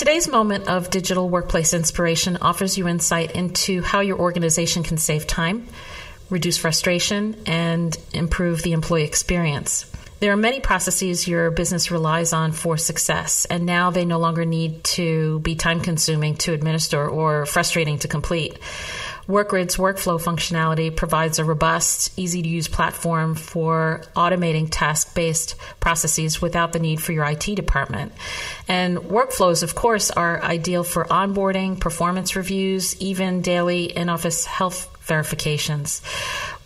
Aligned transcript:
Today's 0.00 0.28
moment 0.28 0.66
of 0.66 0.88
digital 0.88 1.28
workplace 1.28 1.74
inspiration 1.74 2.38
offers 2.38 2.78
you 2.78 2.88
insight 2.88 3.32
into 3.32 3.82
how 3.82 4.00
your 4.00 4.18
organization 4.18 4.82
can 4.82 4.96
save 4.96 5.26
time, 5.26 5.68
reduce 6.30 6.56
frustration, 6.56 7.36
and 7.44 7.94
improve 8.14 8.62
the 8.62 8.72
employee 8.72 9.04
experience. 9.04 9.84
There 10.20 10.32
are 10.32 10.38
many 10.38 10.60
processes 10.60 11.28
your 11.28 11.50
business 11.50 11.90
relies 11.90 12.32
on 12.32 12.52
for 12.52 12.78
success, 12.78 13.44
and 13.44 13.66
now 13.66 13.90
they 13.90 14.06
no 14.06 14.18
longer 14.18 14.46
need 14.46 14.84
to 14.84 15.40
be 15.40 15.54
time 15.54 15.82
consuming 15.82 16.36
to 16.36 16.54
administer 16.54 17.06
or 17.06 17.44
frustrating 17.44 17.98
to 17.98 18.08
complete. 18.08 18.58
WorkGrid's 19.30 19.76
workflow 19.76 20.20
functionality 20.20 20.94
provides 20.94 21.38
a 21.38 21.44
robust, 21.44 22.18
easy 22.18 22.42
to 22.42 22.48
use 22.48 22.66
platform 22.66 23.36
for 23.36 24.02
automating 24.16 24.66
task 24.68 25.14
based 25.14 25.54
processes 25.78 26.42
without 26.42 26.72
the 26.72 26.80
need 26.80 27.00
for 27.00 27.12
your 27.12 27.24
IT 27.24 27.54
department. 27.54 28.12
And 28.66 28.98
workflows, 28.98 29.62
of 29.62 29.74
course, 29.74 30.10
are 30.10 30.42
ideal 30.42 30.82
for 30.82 31.04
onboarding, 31.04 31.78
performance 31.78 32.34
reviews, 32.34 33.00
even 33.00 33.40
daily 33.40 33.84
in 33.84 34.08
office 34.08 34.44
health 34.44 34.88
verifications. 35.02 36.02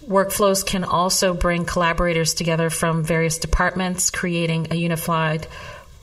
Workflows 0.09 0.67
can 0.67 0.85
also 0.85 1.33
bring 1.33 1.65
collaborators 1.65 2.35
together 2.35 2.71
from 2.71 3.05
various 3.05 3.39
departments, 3.39 4.11
creating 4.11 4.69
a 4.71 4.75
unified 4.75 5.47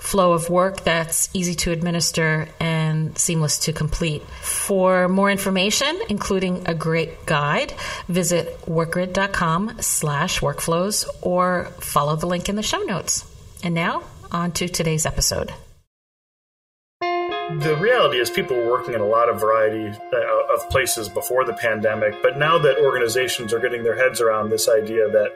flow 0.02 0.34
of 0.34 0.50
work 0.50 0.82
that's 0.82 1.30
easy 1.34 1.54
to 1.54 1.72
administer 1.72 2.50
and 2.60 3.18
seamless 3.18 3.60
to 3.60 3.72
complete. 3.72 4.24
For 4.42 5.08
more 5.08 5.30
information, 5.30 5.98
including 6.10 6.68
a 6.68 6.74
great 6.74 7.26
guide, 7.26 7.74
visit 8.08 8.62
workgrid.com 8.66 9.78
slash 9.80 10.40
workflows 10.42 11.08
or 11.22 11.66
follow 11.80 12.16
the 12.16 12.26
link 12.26 12.50
in 12.50 12.56
the 12.56 12.64
show 12.64 12.82
notes. 12.82 13.26
And 13.64 13.76
now, 13.76 14.04
on 14.32 14.52
to 14.54 14.68
today's 14.68 15.06
episode 15.06 15.54
the 17.60 17.76
reality 17.78 18.18
is 18.18 18.30
people 18.30 18.56
were 18.56 18.70
working 18.70 18.94
in 18.94 19.02
a 19.02 19.06
lot 19.06 19.30
of 19.30 19.40
variety 19.40 19.88
uh, 19.90 20.54
of 20.56 20.70
places 20.70 21.10
before 21.10 21.44
the 21.44 21.54
pandemic 21.54 22.16
but 22.22 22.38
now 22.38 22.58
that 22.58 22.78
organizations 22.80 23.54
are 23.54 23.60
getting 23.60 23.84
their 23.84 23.96
heads 23.96 24.22
around 24.22 24.50
this 24.50 24.70
idea 24.70 25.10
that 25.10 25.32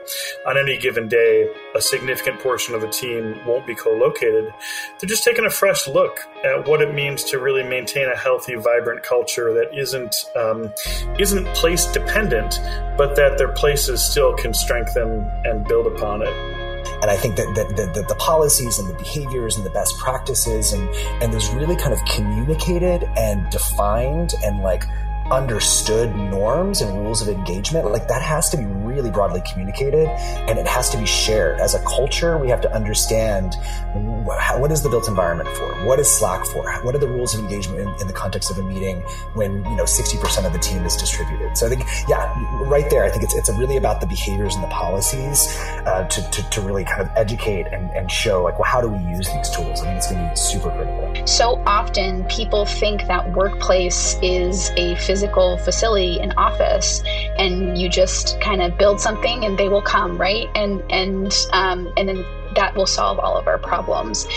on 0.47 0.57
any 0.57 0.77
given 0.77 1.07
day 1.07 1.47
a 1.75 1.81
significant 1.81 2.39
portion 2.39 2.73
of 2.73 2.83
a 2.83 2.89
team 2.89 3.39
won't 3.45 3.65
be 3.67 3.75
co-located 3.75 4.53
they're 4.99 5.09
just 5.09 5.23
taking 5.23 5.45
a 5.45 5.49
fresh 5.49 5.87
look 5.87 6.19
at 6.43 6.67
what 6.67 6.81
it 6.81 6.93
means 6.93 7.23
to 7.23 7.39
really 7.39 7.63
maintain 7.63 8.07
a 8.07 8.15
healthy 8.15 8.55
vibrant 8.55 9.03
culture 9.03 9.53
that 9.53 9.77
isn't 9.77 10.15
um, 10.35 10.71
isn't 11.19 11.45
place 11.55 11.85
dependent 11.91 12.59
but 12.97 13.15
that 13.15 13.37
their 13.37 13.51
places 13.51 14.03
still 14.03 14.33
can 14.35 14.53
strengthen 14.53 15.29
and 15.43 15.67
build 15.67 15.87
upon 15.87 16.21
it 16.21 16.54
and 17.01 17.11
I 17.11 17.17
think 17.17 17.35
that 17.35 17.53
the, 17.55 18.15
policies 18.15 18.79
and 18.79 18.89
the 18.89 18.93
behaviors 18.93 19.57
and 19.57 19.65
the 19.65 19.69
best 19.69 19.97
practices 19.99 20.73
and, 20.73 20.89
and 21.21 21.31
there's 21.31 21.49
really 21.49 21.75
kind 21.75 21.93
of 21.93 21.99
communicated 22.05 23.03
and 23.17 23.49
defined 23.49 24.33
and 24.43 24.59
like 24.59 24.85
understood 25.31 26.15
norms 26.15 26.81
and 26.81 26.97
rules 26.99 27.21
of 27.21 27.29
engagement, 27.29 27.91
like 27.91 28.07
that 28.07 28.21
has 28.21 28.49
to 28.49 28.57
be 28.57 28.65
really 28.65 29.09
broadly 29.09 29.41
communicated 29.51 30.07
and 30.47 30.59
it 30.59 30.67
has 30.67 30.89
to 30.91 30.97
be 30.97 31.05
shared. 31.05 31.59
As 31.59 31.73
a 31.73 31.79
culture, 31.79 32.37
we 32.37 32.49
have 32.49 32.61
to 32.61 32.73
understand 32.73 33.55
what 33.93 34.71
is 34.71 34.83
the 34.83 34.89
built 34.89 35.07
environment 35.07 35.49
for? 35.49 35.85
What 35.85 35.99
is 35.99 36.09
Slack 36.09 36.45
for? 36.45 36.71
What 36.83 36.95
are 36.95 36.99
the 36.99 37.07
rules 37.07 37.33
of 37.33 37.39
engagement 37.39 38.01
in, 38.01 38.07
the 38.07 38.13
context 38.13 38.51
of 38.51 38.57
a 38.57 38.63
meeting 38.63 39.01
when, 39.33 39.63
you 39.65 39.75
know, 39.75 39.83
60% 39.83 40.45
of 40.45 40.53
the 40.53 40.59
team 40.59 40.83
is 40.85 40.95
distributed? 40.95 41.57
So 41.57 41.65
I 41.65 41.69
think, 41.69 41.83
yeah, 42.07 42.31
right 42.63 42.89
there, 42.89 43.03
I 43.03 43.09
think 43.09 43.23
it's, 43.23 43.35
it's 43.35 43.49
really 43.49 43.77
about 43.77 44.01
the 44.01 44.07
behaviors 44.07 44.53
and 44.55 44.63
the 44.63 44.67
policies 44.67 45.47
uh, 45.85 46.07
to, 46.09 46.29
to, 46.31 46.49
to, 46.51 46.61
really 46.65 46.83
kind 46.83 47.01
of 47.01 47.09
educate 47.15 47.67
and, 47.67 47.91
and 47.91 48.09
show 48.09 48.43
like, 48.43 48.57
well, 48.57 48.67
how 48.67 48.81
do 48.81 48.87
we 48.87 48.97
use 49.11 49.27
these 49.31 49.49
tools? 49.51 49.81
I 49.81 49.85
think 49.85 49.97
it's 49.97 50.11
going 50.11 50.23
to 50.23 50.29
be 50.29 50.35
super 50.35 50.71
critical. 50.71 51.27
So 51.27 51.61
often 51.67 52.23
people 52.25 52.65
think 52.65 53.05
that 53.05 53.31
workplace 53.33 54.17
is 54.23 54.71
a 54.77 54.95
physical 54.95 55.14
physical 55.15 55.57
facility, 55.59 56.19
an 56.19 56.33
office, 56.33 57.01
and 57.39 57.77
you 57.77 57.87
just 57.87 58.37
kind 58.41 58.61
of 58.61 58.77
build 58.77 58.99
something 58.99 59.45
and 59.45 59.57
they 59.57 59.69
will 59.69 59.81
come, 59.81 60.17
right? 60.17 60.49
And 60.55 60.83
and 60.91 61.33
um, 61.53 61.89
and 61.95 62.09
then 62.09 62.25
that 62.55 62.75
will 62.75 62.85
solve 62.85 63.17
all 63.17 63.37
of 63.37 63.47
our 63.47 63.57
problems. 63.57 64.27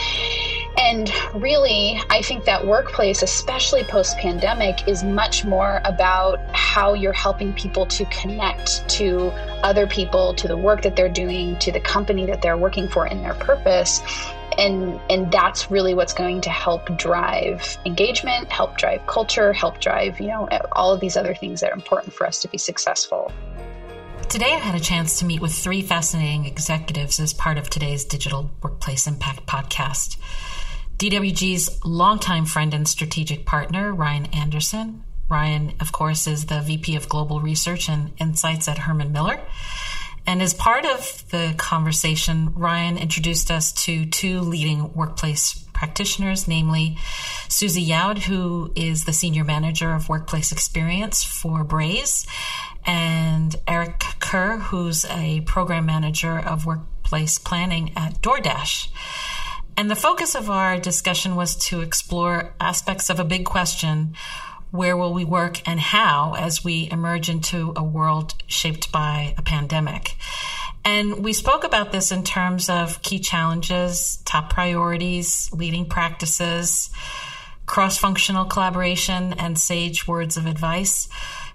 And 0.79 1.13
really, 1.35 2.01
I 2.11 2.23
think 2.23 2.45
that 2.45 2.65
workplace, 2.65 3.25
especially 3.25 3.83
post 3.83 4.17
pandemic, 4.19 4.87
is 4.87 5.03
much 5.03 5.45
more 5.45 5.81
about 5.85 6.39
how 6.55 6.95
you're 6.95 7.13
helping 7.13 7.53
people 7.55 7.85
to 7.87 8.05
connect 8.05 8.89
to 8.91 9.33
other 9.65 9.89
people, 9.89 10.33
to 10.35 10.47
the 10.47 10.57
work 10.57 10.83
that 10.83 10.95
they're 10.95 11.09
doing, 11.09 11.59
to 11.59 11.73
the 11.73 11.81
company 11.81 12.25
that 12.27 12.41
they're 12.41 12.57
working 12.57 12.87
for, 12.87 13.05
and 13.05 13.25
their 13.25 13.35
purpose 13.35 14.01
and 14.59 15.01
and 15.09 15.33
that's 15.33 15.71
really 15.71 15.95
what's 15.95 16.13
going 16.13 16.41
to 16.43 16.51
help 16.51 16.85
drive 16.99 17.79
engagement 17.87 18.51
help 18.51 18.77
drive 18.77 19.07
culture 19.07 19.53
help 19.53 19.81
drive 19.81 20.21
you 20.21 20.27
know 20.27 20.49
all 20.73 20.93
of 20.93 21.01
these 21.01 21.17
other 21.17 21.35
things 21.35 21.61
that 21.61 21.71
are 21.71 21.75
important 21.75 22.13
for 22.13 22.27
us 22.27 22.43
to 22.43 22.49
be 22.49 22.59
successful 22.59 23.33
Today, 24.29 24.53
I 24.53 24.59
had 24.59 24.75
a 24.75 24.85
chance 24.85 25.19
to 25.21 25.25
meet 25.25 25.41
with 25.41 25.55
three 25.55 25.81
fascinating 25.81 26.45
executives 26.45 27.19
as 27.19 27.33
part 27.33 27.57
of 27.57 27.71
today's 27.71 28.05
Digital 28.05 28.51
Workplace 28.63 29.07
Impact 29.07 29.47
podcast. 29.47 30.19
DWG's 30.99 31.83
longtime 31.83 32.45
friend 32.45 32.75
and 32.75 32.87
strategic 32.87 33.47
partner, 33.47 33.91
Ryan 33.91 34.27
Anderson. 34.27 35.03
Ryan, 35.31 35.73
of 35.81 35.93
course, 35.93 36.27
is 36.27 36.45
the 36.45 36.61
VP 36.61 36.95
of 36.95 37.09
Global 37.09 37.41
Research 37.41 37.89
and 37.89 38.13
Insights 38.19 38.69
at 38.69 38.77
Herman 38.77 39.13
Miller. 39.13 39.41
And 40.29 40.43
as 40.43 40.53
part 40.53 40.85
of 40.85 41.25
the 41.31 41.55
conversation, 41.57 42.53
Ryan 42.55 42.99
introduced 42.99 43.51
us 43.51 43.73
to 43.85 44.05
two 44.05 44.41
leading 44.43 44.93
workplace 44.93 45.55
practitioners, 45.73 46.47
namely 46.47 46.99
Susie 47.49 47.87
Yaud, 47.87 48.19
who 48.19 48.71
is 48.77 49.07
the 49.07 49.15
Senior 49.15 49.45
Manager 49.45 49.91
of 49.95 50.11
Workplace 50.11 50.53
Experience 50.53 51.25
for 51.25 51.65
Braze, 51.65 52.27
and 52.85 53.57
Eric 53.67 54.01
Kerr, 54.21 54.59
who's 54.59 55.07
a 55.07 55.41
Program 55.47 55.87
Manager 55.87 56.39
of 56.39 56.67
Workplace 56.67 57.39
Planning 57.39 57.93
at 57.97 58.21
DoorDash. 58.21 58.89
And 59.79 59.91
the 59.91 59.97
focus 59.97 60.35
of 60.35 60.51
our 60.51 60.79
discussion 60.79 61.37
was 61.37 61.57
to 61.69 61.81
explore 61.81 62.55
aspects 62.61 63.09
of 63.09 63.19
a 63.19 63.25
big 63.25 63.47
question 63.47 64.15
where 64.71 64.97
will 64.97 65.15
we 65.15 65.25
work 65.25 65.67
and 65.67 65.81
how 65.81 66.35
as 66.39 66.63
we 66.63 66.89
emerge 66.91 67.29
into 67.29 67.73
a 67.77 67.83
world 67.83 68.35
shaped 68.47 68.93
by 68.93 69.35
a 69.37 69.43
pandemic. 69.43 70.17
And 70.85 71.25
we 71.25 71.33
spoke 71.33 71.65
about 71.65 71.93
this 71.93 72.13
in 72.13 72.25
terms 72.25 72.69
of 72.69 73.03
key 73.03 73.19
challenges, 73.19 74.23
top 74.25 74.51
priorities, 74.51 75.51
leading 75.53 75.87
practices, 75.87 76.91
cross 77.67 77.99
functional 77.99 78.47
collaboration, 78.47 79.35
and 79.35 79.59
sage 79.59 80.09
words 80.09 80.37
of 80.37 80.47
advice. 80.47 81.09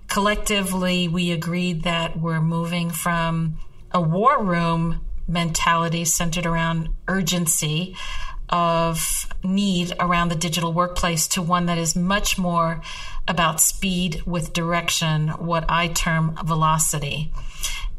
Collectively, 0.08 1.08
we 1.08 1.32
agreed 1.32 1.84
that 1.84 2.20
we're 2.20 2.42
moving 2.42 2.92
from 2.92 3.58
a 3.92 4.02
war 4.02 4.44
room 4.44 5.02
mentality 5.28 6.06
centered 6.06 6.46
around 6.46 6.90
urgency 7.08 7.96
of 8.50 9.28
need 9.44 9.94
around 10.00 10.30
the 10.30 10.36
digital 10.36 10.74
workplace 10.74 11.28
to 11.30 11.42
one 11.42 11.66
that 11.68 11.78
is 11.78 11.96
much 11.96 12.38
more 12.38 12.82
about 13.28 13.62
speed 13.62 14.22
with 14.26 14.54
direction, 14.54 15.30
what 15.30 15.66
I 15.70 15.88
term 15.88 16.38
velocity. 16.44 17.32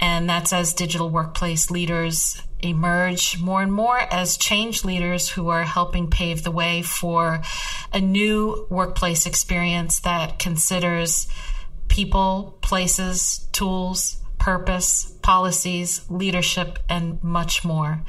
And 0.00 0.28
that's 0.28 0.52
as 0.52 0.74
digital 0.74 1.08
workplace 1.08 1.70
leaders 1.70 2.40
emerge 2.60 3.40
more 3.40 3.62
and 3.62 3.72
more 3.72 3.98
as 3.98 4.36
change 4.36 4.84
leaders 4.84 5.28
who 5.28 5.48
are 5.48 5.64
helping 5.64 6.10
pave 6.10 6.42
the 6.42 6.50
way 6.50 6.82
for 6.82 7.42
a 7.92 8.00
new 8.00 8.66
workplace 8.70 9.26
experience 9.26 10.00
that 10.00 10.38
considers 10.38 11.28
people, 11.88 12.58
places, 12.60 13.46
tools, 13.52 14.16
purpose, 14.44 15.10
policies, 15.22 16.04
leadership, 16.10 16.78
and 16.90 17.18
much 17.24 17.64
more. 17.64 18.02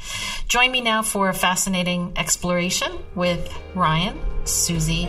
Join 0.50 0.69
me 0.69 0.81
now 0.81 1.01
for 1.01 1.29
a 1.29 1.34
fascinating 1.34 2.12
exploration 2.18 2.91
with 3.16 3.57
Ryan, 3.73 4.19
Susie, 4.44 5.07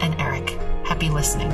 and 0.00 0.14
Eric. 0.20 0.50
Happy 0.86 1.10
listening. 1.10 1.50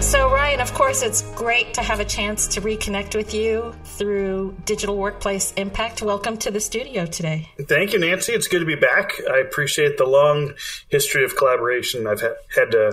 So, 0.00 0.30
Ryan, 0.32 0.60
of 0.60 0.72
course, 0.72 1.02
it's 1.02 1.22
great 1.34 1.74
to 1.74 1.82
have 1.82 1.98
a 1.98 2.04
chance 2.04 2.46
to 2.54 2.60
reconnect 2.60 3.16
with 3.16 3.34
you 3.34 3.74
through 3.82 4.54
Digital 4.64 4.96
Workplace 4.96 5.52
Impact. 5.54 6.00
Welcome 6.00 6.36
to 6.38 6.52
the 6.52 6.60
studio 6.60 7.06
today. 7.06 7.48
Thank 7.60 7.92
you, 7.92 7.98
Nancy. 7.98 8.34
It's 8.34 8.46
good 8.46 8.60
to 8.60 8.64
be 8.64 8.76
back. 8.76 9.14
I 9.28 9.38
appreciate 9.38 9.98
the 9.98 10.06
long 10.06 10.54
history 10.88 11.24
of 11.24 11.36
collaboration 11.36 12.06
I've 12.06 12.20
had 12.20 12.72
uh, 12.72 12.92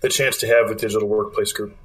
the 0.00 0.10
chance 0.10 0.36
to 0.38 0.46
have 0.46 0.68
with 0.68 0.78
Digital 0.78 1.08
Workplace 1.08 1.52
Group. 1.52 1.76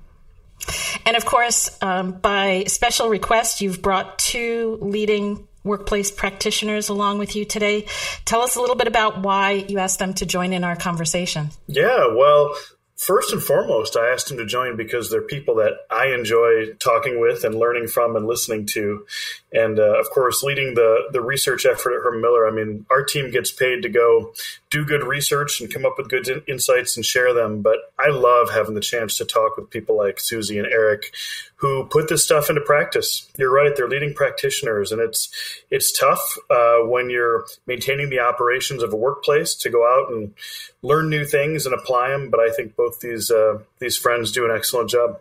And 1.06 1.16
of 1.18 1.25
course, 1.25 1.78
um, 1.81 2.13
by 2.13 2.66
special 2.68 3.10
request, 3.10 3.62
you've 3.62 3.81
brought 3.81 4.19
two 4.19 4.78
leading 4.81 5.48
workplace 5.63 6.12
practitioners 6.12 6.90
along 6.90 7.19
with 7.19 7.36
you 7.36 7.46
today. 7.46 7.86
Tell 8.25 8.42
us 8.42 8.56
a 8.56 8.62
little 8.62 8.75
bit 8.75 8.88
about 8.88 9.22
why 9.22 9.52
you 9.52 9.80
asked 9.80 10.00
them 10.00 10.13
to 10.16 10.25
join 10.25 10.54
in 10.54 10.63
our 10.63 10.75
conversation. 10.75 11.50
Yeah, 11.68 12.08
well, 12.16 12.56
first 12.98 13.34
and 13.34 13.42
foremost, 13.42 13.98
I 13.98 14.12
asked 14.12 14.30
them 14.30 14.38
to 14.38 14.46
join 14.46 14.75
because 14.75 15.10
they're 15.10 15.22
people 15.22 15.56
that 15.56 15.74
I 15.90 16.13
enjoy 16.13 16.74
talking 16.80 17.19
with 17.19 17.44
and 17.44 17.56
learning 17.56 17.88
from 17.88 18.16
and 18.16 18.25
listening 18.25 18.66
to. 18.68 19.06
And 19.52 19.80
uh, 19.80 20.00
of 20.00 20.10
course, 20.10 20.44
leading 20.44 20.74
the, 20.75 21.10
the 21.12 21.22
research 21.22 21.66
effort 21.66 21.96
at 21.96 22.04
Herman 22.04 22.22
Miller, 22.22 22.48
I 22.48 22.52
mean, 22.52 22.86
our 22.90 23.04
team 23.04 23.31
gets 23.31 23.52
paid 23.52 23.84
to 23.84 23.90
go 23.90 24.34
do 24.71 24.85
good 24.85 25.03
research 25.03 25.62
and 25.62 25.71
come 25.71 25.85
up 25.85 25.95
with 25.97 26.09
good 26.09 26.27
in- 26.27 26.41
insights 26.47 26.95
and 26.95 27.06
share 27.06 27.33
them. 27.33 27.62
But 27.62 27.77
I 28.00 28.09
love 28.09 28.50
having 28.50 28.73
the 28.73 28.81
chance 28.81 29.18
to 29.18 29.25
talk 29.25 29.57
with 29.57 29.69
people 29.69 29.95
like 29.97 30.19
Susie 30.19 30.57
and 30.57 30.65
Eric 30.65 31.13
who 31.57 31.85
put 31.85 32.07
this 32.09 32.23
stuff 32.23 32.50
into 32.50 32.62
practice. 32.62 33.29
You're 33.38 33.53
right; 33.53 33.75
they're 33.75 33.88
leading 33.88 34.15
practitioners, 34.15 34.91
and 34.91 35.00
it's 35.00 35.29
it's 35.69 35.97
tough 35.97 36.38
uh, 36.50 36.77
when 36.77 37.12
you're 37.12 37.45
maintaining 37.68 38.09
the 38.09 38.19
operations 38.19 38.81
of 38.81 38.94
a 38.94 38.97
workplace 38.97 39.53
to 39.56 39.69
go 39.69 39.85
out 39.85 40.12
and 40.12 40.33
learn 40.81 41.09
new 41.09 41.23
things 41.23 41.68
and 41.68 41.75
apply 41.75 42.09
them. 42.09 42.31
But 42.31 42.39
I 42.39 42.50
think 42.50 42.75
both 42.75 43.01
these 43.01 43.29
uh, 43.29 43.59
these 43.79 43.95
friends 43.97 44.31
do 44.31 44.45
an 44.45 44.56
excellent 44.56 44.89
job. 44.89 45.19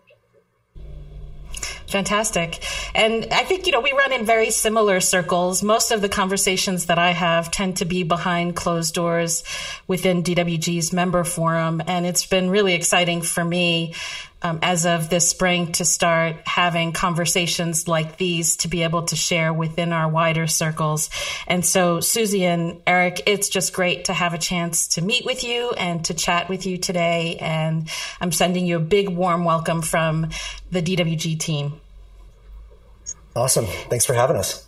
Fantastic. 1.86 2.64
And 2.94 3.26
I 3.32 3.44
think, 3.44 3.66
you 3.66 3.72
know, 3.72 3.80
we 3.80 3.92
run 3.92 4.12
in 4.12 4.24
very 4.24 4.50
similar 4.50 5.00
circles. 5.00 5.62
Most 5.62 5.90
of 5.90 6.00
the 6.00 6.08
conversations 6.08 6.86
that 6.86 6.98
I 6.98 7.12
have 7.12 7.50
tend 7.50 7.78
to 7.78 7.84
be 7.84 8.02
behind 8.02 8.56
closed 8.56 8.94
doors 8.94 9.42
within 9.86 10.22
DWG's 10.22 10.92
member 10.92 11.24
forum. 11.24 11.82
And 11.86 12.06
it's 12.06 12.26
been 12.26 12.50
really 12.50 12.74
exciting 12.74 13.22
for 13.22 13.44
me 13.44 13.94
um, 14.42 14.58
as 14.62 14.86
of 14.86 15.10
this 15.10 15.28
spring 15.28 15.72
to 15.72 15.84
start 15.84 16.36
having 16.46 16.92
conversations 16.92 17.88
like 17.88 18.16
these 18.16 18.56
to 18.58 18.68
be 18.68 18.82
able 18.82 19.02
to 19.04 19.16
share 19.16 19.52
within 19.52 19.92
our 19.92 20.08
wider 20.08 20.46
circles. 20.46 21.10
And 21.46 21.64
so, 21.64 22.00
Susie 22.00 22.44
and 22.44 22.80
Eric, 22.86 23.22
it's 23.26 23.48
just 23.48 23.72
great 23.72 24.06
to 24.06 24.12
have 24.12 24.34
a 24.34 24.38
chance 24.38 24.88
to 24.88 25.02
meet 25.02 25.24
with 25.24 25.44
you 25.44 25.70
and 25.72 26.04
to 26.06 26.14
chat 26.14 26.48
with 26.48 26.66
you 26.66 26.78
today. 26.78 27.36
And 27.40 27.88
I'm 28.20 28.32
sending 28.32 28.66
you 28.66 28.76
a 28.76 28.80
big 28.80 29.08
warm 29.08 29.44
welcome 29.44 29.82
from 29.82 30.30
the 30.70 30.82
DWG 30.82 31.38
team. 31.38 31.80
Awesome. 33.36 33.66
Thanks 33.66 34.06
for 34.06 34.14
having 34.14 34.36
us. 34.36 34.66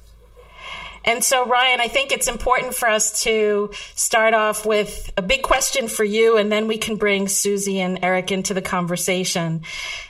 And 1.04 1.22
so, 1.24 1.46
Ryan, 1.46 1.80
I 1.80 1.88
think 1.88 2.12
it's 2.12 2.28
important 2.28 2.74
for 2.74 2.88
us 2.88 3.22
to 3.24 3.70
start 3.94 4.34
off 4.34 4.64
with 4.64 5.12
a 5.16 5.22
big 5.22 5.42
question 5.42 5.88
for 5.88 6.04
you, 6.04 6.36
and 6.36 6.50
then 6.50 6.68
we 6.68 6.78
can 6.78 6.96
bring 6.96 7.28
Susie 7.28 7.80
and 7.80 7.98
Eric 8.02 8.30
into 8.30 8.54
the 8.54 8.62
conversation. 8.62 9.62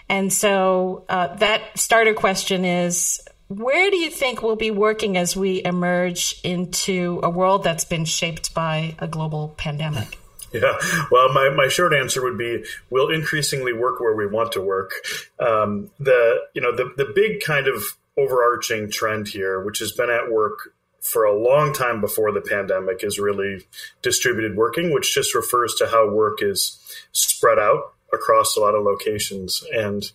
And 0.08 0.32
so, 0.32 1.04
uh, 1.08 1.34
that 1.36 1.78
starter 1.78 2.14
question 2.14 2.64
is 2.64 3.20
where 3.48 3.90
do 3.90 3.96
you 3.96 4.10
think 4.10 4.42
we'll 4.42 4.56
be 4.56 4.70
working 4.70 5.16
as 5.16 5.36
we 5.36 5.62
emerge 5.64 6.40
into 6.42 7.20
a 7.22 7.30
world 7.30 7.64
that's 7.64 7.84
been 7.84 8.04
shaped 8.04 8.54
by 8.54 8.94
a 8.98 9.06
global 9.06 9.54
pandemic? 9.56 10.18
Yeah, 10.54 10.76
well, 11.10 11.32
my, 11.32 11.48
my 11.48 11.68
short 11.68 11.94
answer 11.94 12.22
would 12.22 12.36
be 12.36 12.62
we'll 12.90 13.08
increasingly 13.08 13.72
work 13.72 14.00
where 14.00 14.14
we 14.14 14.26
want 14.26 14.52
to 14.52 14.60
work. 14.60 14.92
Um, 15.40 15.90
the 15.98 16.40
you 16.52 16.60
know 16.60 16.76
the 16.76 16.92
the 16.98 17.10
big 17.14 17.40
kind 17.40 17.68
of 17.68 17.82
overarching 18.18 18.90
trend 18.90 19.28
here, 19.28 19.64
which 19.64 19.78
has 19.78 19.92
been 19.92 20.10
at 20.10 20.30
work 20.30 20.74
for 21.02 21.24
a 21.24 21.36
long 21.36 21.74
time 21.74 22.00
before 22.00 22.32
the 22.32 22.40
pandemic 22.40 23.02
is 23.02 23.18
really 23.18 23.66
distributed 24.02 24.56
working, 24.56 24.92
which 24.92 25.12
just 25.12 25.34
refers 25.34 25.74
to 25.74 25.88
how 25.88 26.08
work 26.08 26.38
is 26.40 26.78
spread 27.10 27.58
out 27.58 27.92
across 28.12 28.56
a 28.56 28.60
lot 28.60 28.74
of 28.74 28.84
locations. 28.84 29.64
And 29.74 30.10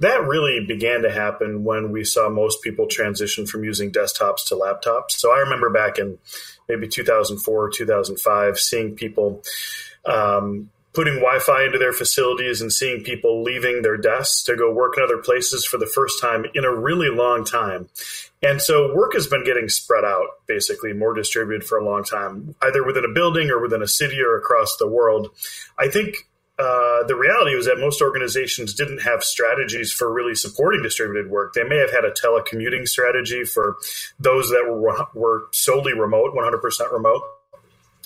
that 0.00 0.26
really 0.26 0.64
began 0.66 1.02
to 1.02 1.10
happen 1.10 1.64
when 1.64 1.90
we 1.90 2.04
saw 2.04 2.28
most 2.28 2.62
people 2.62 2.86
transition 2.86 3.46
from 3.46 3.64
using 3.64 3.90
desktops 3.90 4.46
to 4.48 4.54
laptops. 4.54 5.12
So 5.12 5.32
I 5.32 5.38
remember 5.38 5.70
back 5.70 5.98
in 5.98 6.18
maybe 6.68 6.86
2004, 6.86 7.70
2005, 7.70 8.58
seeing 8.58 8.94
people 8.94 9.42
um, 10.04 10.70
putting 10.96 11.16
Wi-Fi 11.16 11.66
into 11.66 11.78
their 11.78 11.92
facilities 11.92 12.62
and 12.62 12.72
seeing 12.72 13.02
people 13.02 13.42
leaving 13.42 13.82
their 13.82 13.98
desks 13.98 14.42
to 14.44 14.56
go 14.56 14.72
work 14.72 14.94
in 14.96 15.02
other 15.04 15.18
places 15.18 15.64
for 15.64 15.76
the 15.76 15.86
first 15.86 16.20
time 16.22 16.46
in 16.54 16.64
a 16.64 16.74
really 16.74 17.10
long 17.10 17.44
time. 17.44 17.88
And 18.42 18.60
so 18.60 18.94
work 18.94 19.14
has 19.14 19.26
been 19.26 19.44
getting 19.44 19.68
spread 19.68 20.04
out, 20.04 20.26
basically 20.46 20.92
more 20.92 21.14
distributed 21.14 21.66
for 21.66 21.78
a 21.78 21.84
long 21.84 22.04
time, 22.04 22.54
either 22.62 22.84
within 22.84 23.04
a 23.04 23.12
building 23.12 23.50
or 23.50 23.60
within 23.60 23.82
a 23.82 23.88
city 23.88 24.20
or 24.20 24.36
across 24.36 24.76
the 24.76 24.86
world. 24.86 25.30
I 25.78 25.88
think 25.88 26.28
uh, 26.58 27.04
the 27.04 27.16
reality 27.16 27.54
was 27.54 27.66
that 27.66 27.78
most 27.78 28.00
organizations 28.00 28.74
didn't 28.74 29.02
have 29.02 29.22
strategies 29.22 29.92
for 29.92 30.12
really 30.12 30.34
supporting 30.34 30.82
distributed 30.82 31.30
work. 31.30 31.52
They 31.54 31.64
may 31.64 31.78
have 31.78 31.90
had 31.90 32.04
a 32.04 32.10
telecommuting 32.10 32.88
strategy 32.88 33.44
for 33.44 33.76
those 34.18 34.48
that 34.50 34.64
were, 34.66 35.06
were 35.14 35.48
solely 35.52 35.92
remote, 35.92 36.34
100% 36.34 36.92
remote. 36.92 37.22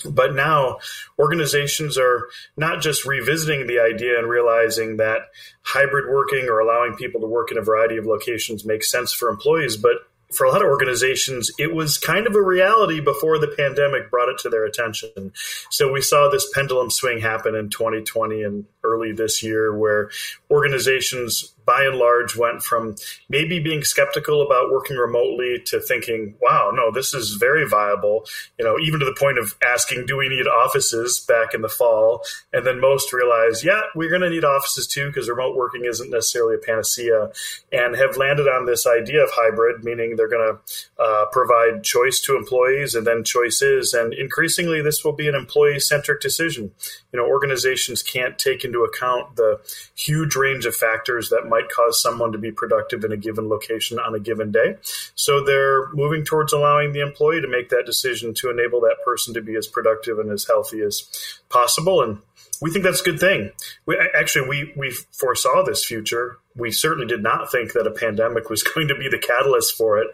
But 0.08 0.34
now 0.34 0.78
organizations 1.18 1.98
are 1.98 2.28
not 2.56 2.80
just 2.80 3.04
revisiting 3.04 3.66
the 3.66 3.80
idea 3.80 4.18
and 4.18 4.28
realizing 4.28 4.96
that 4.96 5.28
hybrid 5.62 6.10
working 6.10 6.48
or 6.48 6.58
allowing 6.58 6.96
people 6.96 7.20
to 7.20 7.26
work 7.26 7.52
in 7.52 7.58
a 7.58 7.62
variety 7.62 7.98
of 7.98 8.06
locations 8.06 8.64
makes 8.64 8.90
sense 8.90 9.12
for 9.12 9.28
employees, 9.28 9.76
but 9.76 9.96
for 10.32 10.46
a 10.46 10.50
lot 10.50 10.62
of 10.62 10.68
organizations, 10.68 11.50
it 11.58 11.74
was 11.74 11.98
kind 11.98 12.26
of 12.26 12.34
a 12.34 12.42
reality 12.42 13.00
before 13.00 13.38
the 13.38 13.48
pandemic 13.48 14.10
brought 14.10 14.28
it 14.28 14.38
to 14.38 14.48
their 14.48 14.64
attention. 14.64 15.32
So 15.70 15.90
we 15.90 16.02
saw 16.02 16.28
this 16.28 16.48
pendulum 16.52 16.90
swing 16.90 17.20
happen 17.20 17.54
in 17.54 17.70
2020 17.70 18.42
and 18.42 18.64
early 18.84 19.12
this 19.12 19.42
year 19.42 19.76
where 19.76 20.10
organizations 20.50 21.52
by 21.70 21.84
and 21.84 21.96
large 21.96 22.36
went 22.36 22.62
from 22.62 22.96
maybe 23.28 23.60
being 23.60 23.84
skeptical 23.84 24.42
about 24.42 24.72
working 24.72 24.96
remotely 24.96 25.62
to 25.66 25.80
thinking, 25.80 26.34
wow, 26.42 26.72
no, 26.74 26.90
this 26.90 27.14
is 27.14 27.34
very 27.34 27.68
viable, 27.68 28.26
you 28.58 28.64
know, 28.64 28.76
even 28.78 28.98
to 28.98 29.06
the 29.06 29.14
point 29.14 29.38
of 29.38 29.54
asking, 29.64 30.04
do 30.06 30.16
we 30.16 30.28
need 30.28 30.48
offices 30.48 31.20
back 31.20 31.54
in 31.54 31.62
the 31.62 31.68
fall? 31.68 32.22
And 32.52 32.66
then 32.66 32.80
most 32.80 33.12
realize, 33.12 33.62
yeah, 33.62 33.82
we're 33.94 34.08
going 34.08 34.22
to 34.22 34.30
need 34.30 34.44
offices 34.44 34.88
too 34.88 35.06
because 35.08 35.28
remote 35.28 35.56
working 35.56 35.84
isn't 35.84 36.10
necessarily 36.10 36.56
a 36.56 36.58
panacea 36.58 37.30
and 37.72 37.94
have 37.94 38.16
landed 38.16 38.48
on 38.48 38.66
this 38.66 38.86
idea 38.86 39.22
of 39.22 39.30
hybrid, 39.32 39.84
meaning 39.84 40.16
they're 40.16 40.28
going 40.28 40.56
to 40.56 41.02
uh, 41.02 41.26
provide 41.26 41.84
choice 41.84 42.20
to 42.20 42.36
employees 42.36 42.96
and 42.96 43.06
then 43.06 43.22
choices. 43.22 43.94
And 43.94 44.12
increasingly, 44.12 44.82
this 44.82 45.04
will 45.04 45.12
be 45.12 45.28
an 45.28 45.34
employee 45.34 45.78
centric 45.78 46.20
decision. 46.20 46.72
You 47.12 47.20
know, 47.20 47.26
organizations 47.26 48.02
can't 48.02 48.38
take 48.38 48.64
into 48.64 48.84
account 48.84 49.36
the 49.36 49.60
huge 49.96 50.36
range 50.36 50.66
of 50.66 50.74
factors 50.74 51.30
that 51.30 51.48
might 51.48 51.68
cause 51.68 52.00
someone 52.00 52.32
to 52.32 52.38
be 52.38 52.52
productive 52.52 53.04
in 53.04 53.12
a 53.12 53.16
given 53.16 53.48
location 53.48 53.98
on 53.98 54.14
a 54.14 54.20
given 54.20 54.52
day. 54.52 54.76
So 55.14 55.44
they're 55.44 55.90
moving 55.92 56.24
towards 56.24 56.52
allowing 56.52 56.92
the 56.92 57.00
employee 57.00 57.40
to 57.40 57.48
make 57.48 57.68
that 57.70 57.86
decision 57.86 58.34
to 58.34 58.50
enable 58.50 58.80
that 58.82 58.96
person 59.04 59.34
to 59.34 59.42
be 59.42 59.56
as 59.56 59.66
productive 59.66 60.18
and 60.18 60.30
as 60.30 60.46
healthy 60.46 60.82
as 60.82 61.08
possible. 61.48 62.02
And 62.02 62.18
we 62.60 62.70
think 62.70 62.84
that's 62.84 63.00
a 63.00 63.04
good 63.04 63.20
thing. 63.20 63.50
We, 63.86 63.98
actually, 64.14 64.48
we, 64.48 64.72
we 64.76 64.94
foresaw 65.12 65.64
this 65.64 65.84
future. 65.84 66.38
We 66.54 66.70
certainly 66.70 67.06
did 67.06 67.22
not 67.22 67.50
think 67.50 67.72
that 67.72 67.86
a 67.86 67.90
pandemic 67.90 68.50
was 68.50 68.62
going 68.74 68.88
to 68.88 68.94
be 68.94 69.08
the 69.08 69.18
catalyst 69.18 69.76
for 69.76 69.98
it, 69.98 70.08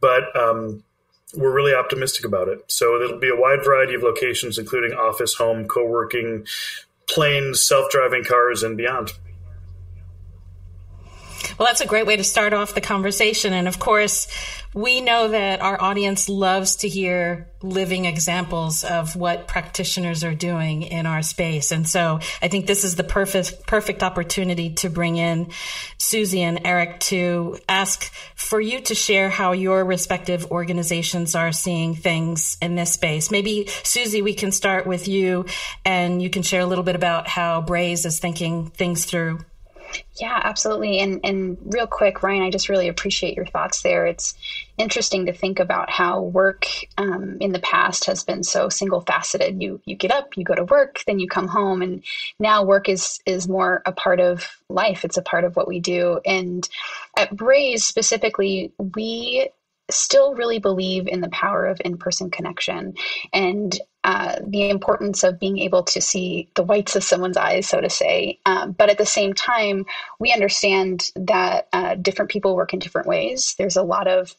but 0.00 0.34
um, 0.36 0.82
we're 1.34 1.54
really 1.54 1.74
optimistic 1.74 2.24
about 2.24 2.48
it. 2.48 2.64
So 2.68 2.96
it'll 2.96 3.18
be 3.18 3.28
a 3.28 3.36
wide 3.36 3.64
variety 3.64 3.94
of 3.94 4.02
locations, 4.02 4.58
including 4.58 4.92
office, 4.92 5.34
home, 5.34 5.66
co 5.66 5.84
working, 5.84 6.46
planes, 7.08 7.62
self 7.62 7.90
driving 7.90 8.24
cars, 8.24 8.62
and 8.62 8.76
beyond. 8.76 9.12
Well, 11.60 11.66
that's 11.66 11.82
a 11.82 11.86
great 11.86 12.06
way 12.06 12.16
to 12.16 12.24
start 12.24 12.54
off 12.54 12.74
the 12.74 12.80
conversation. 12.80 13.52
And 13.52 13.68
of 13.68 13.78
course, 13.78 14.28
we 14.72 15.02
know 15.02 15.28
that 15.28 15.60
our 15.60 15.78
audience 15.78 16.26
loves 16.26 16.76
to 16.76 16.88
hear 16.88 17.50
living 17.60 18.06
examples 18.06 18.82
of 18.82 19.14
what 19.14 19.46
practitioners 19.46 20.24
are 20.24 20.34
doing 20.34 20.84
in 20.84 21.04
our 21.04 21.20
space. 21.20 21.70
And 21.70 21.86
so 21.86 22.20
I 22.40 22.48
think 22.48 22.66
this 22.66 22.82
is 22.82 22.96
the 22.96 23.04
perfect, 23.04 23.66
perfect 23.66 24.02
opportunity 24.02 24.70
to 24.76 24.88
bring 24.88 25.18
in 25.18 25.50
Susie 25.98 26.40
and 26.40 26.62
Eric 26.64 26.98
to 27.00 27.58
ask 27.68 28.10
for 28.34 28.58
you 28.58 28.80
to 28.80 28.94
share 28.94 29.28
how 29.28 29.52
your 29.52 29.84
respective 29.84 30.50
organizations 30.50 31.34
are 31.34 31.52
seeing 31.52 31.94
things 31.94 32.56
in 32.62 32.74
this 32.74 32.92
space. 32.92 33.30
Maybe 33.30 33.66
Susie, 33.82 34.22
we 34.22 34.32
can 34.32 34.50
start 34.50 34.86
with 34.86 35.08
you 35.08 35.44
and 35.84 36.22
you 36.22 36.30
can 36.30 36.42
share 36.42 36.62
a 36.62 36.66
little 36.66 36.84
bit 36.84 36.96
about 36.96 37.28
how 37.28 37.60
Braze 37.60 38.06
is 38.06 38.18
thinking 38.18 38.70
things 38.70 39.04
through. 39.04 39.40
Yeah, 40.20 40.40
absolutely. 40.44 40.98
And 41.00 41.20
and 41.24 41.56
real 41.64 41.86
quick, 41.86 42.22
Ryan, 42.22 42.42
I 42.42 42.50
just 42.50 42.68
really 42.68 42.88
appreciate 42.88 43.34
your 43.36 43.46
thoughts 43.46 43.82
there. 43.82 44.06
It's 44.06 44.34
interesting 44.78 45.26
to 45.26 45.32
think 45.32 45.58
about 45.60 45.90
how 45.90 46.22
work 46.22 46.66
um, 46.98 47.38
in 47.40 47.52
the 47.52 47.58
past 47.60 48.04
has 48.06 48.22
been 48.22 48.42
so 48.42 48.68
single 48.68 49.00
faceted. 49.00 49.62
You 49.62 49.80
you 49.86 49.96
get 49.96 50.10
up, 50.10 50.36
you 50.36 50.44
go 50.44 50.54
to 50.54 50.64
work, 50.64 51.00
then 51.06 51.18
you 51.18 51.28
come 51.28 51.48
home, 51.48 51.82
and 51.82 52.02
now 52.38 52.62
work 52.64 52.88
is 52.88 53.20
is 53.26 53.48
more 53.48 53.82
a 53.86 53.92
part 53.92 54.20
of 54.20 54.46
life. 54.68 55.04
It's 55.04 55.16
a 55.16 55.22
part 55.22 55.44
of 55.44 55.56
what 55.56 55.68
we 55.68 55.80
do. 55.80 56.20
And 56.26 56.68
at 57.16 57.34
Braze 57.34 57.84
specifically, 57.84 58.72
we 58.78 59.50
still 59.90 60.34
really 60.34 60.58
believe 60.58 61.08
in 61.08 61.20
the 61.20 61.28
power 61.30 61.66
of 61.66 61.80
in-person 61.84 62.30
connection 62.30 62.94
and 63.32 63.78
uh, 64.04 64.36
the 64.46 64.70
importance 64.70 65.22
of 65.24 65.38
being 65.38 65.58
able 65.58 65.82
to 65.82 66.00
see 66.00 66.48
the 66.54 66.62
whites 66.62 66.96
of 66.96 67.04
someone's 67.04 67.36
eyes, 67.36 67.68
so 67.68 67.80
to 67.80 67.90
say. 67.90 68.38
Um, 68.46 68.72
but 68.72 68.88
at 68.88 68.98
the 68.98 69.06
same 69.06 69.34
time, 69.34 69.84
we 70.18 70.32
understand 70.32 71.10
that 71.16 71.68
uh, 71.72 71.96
different 71.96 72.30
people 72.30 72.56
work 72.56 72.72
in 72.72 72.78
different 72.78 73.06
ways. 73.06 73.54
There's 73.58 73.76
a 73.76 73.82
lot 73.82 74.08
of 74.08 74.34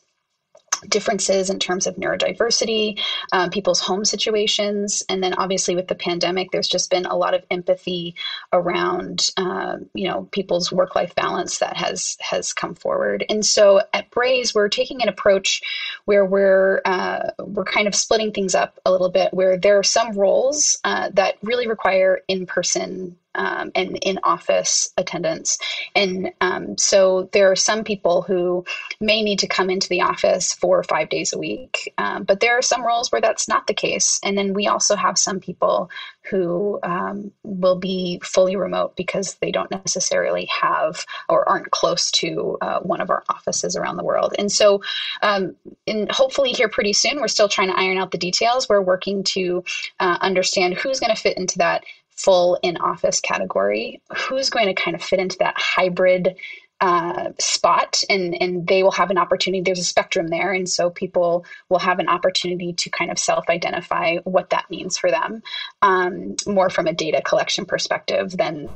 differences 0.89 1.49
in 1.49 1.59
terms 1.59 1.87
of 1.87 1.95
neurodiversity, 1.95 2.99
um, 3.31 3.49
people's 3.49 3.79
home 3.81 4.05
situations, 4.05 5.03
and 5.09 5.23
then 5.23 5.33
obviously 5.35 5.75
with 5.75 5.87
the 5.87 5.95
pandemic, 5.95 6.51
there's 6.51 6.67
just 6.67 6.89
been 6.89 7.05
a 7.05 7.15
lot 7.15 7.33
of 7.33 7.43
empathy 7.51 8.15
around 8.53 9.29
uh, 9.37 9.77
you 9.93 10.07
know 10.09 10.27
people's 10.31 10.71
work 10.71 10.95
life 10.95 11.15
balance 11.15 11.59
that 11.59 11.77
has 11.77 12.17
has 12.21 12.53
come 12.53 12.75
forward. 12.75 13.25
And 13.29 13.45
so 13.45 13.81
at 13.93 14.09
Braze, 14.11 14.53
we're 14.55 14.69
taking 14.69 15.01
an 15.01 15.09
approach 15.09 15.61
where 16.05 16.25
we're 16.25 16.81
uh, 16.85 17.29
we're 17.39 17.65
kind 17.65 17.87
of 17.87 17.95
splitting 17.95 18.31
things 18.31 18.55
up 18.55 18.79
a 18.85 18.91
little 18.91 19.09
bit, 19.09 19.33
where 19.33 19.57
there 19.57 19.77
are 19.79 19.83
some 19.83 20.13
roles 20.13 20.77
uh, 20.83 21.09
that 21.13 21.35
really 21.43 21.67
require 21.67 22.21
in 22.27 22.45
person 22.45 23.17
um, 23.35 23.71
and 23.75 23.97
in 24.01 24.19
office 24.23 24.91
attendance. 24.97 25.57
And 25.95 26.31
um, 26.41 26.77
so 26.77 27.29
there 27.33 27.51
are 27.51 27.55
some 27.55 27.83
people 27.83 28.21
who 28.21 28.65
may 28.99 29.21
need 29.21 29.39
to 29.39 29.47
come 29.47 29.69
into 29.69 29.89
the 29.89 30.01
office 30.01 30.53
four 30.53 30.79
or 30.79 30.83
five 30.83 31.09
days 31.09 31.33
a 31.33 31.37
week, 31.37 31.93
um, 31.97 32.23
but 32.23 32.39
there 32.39 32.57
are 32.57 32.61
some 32.61 32.85
roles 32.85 33.11
where 33.11 33.21
that's 33.21 33.47
not 33.47 33.67
the 33.67 33.73
case. 33.73 34.19
And 34.23 34.37
then 34.37 34.53
we 34.53 34.67
also 34.67 34.95
have 34.95 35.17
some 35.17 35.39
people 35.39 35.89
who 36.29 36.79
um, 36.83 37.31
will 37.43 37.77
be 37.77 38.19
fully 38.23 38.55
remote 38.55 38.95
because 38.95 39.35
they 39.35 39.51
don't 39.51 39.71
necessarily 39.71 40.47
have 40.61 41.05
or 41.27 41.47
aren't 41.47 41.71
close 41.71 42.11
to 42.11 42.57
uh, 42.61 42.79
one 42.79 43.01
of 43.01 43.09
our 43.09 43.23
offices 43.29 43.75
around 43.75 43.97
the 43.97 44.03
world. 44.03 44.35
And 44.37 44.51
so, 44.51 44.81
um, 45.21 45.55
and 45.87 46.11
hopefully, 46.11 46.51
here 46.51 46.69
pretty 46.69 46.93
soon, 46.93 47.19
we're 47.19 47.27
still 47.27 47.49
trying 47.49 47.69
to 47.69 47.77
iron 47.77 47.97
out 47.97 48.11
the 48.11 48.17
details. 48.17 48.69
We're 48.69 48.81
working 48.81 49.23
to 49.23 49.63
uh, 49.99 50.17
understand 50.21 50.75
who's 50.75 50.99
going 50.99 51.13
to 51.13 51.21
fit 51.21 51.37
into 51.37 51.57
that 51.59 51.83
full 52.15 52.57
in 52.61 52.77
office 52.77 53.19
category, 53.19 54.01
who's 54.15 54.49
going 54.49 54.67
to 54.67 54.73
kind 54.73 54.95
of 54.95 55.03
fit 55.03 55.19
into 55.19 55.37
that 55.39 55.55
hybrid 55.57 56.35
uh, 56.79 57.29
spot? 57.39 58.03
And 58.09 58.39
and 58.41 58.67
they 58.67 58.83
will 58.83 58.91
have 58.91 59.11
an 59.11 59.17
opportunity 59.17 59.61
there's 59.61 59.79
a 59.79 59.83
spectrum 59.83 60.27
there 60.27 60.51
and 60.51 60.67
so 60.67 60.89
people 60.89 61.45
will 61.69 61.79
have 61.79 61.99
an 61.99 62.09
opportunity 62.09 62.73
to 62.73 62.89
kind 62.89 63.11
of 63.11 63.19
self-identify 63.19 64.17
what 64.23 64.49
that 64.49 64.69
means 64.69 64.97
for 64.97 65.11
them 65.11 65.41
um, 65.81 66.35
more 66.47 66.69
from 66.69 66.87
a 66.87 66.93
data 66.93 67.21
collection 67.21 67.65
perspective 67.65 68.35
than 68.35 68.69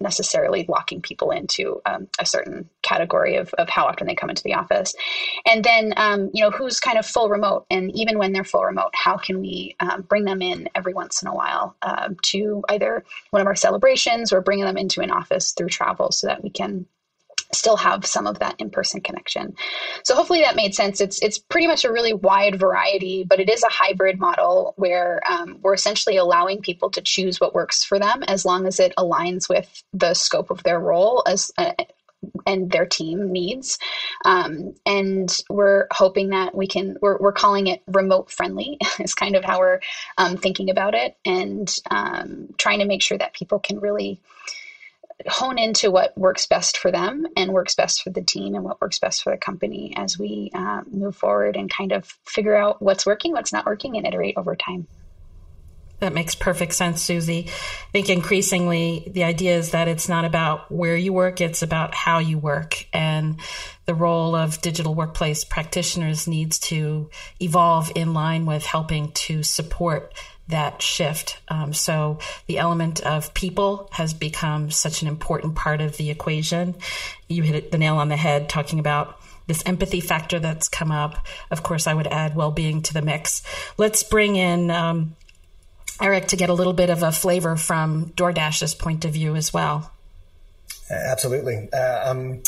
necessarily 0.00 0.64
locking 0.68 1.00
people 1.00 1.30
into 1.30 1.80
um, 1.86 2.08
a 2.18 2.26
certain 2.26 2.68
category 2.82 3.36
of, 3.36 3.52
of 3.54 3.68
how 3.68 3.86
often 3.86 4.06
they 4.06 4.14
come 4.14 4.30
into 4.30 4.42
the 4.42 4.54
office. 4.54 4.94
And 5.46 5.64
then, 5.64 5.92
um, 5.96 6.30
you 6.32 6.42
know, 6.42 6.50
who's 6.50 6.80
kind 6.80 6.98
of 6.98 7.06
full 7.06 7.28
remote. 7.28 7.66
And 7.70 7.90
even 7.96 8.18
when 8.18 8.32
they're 8.32 8.44
full 8.44 8.64
remote, 8.64 8.90
how 8.94 9.16
can 9.16 9.40
we 9.40 9.76
um, 9.80 10.02
bring 10.02 10.24
them 10.24 10.42
in 10.42 10.68
every 10.74 10.94
once 10.94 11.22
in 11.22 11.28
a 11.28 11.34
while 11.34 11.76
uh, 11.82 12.10
to 12.22 12.62
either 12.68 13.04
one 13.30 13.40
of 13.40 13.46
our 13.46 13.56
celebrations 13.56 14.32
or 14.32 14.40
bringing 14.40 14.64
them 14.64 14.76
into 14.76 15.00
an 15.00 15.10
office 15.10 15.52
through 15.52 15.68
travel 15.68 16.12
so 16.12 16.26
that 16.26 16.42
we 16.42 16.50
can 16.50 16.86
still 17.52 17.76
have 17.76 18.06
some 18.06 18.26
of 18.26 18.38
that 18.38 18.54
in-person 18.58 19.00
connection. 19.00 19.54
So 20.04 20.14
hopefully 20.14 20.40
that 20.42 20.56
made 20.56 20.74
sense. 20.74 21.00
It's 21.00 21.20
it's 21.22 21.38
pretty 21.38 21.66
much 21.66 21.84
a 21.84 21.92
really 21.92 22.12
wide 22.12 22.58
variety, 22.58 23.24
but 23.24 23.40
it 23.40 23.48
is 23.48 23.62
a 23.62 23.70
hybrid 23.70 24.18
model 24.18 24.74
where 24.76 25.20
um, 25.28 25.58
we're 25.62 25.74
essentially 25.74 26.16
allowing 26.16 26.60
people 26.60 26.90
to 26.90 27.00
choose 27.00 27.40
what 27.40 27.54
works 27.54 27.84
for 27.84 27.98
them 27.98 28.22
as 28.24 28.44
long 28.44 28.66
as 28.66 28.80
it 28.80 28.94
aligns 28.96 29.48
with 29.48 29.82
the 29.92 30.14
scope 30.14 30.50
of 30.50 30.62
their 30.62 30.78
role 30.78 31.22
as. 31.26 31.50
Uh, 31.56 31.72
and 32.46 32.70
their 32.70 32.84
team 32.84 33.32
needs. 33.32 33.78
Um, 34.26 34.74
and 34.84 35.34
we're 35.48 35.86
hoping 35.90 36.30
that 36.30 36.54
we 36.54 36.66
can, 36.66 36.98
we're, 37.00 37.16
we're 37.18 37.32
calling 37.32 37.66
it 37.66 37.82
remote 37.86 38.30
friendly, 38.30 38.78
is 38.98 39.14
kind 39.14 39.36
of 39.36 39.44
how 39.44 39.58
we're 39.58 39.80
um, 40.18 40.36
thinking 40.36 40.68
about 40.68 40.94
it, 40.94 41.16
and 41.24 41.74
um, 41.90 42.48
trying 42.58 42.80
to 42.80 42.84
make 42.84 43.02
sure 43.02 43.16
that 43.16 43.32
people 43.32 43.58
can 43.58 43.80
really 43.80 44.20
hone 45.26 45.58
into 45.58 45.90
what 45.90 46.16
works 46.16 46.46
best 46.46 46.78
for 46.78 46.90
them 46.90 47.26
and 47.36 47.52
works 47.52 47.74
best 47.74 48.02
for 48.02 48.10
the 48.10 48.22
team 48.22 48.54
and 48.54 48.64
what 48.64 48.80
works 48.80 48.98
best 48.98 49.22
for 49.22 49.32
the 49.32 49.38
company 49.38 49.92
as 49.96 50.18
we 50.18 50.50
uh, 50.54 50.82
move 50.90 51.16
forward 51.16 51.56
and 51.56 51.70
kind 51.70 51.92
of 51.92 52.06
figure 52.26 52.56
out 52.56 52.80
what's 52.80 53.06
working, 53.06 53.32
what's 53.32 53.52
not 53.52 53.66
working, 53.66 53.96
and 53.96 54.06
iterate 54.06 54.36
over 54.36 54.56
time. 54.56 54.86
That 56.00 56.14
makes 56.14 56.34
perfect 56.34 56.72
sense, 56.72 57.02
Susie. 57.02 57.46
I 57.48 57.90
think 57.92 58.08
increasingly 58.08 59.10
the 59.12 59.24
idea 59.24 59.56
is 59.56 59.72
that 59.72 59.86
it's 59.86 60.08
not 60.08 60.24
about 60.24 60.72
where 60.72 60.96
you 60.96 61.12
work, 61.12 61.42
it's 61.42 61.60
about 61.60 61.94
how 61.94 62.20
you 62.20 62.38
work. 62.38 62.86
And 62.94 63.38
the 63.84 63.94
role 63.94 64.34
of 64.34 64.62
digital 64.62 64.94
workplace 64.94 65.44
practitioners 65.44 66.26
needs 66.26 66.58
to 66.60 67.10
evolve 67.38 67.92
in 67.94 68.14
line 68.14 68.46
with 68.46 68.64
helping 68.64 69.12
to 69.12 69.42
support 69.42 70.14
that 70.50 70.82
shift. 70.82 71.38
Um, 71.48 71.72
so 71.72 72.18
the 72.46 72.58
element 72.58 73.00
of 73.00 73.34
people 73.34 73.88
has 73.92 74.14
become 74.14 74.70
such 74.70 75.02
an 75.02 75.08
important 75.08 75.54
part 75.54 75.80
of 75.80 75.96
the 75.96 76.10
equation. 76.10 76.76
You 77.28 77.42
hit 77.42 77.72
the 77.72 77.78
nail 77.78 77.96
on 77.96 78.08
the 78.08 78.16
head 78.16 78.48
talking 78.48 78.78
about 78.78 79.20
this 79.46 79.62
empathy 79.66 80.00
factor 80.00 80.38
that's 80.38 80.68
come 80.68 80.92
up. 80.92 81.26
Of 81.50 81.62
course, 81.62 81.86
I 81.86 81.94
would 81.94 82.06
add 82.06 82.36
well 82.36 82.52
being 82.52 82.82
to 82.82 82.94
the 82.94 83.02
mix. 83.02 83.42
Let's 83.76 84.02
bring 84.02 84.36
in 84.36 84.70
um, 84.70 85.16
Eric 86.00 86.28
to 86.28 86.36
get 86.36 86.50
a 86.50 86.54
little 86.54 86.72
bit 86.72 86.90
of 86.90 87.02
a 87.02 87.12
flavor 87.12 87.56
from 87.56 88.10
DoorDash's 88.10 88.74
point 88.74 89.04
of 89.04 89.12
view 89.12 89.36
as 89.36 89.52
well. 89.52 89.92
Absolutely. 90.90 91.68
Uh, 91.72 92.10
um, 92.10 92.42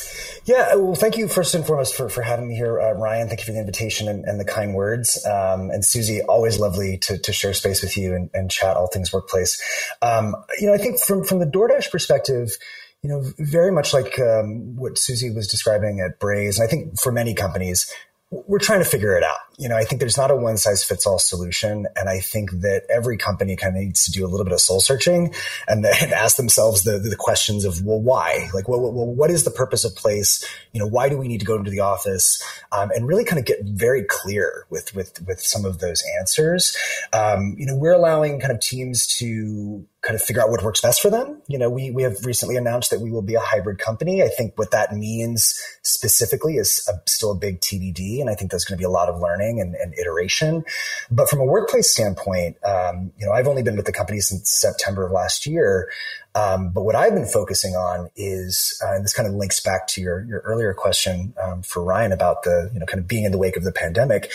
yeah. 0.44 0.74
Well, 0.74 0.94
thank 0.94 1.16
you 1.16 1.28
first 1.28 1.54
and 1.54 1.64
foremost 1.64 1.94
for, 1.94 2.08
for 2.08 2.22
having 2.22 2.48
me 2.48 2.56
here, 2.56 2.80
uh, 2.80 2.92
Ryan. 2.92 3.28
Thank 3.28 3.40
you 3.40 3.46
for 3.46 3.52
the 3.52 3.60
invitation 3.60 4.08
and, 4.08 4.24
and 4.24 4.40
the 4.40 4.44
kind 4.44 4.74
words. 4.74 5.24
Um, 5.24 5.70
and 5.70 5.84
Susie, 5.84 6.22
always 6.22 6.58
lovely 6.58 6.98
to, 6.98 7.18
to 7.18 7.32
share 7.32 7.54
space 7.54 7.82
with 7.82 7.96
you 7.96 8.14
and, 8.14 8.30
and 8.34 8.50
chat 8.50 8.76
all 8.76 8.88
things 8.88 9.12
workplace. 9.12 9.62
Um, 10.02 10.34
you 10.58 10.66
know, 10.66 10.74
I 10.74 10.78
think 10.78 11.00
from, 11.00 11.22
from 11.22 11.38
the 11.38 11.46
DoorDash 11.46 11.90
perspective, 11.90 12.56
you 13.02 13.10
know, 13.10 13.22
very 13.38 13.72
much 13.72 13.92
like 13.92 14.18
um, 14.18 14.76
what 14.76 14.98
Susie 14.98 15.30
was 15.30 15.48
describing 15.48 16.00
at 16.00 16.20
Braze, 16.20 16.58
and 16.58 16.66
I 16.66 16.70
think 16.70 17.00
for 17.00 17.10
many 17.10 17.34
companies, 17.34 17.92
we're 18.30 18.60
trying 18.60 18.78
to 18.78 18.84
figure 18.84 19.16
it 19.16 19.24
out. 19.24 19.38
You 19.62 19.68
know, 19.68 19.76
I 19.76 19.84
think 19.84 20.00
there's 20.00 20.18
not 20.18 20.32
a 20.32 20.36
one 20.36 20.56
size 20.56 20.82
fits 20.82 21.06
all 21.06 21.20
solution. 21.20 21.86
And 21.94 22.08
I 22.08 22.18
think 22.18 22.50
that 22.62 22.82
every 22.90 23.16
company 23.16 23.54
kind 23.54 23.76
of 23.76 23.82
needs 23.82 24.04
to 24.06 24.10
do 24.10 24.26
a 24.26 24.28
little 24.28 24.44
bit 24.44 24.52
of 24.52 24.60
soul 24.60 24.80
searching 24.80 25.32
and, 25.68 25.86
ask 26.12 26.36
themselves 26.36 26.82
the, 26.82 26.98
the 26.98 27.16
questions 27.16 27.64
of, 27.64 27.84
well, 27.84 28.00
why? 28.00 28.48
Like, 28.52 28.68
well, 28.68 28.80
well, 28.80 29.06
what 29.06 29.30
is 29.30 29.44
the 29.44 29.50
purpose 29.50 29.84
of 29.84 29.94
place? 29.94 30.44
You 30.72 30.80
know, 30.80 30.86
why 30.86 31.08
do 31.08 31.16
we 31.16 31.28
need 31.28 31.38
to 31.38 31.46
go 31.46 31.56
into 31.56 31.70
the 31.70 31.80
office? 31.80 32.42
Um, 32.72 32.90
and 32.90 33.06
really 33.06 33.24
kind 33.24 33.38
of 33.38 33.44
get 33.44 33.58
very 33.62 34.04
clear 34.08 34.66
with, 34.68 34.94
with, 34.94 35.24
with 35.26 35.40
some 35.40 35.64
of 35.64 35.78
those 35.78 36.02
answers. 36.18 36.76
Um, 37.12 37.54
you 37.56 37.66
know, 37.66 37.76
we're 37.76 37.94
allowing 37.94 38.40
kind 38.40 38.52
of 38.52 38.60
teams 38.60 39.06
to 39.18 39.86
kind 40.02 40.16
of 40.16 40.22
figure 40.22 40.42
out 40.42 40.50
what 40.50 40.62
works 40.62 40.80
best 40.80 41.00
for 41.00 41.10
them. 41.10 41.40
You 41.46 41.58
know, 41.58 41.70
we, 41.70 41.92
we 41.92 42.02
have 42.02 42.24
recently 42.24 42.56
announced 42.56 42.90
that 42.90 43.00
we 43.00 43.10
will 43.10 43.22
be 43.22 43.36
a 43.36 43.40
hybrid 43.40 43.78
company. 43.78 44.22
I 44.22 44.28
think 44.28 44.58
what 44.58 44.72
that 44.72 44.92
means 44.92 45.60
specifically 45.82 46.56
is 46.56 46.86
a, 46.92 47.00
still 47.08 47.30
a 47.30 47.36
big 47.36 47.60
TBD. 47.60 48.20
And 48.20 48.28
I 48.28 48.34
think 48.34 48.50
there's 48.50 48.64
going 48.64 48.76
to 48.76 48.80
be 48.80 48.84
a 48.84 48.90
lot 48.90 49.08
of 49.08 49.20
learning 49.20 49.51
and, 49.60 49.74
and 49.74 49.94
iteration. 49.98 50.64
But 51.10 51.28
from 51.28 51.40
a 51.40 51.44
workplace 51.44 51.90
standpoint, 51.90 52.56
um, 52.64 53.12
you 53.18 53.26
know, 53.26 53.32
I've 53.32 53.48
only 53.48 53.62
been 53.62 53.76
with 53.76 53.86
the 53.86 53.92
company 53.92 54.20
since 54.20 54.50
September 54.50 55.06
of 55.06 55.12
last 55.12 55.46
year. 55.46 55.90
Um, 56.34 56.70
but 56.70 56.82
what 56.82 56.94
I've 56.94 57.14
been 57.14 57.26
focusing 57.26 57.74
on 57.74 58.08
is, 58.16 58.80
uh, 58.82 58.94
and 58.94 59.04
this 59.04 59.12
kind 59.12 59.28
of 59.28 59.34
links 59.34 59.60
back 59.60 59.86
to 59.88 60.00
your, 60.00 60.24
your 60.24 60.40
earlier 60.40 60.72
question 60.72 61.34
um, 61.42 61.62
for 61.62 61.84
Ryan 61.84 62.10
about 62.12 62.42
the, 62.42 62.70
you 62.72 62.80
know, 62.80 62.86
kind 62.86 63.00
of 63.00 63.06
being 63.06 63.24
in 63.24 63.32
the 63.32 63.38
wake 63.38 63.56
of 63.56 63.64
the 63.64 63.72
pandemic. 63.72 64.30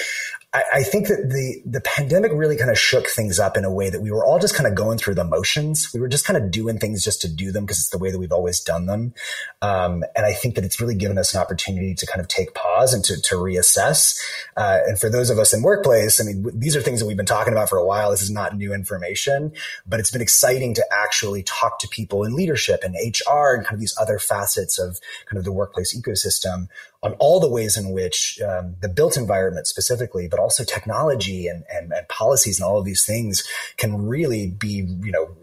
I, 0.54 0.63
I, 0.75 0.84
think 0.84 1.08
that 1.08 1.30
the 1.30 1.62
the 1.70 1.82
pandemic 1.82 2.32
really 2.34 2.56
kind 2.56 2.72
of 2.72 2.80
shook 2.80 3.08
things 3.08 3.38
up 3.38 3.58
in 3.58 3.66
a 3.66 3.72
way 3.72 3.89
that 3.89 4.01
we 4.01 4.12
were 4.12 4.24
all 4.24 4.39
just 4.39 4.56
kind 4.56 4.66
of 4.66 4.75
going 4.75 4.98
through 4.98 5.16
the 5.16 5.25
motions. 5.25 5.89
We 5.94 6.00
were 6.00 6.08
just 6.08 6.24
kind 6.24 6.42
of 6.42 6.51
doing 6.51 6.80
things 6.80 7.04
just 7.04 7.22
to 7.22 7.27
do 7.27 7.51
them 7.51 7.66
because 7.66 7.80
it's 7.80 7.89
the 7.89 7.98
way 7.98 8.12
that 8.12 8.18
we've 8.18 8.32
always 8.32 8.62
done 8.62 8.86
them. 8.86 9.13
Um, 9.62 10.06
and 10.16 10.25
I 10.25 10.32
think 10.32 10.56
that 10.56 10.63
it's 10.63 10.80
really 10.80 10.96
given 10.96 11.18
us 11.18 11.34
an 11.34 11.42
opportunity 11.42 11.94
to 11.96 12.06
kind 12.06 12.22
of 12.22 12.30
take 12.30 12.54
pause 12.54 12.94
and 12.94 13.04
to, 13.04 13.22
to 13.24 13.36
reassess. 13.36 14.18
Uh, 14.56 14.80
and 14.88 14.98
for 14.98 15.10
those 15.10 15.30
of 15.30 15.38
us 15.38 15.54
in 15.54 15.63
workplace, 15.63 16.22
I 16.22 16.24
mean, 16.24 16.46
these 16.54 16.77
are 16.77 16.82
things 16.82 17.01
that 17.01 17.08
we've 17.08 17.18
been 17.18 17.25
talking 17.25 17.51
about 17.51 17.68
for 17.68 17.77
a 17.77 17.86
while. 17.86 18.12
This 18.12 18.22
is 18.22 18.32
not 18.32 18.56
new 18.56 18.74
information, 18.74 19.51
but 19.86 20.00
it's 20.00 20.12
been 20.12 20.22
exciting 20.22 20.74
to 20.75 20.86
actually 20.94 21.44
talk 21.44 21.77
to 21.80 21.89
people 21.89 22.24
in 22.24 22.36
leadership 22.36 22.84
and 22.84 22.96
HR 22.96 23.54
and 23.54 23.66
kind 23.66 23.74
of 23.74 23.82
these 23.82 23.96
other 24.00 24.18
facets 24.18 24.80
of 24.80 25.01
kind 25.25 25.38
of 25.38 25.44
the 25.44 25.51
workplace 25.51 25.94
ecosystem 25.98 26.70
on 27.04 27.13
all 27.13 27.39
the 27.39 27.50
ways 27.50 27.77
in 27.77 27.92
which 27.92 28.39
um, 28.42 28.75
the 28.82 28.89
built 28.89 29.18
environment 29.18 29.68
specifically, 29.68 30.27
but 30.27 30.39
also 30.39 30.63
technology 30.63 31.48
and, 31.48 31.63
and, 31.72 31.92
and 31.94 32.08
policies 32.08 32.60
and 32.60 32.68
all 32.68 32.80
of 32.80 32.86
these 32.86 33.06
things 33.06 33.48
can 33.77 34.08
really 34.08 34.48
be, 34.48 34.86
you 35.04 35.12
know, 35.12 35.36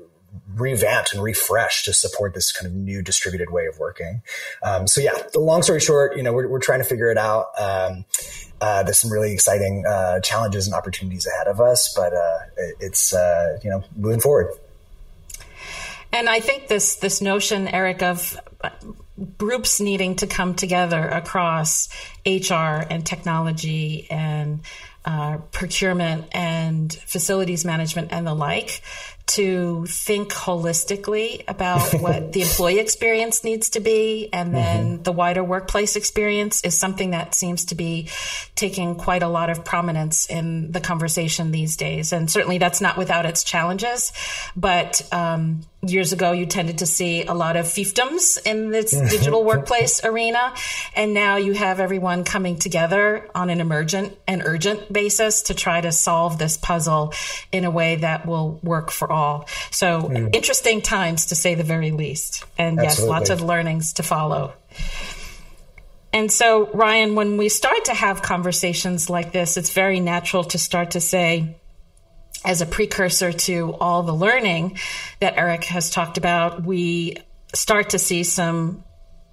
revamped 0.54 1.12
and 1.12 1.22
refreshed 1.22 1.84
to 1.84 1.92
support 1.92 2.34
this 2.34 2.52
kind 2.52 2.66
of 2.66 2.72
new 2.72 3.02
distributed 3.02 3.50
way 3.50 3.66
of 3.66 3.78
working. 3.78 4.22
Um, 4.62 4.86
so 4.86 5.00
yeah, 5.00 5.14
the 5.32 5.40
long 5.40 5.62
story 5.62 5.80
short, 5.80 6.16
you 6.16 6.22
know, 6.22 6.32
we're, 6.32 6.48
we're 6.48 6.60
trying 6.60 6.80
to 6.80 6.84
figure 6.84 7.10
it 7.10 7.18
out. 7.18 7.46
Um, 7.58 8.04
uh, 8.60 8.82
there's 8.82 8.98
some 8.98 9.12
really 9.12 9.32
exciting 9.32 9.84
uh, 9.86 10.20
challenges 10.20 10.66
and 10.66 10.74
opportunities 10.74 11.26
ahead 11.26 11.46
of 11.46 11.60
us, 11.60 11.92
but 11.94 12.12
uh, 12.12 12.38
it, 12.56 12.76
it's 12.80 13.12
uh, 13.12 13.58
you 13.62 13.68
know 13.68 13.84
moving 13.96 14.20
forward. 14.20 14.52
And 16.12 16.28
I 16.28 16.40
think 16.40 16.68
this 16.68 16.96
this 16.96 17.20
notion, 17.20 17.68
Eric, 17.68 18.02
of 18.02 18.38
groups 19.38 19.80
needing 19.80 20.16
to 20.16 20.26
come 20.26 20.54
together 20.54 21.08
across 21.08 21.88
HR 22.26 22.82
and 22.90 23.06
technology 23.06 24.06
and 24.10 24.60
uh, 25.04 25.36
procurement 25.52 26.26
and 26.32 26.92
facilities 26.92 27.64
management 27.64 28.08
and 28.10 28.26
the 28.26 28.34
like 28.34 28.82
to 29.26 29.86
think 29.86 30.32
holistically 30.32 31.44
about 31.48 31.92
what 32.00 32.32
the 32.32 32.42
employee 32.42 32.78
experience 32.78 33.44
needs 33.44 33.70
to 33.70 33.80
be. 33.80 34.28
And 34.32 34.54
then 34.54 34.84
mm-hmm. 34.86 35.02
the 35.02 35.12
wider 35.12 35.42
workplace 35.42 35.96
experience 35.96 36.62
is 36.62 36.78
something 36.78 37.10
that 37.10 37.34
seems 37.34 37.66
to 37.66 37.74
be 37.74 38.08
taking 38.54 38.96
quite 38.96 39.22
a 39.22 39.28
lot 39.28 39.50
of 39.50 39.64
prominence 39.64 40.26
in 40.26 40.72
the 40.72 40.80
conversation 40.80 41.50
these 41.50 41.76
days. 41.76 42.12
And 42.12 42.30
certainly 42.30 42.58
that's 42.58 42.80
not 42.80 42.96
without 42.96 43.26
its 43.26 43.44
challenges. 43.44 44.12
But 44.56 45.06
um, 45.12 45.62
years 45.90 46.12
ago 46.12 46.32
you 46.32 46.46
tended 46.46 46.78
to 46.78 46.86
see 46.86 47.24
a 47.24 47.34
lot 47.34 47.56
of 47.56 47.66
fiefdoms 47.66 48.38
in 48.44 48.70
this 48.70 48.90
digital 49.10 49.44
workplace 49.44 50.04
arena 50.04 50.54
and 50.94 51.14
now 51.14 51.36
you 51.36 51.52
have 51.52 51.80
everyone 51.80 52.24
coming 52.24 52.58
together 52.58 53.28
on 53.34 53.50
an 53.50 53.60
emergent 53.60 54.16
and 54.26 54.42
urgent 54.44 54.92
basis 54.92 55.42
to 55.42 55.54
try 55.54 55.80
to 55.80 55.92
solve 55.92 56.38
this 56.38 56.56
puzzle 56.56 57.12
in 57.52 57.64
a 57.64 57.70
way 57.70 57.96
that 57.96 58.26
will 58.26 58.58
work 58.62 58.90
for 58.90 59.10
all 59.10 59.48
so 59.70 60.02
mm. 60.02 60.34
interesting 60.34 60.80
times 60.80 61.26
to 61.26 61.34
say 61.34 61.54
the 61.54 61.64
very 61.64 61.90
least 61.90 62.44
and 62.58 62.78
Absolutely. 62.78 63.04
yes 63.04 63.08
lots 63.08 63.30
of 63.30 63.40
learnings 63.42 63.94
to 63.94 64.02
follow 64.02 64.52
and 66.12 66.30
so 66.30 66.70
ryan 66.72 67.14
when 67.14 67.36
we 67.36 67.48
start 67.48 67.86
to 67.86 67.94
have 67.94 68.22
conversations 68.22 69.10
like 69.10 69.32
this 69.32 69.56
it's 69.56 69.70
very 69.70 70.00
natural 70.00 70.44
to 70.44 70.58
start 70.58 70.92
to 70.92 71.00
say 71.00 71.56
as 72.44 72.60
a 72.60 72.66
precursor 72.66 73.32
to 73.32 73.74
all 73.80 74.02
the 74.02 74.14
learning 74.14 74.78
that 75.20 75.36
Eric 75.36 75.64
has 75.64 75.90
talked 75.90 76.18
about, 76.18 76.64
we 76.64 77.16
start 77.54 77.90
to 77.90 77.98
see 77.98 78.24
some 78.24 78.84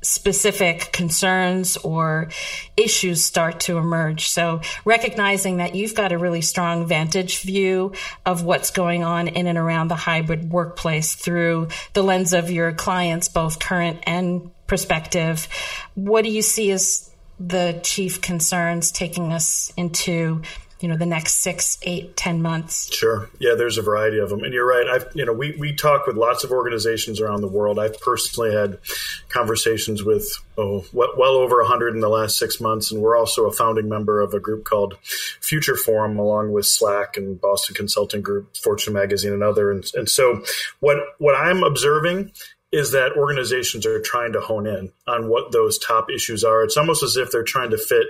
specific 0.03 0.91
concerns 0.91 1.77
or 1.77 2.29
issues 2.75 3.23
start 3.23 3.59
to 3.61 3.77
emerge. 3.77 4.29
So 4.29 4.61
recognizing 4.83 5.57
that 5.57 5.75
you've 5.75 5.93
got 5.93 6.11
a 6.11 6.17
really 6.17 6.41
strong 6.41 6.87
vantage 6.87 7.41
view 7.41 7.93
of 8.25 8.43
what's 8.43 8.71
going 8.71 9.03
on 9.03 9.27
in 9.27 9.45
and 9.45 9.57
around 9.57 9.89
the 9.89 9.95
hybrid 9.95 10.51
workplace 10.51 11.13
through 11.13 11.67
the 11.93 12.03
lens 12.03 12.33
of 12.33 12.49
your 12.49 12.71
clients, 12.71 13.29
both 13.29 13.59
current 13.59 13.99
and 14.03 14.49
prospective, 14.65 15.47
what 15.93 16.23
do 16.23 16.31
you 16.31 16.41
see 16.41 16.71
as 16.71 17.11
the 17.39 17.79
chief 17.83 18.21
concerns 18.21 18.91
taking 18.91 19.33
us 19.33 19.71
into 19.77 20.41
you 20.81 20.89
know 20.89 20.97
the 20.97 21.05
next 21.05 21.35
six 21.35 21.77
eight 21.83 22.17
ten 22.17 22.41
months. 22.41 22.93
Sure. 22.93 23.29
Yeah 23.39 23.55
there's 23.55 23.77
a 23.77 23.81
variety 23.81 24.17
of 24.17 24.29
them. 24.29 24.43
And 24.43 24.53
you're 24.53 24.67
right. 24.67 24.87
I've 24.87 25.07
you 25.13 25.25
know 25.25 25.33
we, 25.33 25.55
we 25.57 25.73
talk 25.73 26.07
with 26.07 26.15
lots 26.15 26.43
of 26.43 26.51
organizations 26.51 27.21
around 27.21 27.41
the 27.41 27.47
world. 27.47 27.79
I've 27.79 27.99
personally 28.01 28.53
had 28.53 28.79
conversations 29.29 30.03
with 30.03 30.27
oh 30.57 30.85
well 30.93 31.35
over 31.35 31.57
100 31.57 31.93
in 31.93 32.01
the 32.01 32.09
last 32.09 32.37
six 32.37 32.59
months. 32.59 32.91
And 32.91 33.01
we're 33.01 33.17
also 33.17 33.45
a 33.45 33.51
founding 33.51 33.87
member 33.87 34.21
of 34.21 34.33
a 34.33 34.39
group 34.39 34.63
called 34.63 34.97
future 35.41 35.75
forum 35.75 36.17
along 36.17 36.51
with 36.51 36.65
slack 36.65 37.17
and 37.17 37.39
boston 37.39 37.75
consulting 37.75 38.21
group 38.21 38.55
fortune 38.57 38.93
magazine 38.93 39.33
and 39.33 39.43
other. 39.43 39.71
And, 39.71 39.85
and 39.93 40.09
so 40.09 40.43
what 40.79 40.97
what 41.19 41.35
i'm 41.35 41.63
observing 41.63 42.31
is 42.71 42.91
that 42.91 43.17
organizations 43.17 43.85
are 43.85 43.99
trying 43.99 44.31
to 44.31 44.39
hone 44.39 44.65
in 44.65 44.91
on 45.05 45.27
what 45.27 45.51
those 45.51 45.77
top 45.77 46.09
issues 46.09 46.43
are. 46.43 46.63
It's 46.63 46.77
almost 46.77 47.03
as 47.03 47.17
if 47.17 47.29
they're 47.29 47.43
trying 47.43 47.71
to 47.71 47.77
fit 47.77 48.07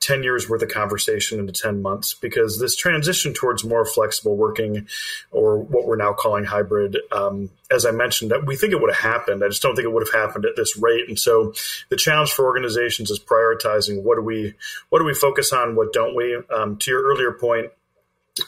10 0.00 0.22
years 0.22 0.48
worth 0.48 0.60
of 0.62 0.68
conversation 0.68 1.38
into 1.38 1.54
10 1.54 1.80
months 1.80 2.12
because 2.12 2.60
this 2.60 2.76
transition 2.76 3.32
towards 3.32 3.64
more 3.64 3.86
flexible 3.86 4.36
working 4.36 4.86
or 5.30 5.58
what 5.58 5.86
we're 5.86 5.96
now 5.96 6.12
calling 6.12 6.44
hybrid, 6.44 6.98
um, 7.12 7.48
as 7.70 7.86
I 7.86 7.92
mentioned, 7.92 8.32
we 8.46 8.56
think 8.56 8.74
it 8.74 8.80
would 8.80 8.94
have 8.94 9.12
happened. 9.12 9.42
I 9.42 9.48
just 9.48 9.62
don't 9.62 9.74
think 9.74 9.86
it 9.86 9.92
would 9.92 10.06
have 10.06 10.22
happened 10.22 10.44
at 10.44 10.54
this 10.54 10.76
rate. 10.76 11.08
And 11.08 11.18
so 11.18 11.54
the 11.88 11.96
challenge 11.96 12.32
for 12.32 12.44
organizations 12.44 13.10
is 13.10 13.18
prioritizing 13.18 14.02
what 14.02 14.16
do 14.16 14.22
we, 14.22 14.54
what 14.90 14.98
do 14.98 15.06
we 15.06 15.14
focus 15.14 15.50
on? 15.54 15.76
What 15.76 15.94
don't 15.94 16.14
we? 16.14 16.36
Um, 16.54 16.76
to 16.76 16.90
your 16.90 17.02
earlier 17.04 17.32
point, 17.32 17.70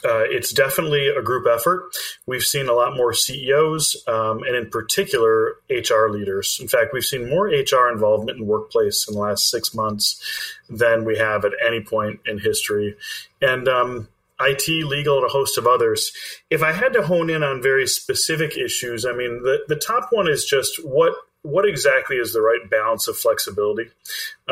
uh, 0.04 0.24
it's 0.24 0.52
definitely 0.52 1.08
a 1.08 1.22
group 1.22 1.46
effort. 1.46 1.90
We've 2.26 2.42
seen 2.42 2.68
a 2.68 2.72
lot 2.72 2.96
more 2.96 3.12
CEOs 3.12 4.04
um, 4.08 4.42
and, 4.42 4.56
in 4.56 4.68
particular, 4.70 5.56
HR 5.70 6.08
leaders. 6.08 6.58
In 6.60 6.66
fact, 6.66 6.92
we've 6.92 7.04
seen 7.04 7.30
more 7.30 7.46
HR 7.46 7.90
involvement 7.92 8.38
in 8.38 8.46
workplace 8.46 9.06
in 9.06 9.14
the 9.14 9.20
last 9.20 9.48
six 9.48 9.74
months 9.74 10.20
than 10.68 11.04
we 11.04 11.18
have 11.18 11.44
at 11.44 11.52
any 11.64 11.80
point 11.80 12.20
in 12.26 12.38
history. 12.38 12.96
And 13.40 13.68
um, 13.68 14.08
IT, 14.40 14.68
legal, 14.68 15.18
and 15.18 15.26
a 15.26 15.30
host 15.30 15.56
of 15.56 15.66
others. 15.66 16.12
If 16.50 16.62
I 16.62 16.72
had 16.72 16.92
to 16.94 17.02
hone 17.02 17.30
in 17.30 17.42
on 17.42 17.62
very 17.62 17.86
specific 17.86 18.56
issues, 18.56 19.06
I 19.06 19.12
mean, 19.12 19.42
the, 19.42 19.60
the 19.68 19.76
top 19.76 20.08
one 20.10 20.28
is 20.28 20.44
just 20.44 20.84
what 20.84 21.14
what 21.42 21.64
exactly 21.64 22.16
is 22.16 22.32
the 22.32 22.40
right 22.40 22.68
balance 22.68 23.06
of 23.06 23.16
flexibility. 23.16 23.88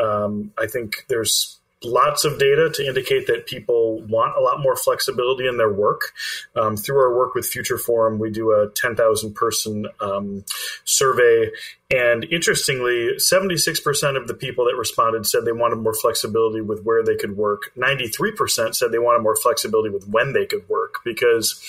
Um, 0.01 0.53
I 0.57 0.67
think 0.67 1.05
there's 1.09 1.59
lots 1.83 2.25
of 2.25 2.39
data 2.39 2.71
to 2.73 2.85
indicate 2.85 3.27
that 3.27 3.45
people 3.45 4.01
want 4.03 4.35
a 4.37 4.41
lot 4.41 4.59
more 4.59 4.75
flexibility 4.75 5.47
in 5.47 5.57
their 5.57 5.71
work. 5.71 6.13
Um, 6.55 6.77
through 6.77 6.99
our 6.99 7.15
work 7.15 7.35
with 7.35 7.45
Future 7.45 7.77
Forum, 7.77 8.17
we 8.19 8.29
do 8.29 8.51
a 8.51 8.69
10,000 8.69 9.33
person 9.33 9.87
um, 9.99 10.43
survey. 10.83 11.51
And 11.91 12.23
interestingly, 12.25 13.15
76% 13.17 14.17
of 14.17 14.27
the 14.27 14.33
people 14.33 14.65
that 14.65 14.75
responded 14.75 15.27
said 15.27 15.45
they 15.45 15.51
wanted 15.51 15.77
more 15.77 15.93
flexibility 15.93 16.61
with 16.61 16.83
where 16.83 17.03
they 17.03 17.15
could 17.15 17.37
work. 17.37 17.71
93% 17.77 18.75
said 18.75 18.91
they 18.91 18.99
wanted 18.99 19.21
more 19.21 19.35
flexibility 19.35 19.89
with 19.89 20.07
when 20.07 20.33
they 20.33 20.45
could 20.45 20.67
work 20.67 20.95
because 21.03 21.61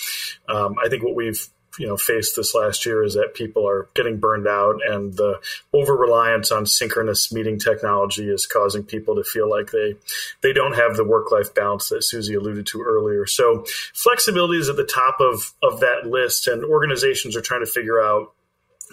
um, 0.49 0.75
I 0.83 0.89
think 0.89 1.03
what 1.03 1.15
we've 1.15 1.47
you 1.77 1.87
know 1.87 1.97
faced 1.97 2.35
this 2.35 2.53
last 2.55 2.85
year 2.85 3.03
is 3.03 3.13
that 3.13 3.33
people 3.33 3.67
are 3.67 3.87
getting 3.93 4.19
burned 4.19 4.47
out 4.47 4.79
and 4.87 5.13
the 5.13 5.39
over 5.73 5.95
reliance 5.95 6.51
on 6.51 6.65
synchronous 6.65 7.31
meeting 7.31 7.59
technology 7.59 8.29
is 8.29 8.45
causing 8.45 8.83
people 8.83 9.15
to 9.15 9.23
feel 9.23 9.49
like 9.49 9.71
they 9.71 9.95
they 10.41 10.53
don't 10.53 10.75
have 10.75 10.95
the 10.95 11.03
work 11.03 11.31
life 11.31 11.53
balance 11.53 11.89
that 11.89 12.03
Susie 12.03 12.35
alluded 12.35 12.65
to 12.67 12.81
earlier. 12.81 13.25
So 13.25 13.65
flexibility 13.93 14.59
is 14.59 14.69
at 14.69 14.75
the 14.75 14.83
top 14.83 15.17
of 15.19 15.53
of 15.61 15.79
that 15.81 16.07
list 16.07 16.47
and 16.47 16.63
organizations 16.63 17.35
are 17.35 17.41
trying 17.41 17.65
to 17.65 17.71
figure 17.71 18.01
out 18.01 18.33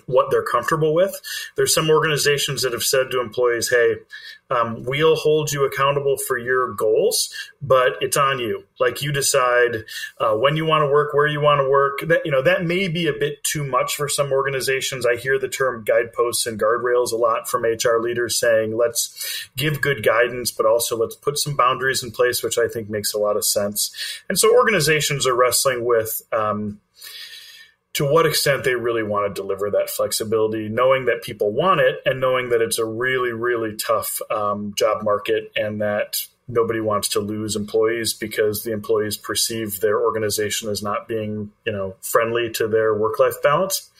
what 0.06 0.30
they're 0.30 0.44
comfortable 0.44 0.94
with. 0.94 1.20
There's 1.56 1.74
some 1.74 1.90
organizations 1.90 2.62
that 2.62 2.72
have 2.72 2.82
said 2.82 3.10
to 3.10 3.20
employees, 3.20 3.70
"Hey, 3.70 3.96
um, 4.50 4.84
we'll 4.84 5.16
hold 5.16 5.52
you 5.52 5.64
accountable 5.64 6.16
for 6.18 6.36
your 6.36 6.74
goals, 6.74 7.32
but 7.62 7.94
it's 8.00 8.16
on 8.16 8.38
you. 8.38 8.64
Like 8.78 9.00
you 9.00 9.10
decide 9.10 9.84
uh, 10.18 10.34
when 10.34 10.56
you 10.56 10.66
want 10.66 10.82
to 10.82 10.88
work, 10.88 11.14
where 11.14 11.26
you 11.26 11.40
want 11.40 11.60
to 11.60 11.68
work. 11.68 12.00
That 12.06 12.22
you 12.24 12.30
know 12.30 12.42
that 12.42 12.64
may 12.64 12.88
be 12.88 13.06
a 13.06 13.12
bit 13.12 13.42
too 13.42 13.64
much 13.64 13.96
for 13.96 14.08
some 14.08 14.32
organizations. 14.32 15.06
I 15.06 15.16
hear 15.16 15.38
the 15.38 15.48
term 15.48 15.82
guideposts 15.84 16.46
and 16.46 16.60
guardrails 16.60 17.12
a 17.12 17.16
lot 17.16 17.48
from 17.48 17.64
HR 17.64 18.00
leaders 18.00 18.38
saying, 18.38 18.76
"Let's 18.76 19.48
give 19.56 19.80
good 19.80 20.04
guidance, 20.04 20.50
but 20.50 20.66
also 20.66 20.96
let's 20.96 21.16
put 21.16 21.38
some 21.38 21.56
boundaries 21.56 22.02
in 22.02 22.10
place," 22.10 22.42
which 22.42 22.58
I 22.58 22.68
think 22.68 22.90
makes 22.90 23.14
a 23.14 23.18
lot 23.18 23.36
of 23.36 23.44
sense. 23.44 23.94
And 24.28 24.38
so 24.38 24.54
organizations 24.54 25.26
are 25.26 25.34
wrestling 25.34 25.84
with. 25.84 26.20
Um, 26.32 26.80
to 27.94 28.04
what 28.04 28.26
extent 28.26 28.64
they 28.64 28.74
really 28.74 29.02
want 29.02 29.34
to 29.34 29.40
deliver 29.40 29.70
that 29.70 29.88
flexibility, 29.88 30.68
knowing 30.68 31.06
that 31.06 31.22
people 31.22 31.52
want 31.52 31.80
it 31.80 31.96
and 32.04 32.20
knowing 32.20 32.50
that 32.50 32.60
it's 32.60 32.78
a 32.78 32.84
really, 32.84 33.32
really 33.32 33.76
tough 33.76 34.20
um, 34.30 34.74
job 34.76 35.02
market 35.02 35.52
and 35.56 35.80
that 35.80 36.16
nobody 36.46 36.80
wants 36.80 37.08
to 37.08 37.20
lose 37.20 37.56
employees 37.56 38.12
because 38.12 38.64
the 38.64 38.72
employees 38.72 39.16
perceive 39.16 39.80
their 39.80 40.02
organization 40.02 40.68
as 40.68 40.82
not 40.82 41.08
being, 41.08 41.50
you 41.64 41.72
know, 41.72 41.94
friendly 42.02 42.50
to 42.50 42.68
their 42.68 42.94
work-life 42.94 43.40
balance. 43.42 43.90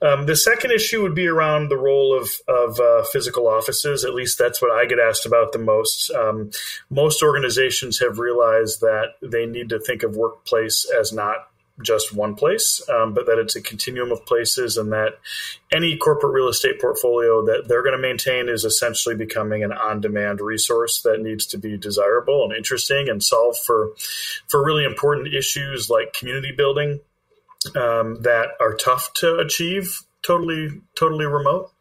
Um, 0.00 0.26
the 0.26 0.36
second 0.36 0.70
issue 0.70 1.02
would 1.02 1.14
be 1.14 1.26
around 1.26 1.68
the 1.68 1.76
role 1.76 2.16
of, 2.16 2.30
of 2.46 2.78
uh, 2.78 3.02
physical 3.04 3.48
offices. 3.48 4.04
At 4.04 4.14
least 4.14 4.38
that's 4.38 4.62
what 4.62 4.70
I 4.70 4.84
get 4.84 5.00
asked 5.00 5.26
about 5.26 5.52
the 5.52 5.58
most. 5.58 6.10
Um, 6.12 6.50
most 6.90 7.22
organizations 7.22 7.98
have 7.98 8.18
realized 8.18 8.80
that 8.82 9.14
they 9.20 9.46
need 9.46 9.70
to 9.70 9.80
think 9.80 10.02
of 10.02 10.16
workplace 10.16 10.86
as 11.00 11.12
not 11.12 11.48
just 11.82 12.14
one 12.14 12.34
place, 12.34 12.82
um, 12.88 13.14
but 13.14 13.26
that 13.26 13.38
it's 13.38 13.56
a 13.56 13.62
continuum 13.62 14.12
of 14.12 14.24
places, 14.26 14.76
and 14.76 14.92
that 14.92 15.18
any 15.72 15.96
corporate 15.96 16.34
real 16.34 16.48
estate 16.48 16.80
portfolio 16.80 17.44
that 17.46 17.64
they're 17.68 17.82
going 17.82 17.96
to 17.96 18.02
maintain 18.02 18.48
is 18.48 18.64
essentially 18.64 19.14
becoming 19.14 19.64
an 19.64 19.72
on-demand 19.72 20.40
resource 20.40 21.00
that 21.02 21.20
needs 21.20 21.46
to 21.46 21.58
be 21.58 21.76
desirable 21.76 22.44
and 22.44 22.54
interesting 22.54 23.08
and 23.08 23.22
solve 23.22 23.56
for 23.56 23.92
for 24.48 24.64
really 24.64 24.84
important 24.84 25.32
issues 25.32 25.88
like 25.88 26.12
community 26.12 26.52
building 26.52 27.00
um, 27.76 28.20
that 28.22 28.48
are 28.60 28.74
tough 28.74 29.12
to 29.14 29.38
achieve 29.38 30.02
totally 30.22 30.80
totally 30.94 31.26
remote. 31.26 31.72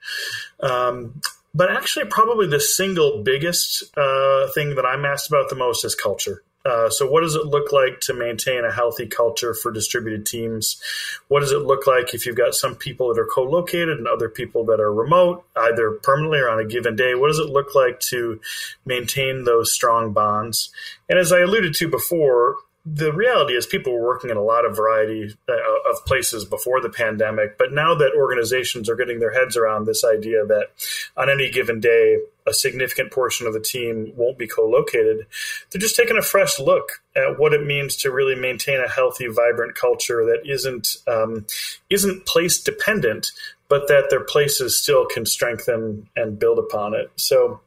Um, 0.62 1.21
but 1.54 1.69
actually, 1.69 2.06
probably 2.06 2.47
the 2.47 2.60
single 2.60 3.23
biggest 3.23 3.84
uh, 3.97 4.47
thing 4.54 4.75
that 4.75 4.86
I'm 4.86 5.06
asked 5.06 5.27
about 5.27 5.49
the 5.49 5.56
most 5.56 5.84
is 5.84 5.95
culture. 5.95 6.43
Uh, 6.63 6.89
so, 6.89 7.10
what 7.10 7.21
does 7.21 7.36
it 7.36 7.45
look 7.45 7.71
like 7.71 8.00
to 8.02 8.13
maintain 8.13 8.63
a 8.63 8.71
healthy 8.71 9.08
culture 9.08 9.54
for 9.54 9.71
distributed 9.71 10.26
teams? 10.26 10.80
What 11.28 11.39
does 11.39 11.52
it 11.52 11.63
look 11.63 11.88
like 11.88 12.13
if 12.13 12.26
you've 12.26 12.36
got 12.36 12.54
some 12.54 12.76
people 12.76 13.13
that 13.13 13.19
are 13.19 13.26
co 13.26 13.43
located 13.43 13.97
and 13.97 14.08
other 14.08 14.30
people 14.30 14.65
that 14.65 14.80
are 14.80 14.93
remote, 14.93 15.43
either 15.56 15.91
permanently 15.91 16.39
or 16.39 16.50
on 16.50 16.60
a 16.60 16.65
given 16.65 16.95
day? 16.95 17.15
What 17.15 17.30
does 17.30 17.39
it 17.39 17.50
look 17.50 17.74
like 17.74 18.00
to 18.12 18.39
maintain 18.86 19.43
those 19.43 19.71
strong 19.71 20.13
bonds? 20.13 20.71
And 21.10 21.17
as 21.17 21.32
I 21.32 21.39
alluded 21.39 21.74
to 21.76 21.88
before, 21.88 22.58
the 22.86 23.13
reality 23.13 23.54
is 23.54 23.67
people 23.67 23.94
were 23.94 24.08
working 24.08 24.32
in 24.32 24.38
a 24.38 24.44
lot 24.44 24.65
of 24.65 24.76
variety 24.76 25.36
uh, 25.48 25.89
of 25.91 26.04
places 26.06 26.46
before 26.46 26.82
the 26.82 26.89
pandemic, 26.89 27.58
but 27.58 27.72
now 27.72 27.94
that 27.94 28.13
organizations 28.17 28.89
are 28.89 28.96
getting 28.96 29.20
their 29.20 29.32
heads 29.32 29.56
around 29.56 29.86
this 29.86 30.04
idea 30.04 30.46
that 30.46 30.70
on 31.15 31.30
any 31.30 31.52
given 31.52 31.80
day 31.80 32.17
a 32.48 32.54
significant 32.54 33.12
portion 33.12 33.46
of 33.46 33.54
the 33.54 33.60
team 33.60 34.12
won't 34.15 34.39
be 34.39 34.48
co-located, 34.48 35.28
they're 35.70 35.80
just 35.80 35.96
taking 35.96 36.17
a 36.17 36.24
fresh 36.24 36.60
look 36.60 37.04
at 37.15 37.38
what 37.38 37.54
it 37.54 37.63
means 37.63 37.98
to 37.98 38.12
really 38.12 38.36
maintain 38.36 38.80
a 38.80 38.89
healthy, 38.89 39.28
vibrant 39.28 39.76
culture 39.76 40.26
that 40.26 40.41
isn't 40.52 40.96
um, 41.08 41.46
isn't 41.91 42.26
place 42.26 42.60
dependent, 42.60 43.32
but 43.71 43.88
that 43.88 44.10
their 44.10 44.25
places 44.25 44.77
still 44.77 45.05
can 45.05 45.25
strengthen 45.25 46.05
and 46.17 46.38
build 46.38 46.60
upon 46.60 46.93
it. 46.93 47.10
So 47.15 47.62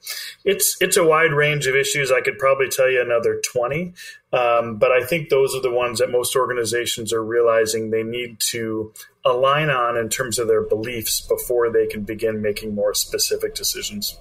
it's 0.45 0.77
it's 0.79 0.99
a 0.99 1.03
wide 1.03 1.33
range 1.33 1.67
of 1.67 1.75
issues. 1.75 2.13
I 2.13 2.21
could 2.21 2.39
probably 2.39 2.69
tell 2.69 2.91
you 2.91 3.01
another 3.01 3.41
twenty, 3.43 3.95
um, 4.31 4.77
but 4.77 4.93
I 4.93 5.03
think 5.03 5.31
those 5.31 5.55
are 5.55 5.63
the 5.63 5.71
ones 5.71 6.01
that 6.01 6.11
most 6.11 6.37
organizations 6.37 7.11
are 7.11 7.25
realizing 7.25 7.89
they 7.89 8.03
need 8.03 8.39
to 8.51 8.93
align 9.25 9.71
on 9.71 9.97
in 9.97 10.11
terms 10.11 10.39
of 10.39 10.47
their 10.47 10.61
beliefs 10.61 11.23
before 11.23 11.73
they 11.73 11.87
can 11.87 12.03
begin 12.03 12.43
making 12.43 12.75
more 12.75 12.93
specific 12.93 13.55
decisions. 13.55 14.19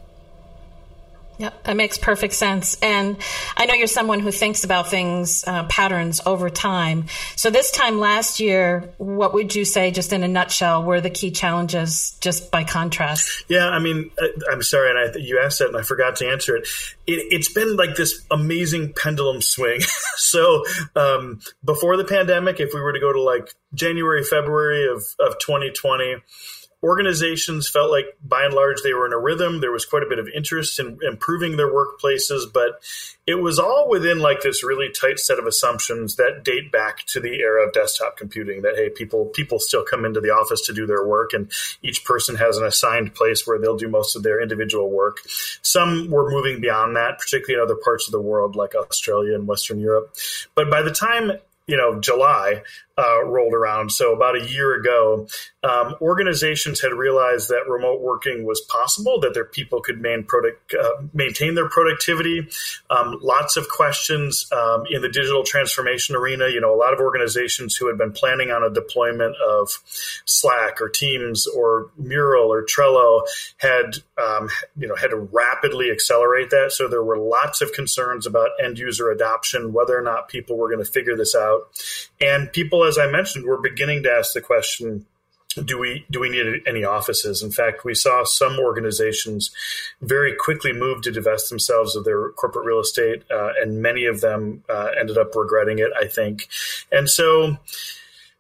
Yeah, 1.40 1.50
that 1.64 1.76
makes 1.76 1.98
perfect 1.98 2.34
sense. 2.36 2.78
And 2.82 3.18
I 3.58 3.66
know 3.66 3.74
you're 3.74 3.88
someone 3.88 4.20
who 4.20 4.32
thinks 4.32 4.64
about 4.64 4.90
things, 4.90 5.44
uh, 5.48 5.64
patterns 5.64 6.22
over 6.26 6.50
time. 6.50 7.06
So 7.36 7.50
this 7.50 7.72
time 7.72 8.00
last 8.00 8.40
year, 8.40 8.94
what 8.98 9.34
would 9.34 9.56
you 9.56 9.66
say, 9.66 9.92
just 9.92 10.14
in 10.14 10.24
a 10.24 10.28
nutshell, 10.28 10.84
were 10.84 11.02
the 11.02 11.10
key 11.10 11.32
challenges, 11.32 12.16
just 12.22 12.52
by 12.52 12.64
contrast? 12.64 13.46
Yeah, 13.48 13.68
I 13.68 13.80
mean, 13.80 14.12
I'm 14.52 14.62
sorry, 14.62 14.92
and 14.92 15.00
I, 15.00 15.20
you 15.20 15.40
asked 15.44 15.60
that, 15.60 15.70
and 15.70 15.78
I 15.78 15.82
forgot 15.82 16.18
to 16.18 16.28
answer 16.28 16.56
it. 16.56 16.68
it 17.08 17.36
has 17.36 17.50
been 17.50 17.76
like 17.78 17.96
this 17.96 18.22
amazing 18.30 18.94
pendulum 18.94 19.42
swing. 19.42 19.82
so 20.16 20.64
um, 20.96 21.40
before 21.66 21.98
the 21.98 22.06
pandemic, 22.06 22.60
if 22.60 22.74
we 22.74 22.82
were 22.82 22.94
to 22.94 23.00
go 23.00 23.12
to 23.12 23.22
like 23.22 23.54
January, 23.74 24.24
February 24.24 24.88
of, 24.88 25.04
of 25.20 25.40
2020 25.40 26.18
organizations 26.84 27.70
felt 27.70 27.90
like 27.90 28.06
by 28.24 28.44
and 28.44 28.54
large 28.54 28.82
they 28.84 28.94
were 28.94 29.06
in 29.06 29.14
a 29.14 29.18
rhythm. 29.18 29.62
There 29.62 29.72
was 29.72 29.86
quite 29.86 30.04
a 30.04 30.10
bit 30.10 30.20
of 30.20 30.28
interest 30.28 30.80
in 30.80 31.00
improving 31.02 31.56
their 31.56 31.72
workplaces, 31.72 32.52
but 32.52 32.82
it 33.26 33.36
was 33.36 33.58
all 33.58 33.90
within 33.90 34.20
like 34.20 34.42
this 34.42 34.64
really 34.64 34.90
tight 34.90 35.20
set 35.20 35.40
of 35.40 35.46
assumptions 35.46 36.18
that 36.18 36.44
date 36.44 36.72
back 36.72 37.06
to 37.08 37.20
the 37.20 37.40
era 37.40 37.66
of 37.66 37.74
desktop 37.74 38.18
computing 38.18 38.64
that 38.64 38.76
hey 38.76 38.90
people 38.90 39.26
people 39.26 39.60
still 39.60 39.84
come 39.84 40.04
into 40.06 40.20
the 40.20 40.30
office 40.30 40.62
to 40.62 40.74
do 40.74 40.86
their 40.86 41.06
work 41.06 41.32
and 41.34 41.52
each 41.82 42.04
person 42.04 42.36
has 42.36 42.58
an 42.58 42.66
assigned 42.66 43.16
place 43.16 43.48
where 43.48 43.58
they'll 43.60 43.78
do 43.78 43.88
most 43.88 44.16
of 44.16 44.24
their 44.24 44.42
individual 44.42 44.90
work 44.90 45.20
some 45.62 46.10
were 46.10 46.30
moving 46.30 46.60
beyond 46.60 46.96
that 46.96 47.18
particularly 47.18 47.62
in 47.62 47.64
other 47.64 47.80
parts 47.82 48.08
of 48.08 48.12
the 48.12 48.22
world 48.22 48.56
like 48.56 48.76
australia 48.76 49.36
and 49.36 49.48
western 49.48 49.80
europe 49.80 50.14
but 50.56 50.70
by 50.70 50.82
the 50.82 50.92
time 50.92 51.32
you 51.68 51.78
know 51.78 52.00
July 52.00 52.62
uh, 52.98 53.24
rolled 53.26 53.54
around, 53.54 53.92
so 53.92 54.14
about 54.14 54.36
a 54.36 54.46
year 54.48 54.76
ago, 54.76 55.28
um, 55.64 55.96
organizations 56.02 56.82
had 56.82 56.94
realized 56.94 57.50
that 57.50 57.68
remote 57.68 58.02
working 58.02 58.46
was 58.46 58.62
possible, 58.62 59.20
that 59.22 59.34
their 59.34 59.46
people 59.46 59.82
could 59.82 60.02
product, 60.28 60.74
uh, 60.74 61.04
maintain 61.14 61.56
their 61.56 61.70
productivity. 61.70 62.48
Um, 62.90 63.18
lots 63.22 63.58
of 63.58 63.70
questions 63.70 64.48
um, 64.52 64.84
in 64.90 65.02
the 65.02 65.10
digital 65.10 65.44
transformation 65.44 66.16
arena. 66.16 66.50
You 66.50 66.62
know, 66.62 66.74
a 66.74 66.78
lot 66.78 66.94
of 66.94 67.00
organizations 67.00 67.76
who 67.76 67.88
had 67.88 67.98
been 67.98 68.12
planning 68.12 68.52
on 68.52 68.64
a 68.64 68.70
deployment 68.70 69.36
of 69.38 69.70
Slack 70.26 70.82
or 70.82 70.90
Teams 70.90 71.48
or 71.48 71.90
Mural 71.98 72.52
or 72.52 72.64
Trello 72.64 73.22
had, 73.58 73.98
um, 74.22 74.50
you 74.78 74.88
know, 74.88 74.96
had 74.96 75.12
to 75.12 75.18
rapidly 75.18 75.90
accelerate 75.92 76.50
that. 76.52 76.72
So 76.72 76.88
there 76.88 77.04
were 77.04 77.18
lots 77.18 77.62
of 77.62 77.72
concerns 77.72 78.28
about 78.28 78.50
end 78.64 78.78
user 78.78 79.10
adoption, 79.10 79.74
whether 79.74 79.98
or 79.98 80.02
not 80.02 80.28
people 80.28 80.58
were 80.58 80.68
going 80.68 80.84
to 80.84 80.92
figure 80.92 81.16
this 81.16 81.36
out, 81.36 81.70
and 82.20 82.52
people, 82.52 82.83
as 82.84 82.98
I 82.98 83.08
mentioned, 83.08 83.46
were 83.46 83.62
beginning 83.62 84.04
to 84.04 84.12
ask 84.12 84.34
the 84.34 84.42
question 84.42 85.06
do 85.66 85.78
we 85.78 86.06
do 86.10 86.20
we 86.20 86.30
need 86.30 86.64
any 86.66 86.84
offices? 86.84 87.44
In 87.44 87.52
fact, 87.52 87.86
we 87.86 87.94
saw 87.94 88.24
some 88.24 88.58
organizations 88.60 89.52
very 90.02 90.34
quickly 90.36 90.74
move 90.74 91.02
to 91.04 91.12
divest 91.12 91.50
themselves 91.50 91.96
of 91.96 92.06
their 92.06 92.30
corporate 92.30 92.66
real 92.66 92.80
estate, 92.80 93.24
uh, 93.32 93.50
and 93.62 93.82
many 93.82 94.06
of 94.06 94.22
them 94.22 94.64
uh, 94.70 94.90
ended 95.00 95.18
up 95.18 95.36
regretting 95.36 95.80
it. 95.80 95.92
I 96.00 96.08
think, 96.08 96.48
and 96.92 97.10
so 97.10 97.58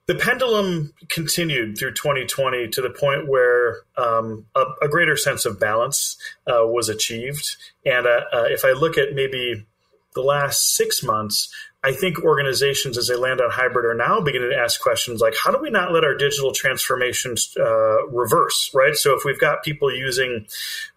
the 0.07 0.15
pendulum 0.15 0.93
continued 1.09 1.77
through 1.77 1.93
2020 1.93 2.67
to 2.69 2.81
the 2.81 2.89
point 2.89 3.27
where 3.27 3.81
um, 3.97 4.45
a, 4.53 4.65
a, 4.81 4.89
greater 4.89 5.15
sense 5.15 5.45
of 5.45 5.61
balance 5.61 6.17
uh, 6.45 6.67
was 6.67 6.89
achieved. 6.89 7.55
And 7.85 8.05
uh, 8.05 8.21
uh, 8.33 8.43
if 8.49 8.65
I 8.65 8.73
look 8.73 8.97
at 8.97 9.13
maybe 9.13 9.65
the 10.13 10.21
last 10.21 10.75
six 10.75 11.03
months, 11.03 11.49
I 11.83 11.91
think 11.91 12.23
organizations, 12.23 12.97
as 12.97 13.07
they 13.07 13.15
land 13.15 13.41
on 13.41 13.49
hybrid, 13.51 13.85
are 13.85 13.93
now 13.93 14.21
beginning 14.21 14.51
to 14.51 14.57
ask 14.57 14.79
questions 14.81 15.19
like, 15.19 15.35
how 15.41 15.51
do 15.51 15.59
we 15.59 15.69
not 15.69 15.91
let 15.91 16.03
our 16.03 16.15
digital 16.15 16.53
transformations 16.53 17.53
uh, 17.59 18.07
reverse, 18.07 18.71
right? 18.73 18.95
So 18.95 19.15
if 19.15 19.23
we've 19.25 19.39
got 19.39 19.63
people 19.63 19.93
using 19.93 20.47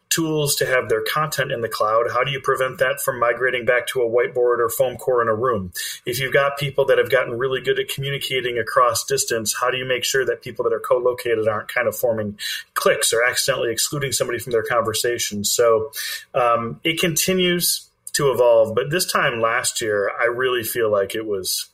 tools 0.09 0.57
to 0.57 0.66
have 0.66 0.88
their 0.88 1.03
content 1.03 1.51
in 1.51 1.61
the 1.61 1.68
cloud, 1.68 2.07
how 2.11 2.22
do 2.22 2.31
you 2.31 2.40
prevent 2.40 2.79
that 2.79 3.01
from 3.05 3.18
migrating 3.18 3.64
back 3.64 3.87
to 3.88 4.01
a 4.01 4.09
whiteboard 4.09 4.59
or 4.61 4.70
foam 4.70 4.96
core 4.96 5.20
in 5.20 5.29
a 5.29 5.35
room? 5.35 5.72
If 6.07 6.20
you've 6.20 6.33
got 6.33 6.57
people 6.57 6.87
that 6.87 6.99
have 6.99 7.11
gotten 7.11 7.37
really 7.37 7.61
good 7.61 7.79
at 7.79 7.88
communicating 7.88 8.59
across 8.59 9.05
distance, 9.05 9.55
how 9.61 9.70
do 9.70 9.77
you 9.77 9.85
make 9.85 10.05
sure 10.05 10.25
that 10.25 10.42
people 10.42 10.62
that 10.64 10.72
are 10.72 10.81
co-located 10.81 11.49
aren't 11.49 11.68
kind 11.68 11.88
of 11.88 11.96
forming 11.96 12.38
cliques 12.75 13.12
or 13.12 13.25
accidentally 13.29 13.72
excluding 13.72 14.12
somebody 14.12 14.38
from 14.38 14.53
their 14.53 14.62
conversation? 14.62 15.44
So 15.44 15.90
um, 16.33 16.81
it 16.85 17.01
continues 17.01 17.86
to 18.16 18.31
evolve. 18.31 18.74
But 18.74 18.90
this 18.90 19.11
time 19.11 19.40
last 19.40 19.81
year, 19.81 20.11
I 20.20 20.24
really 20.24 20.62
feel 20.62 20.90
like 20.90 21.14
it 21.14 21.26
was 21.26 21.66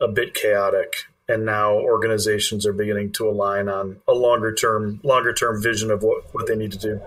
a 0.00 0.08
bit 0.08 0.34
chaotic. 0.34 1.04
And 1.28 1.46
now 1.46 1.74
organizations 1.74 2.66
are 2.66 2.72
beginning 2.72 3.12
to 3.12 3.28
align 3.28 3.68
on 3.68 4.00
a 4.08 4.12
longer 4.12 4.52
term, 4.52 5.00
longer 5.02 5.32
term 5.32 5.62
vision 5.62 5.90
of 5.90 6.02
what, 6.02 6.34
what 6.34 6.46
they 6.46 6.56
need 6.56 6.72
to 6.72 6.78
do. 6.78 7.00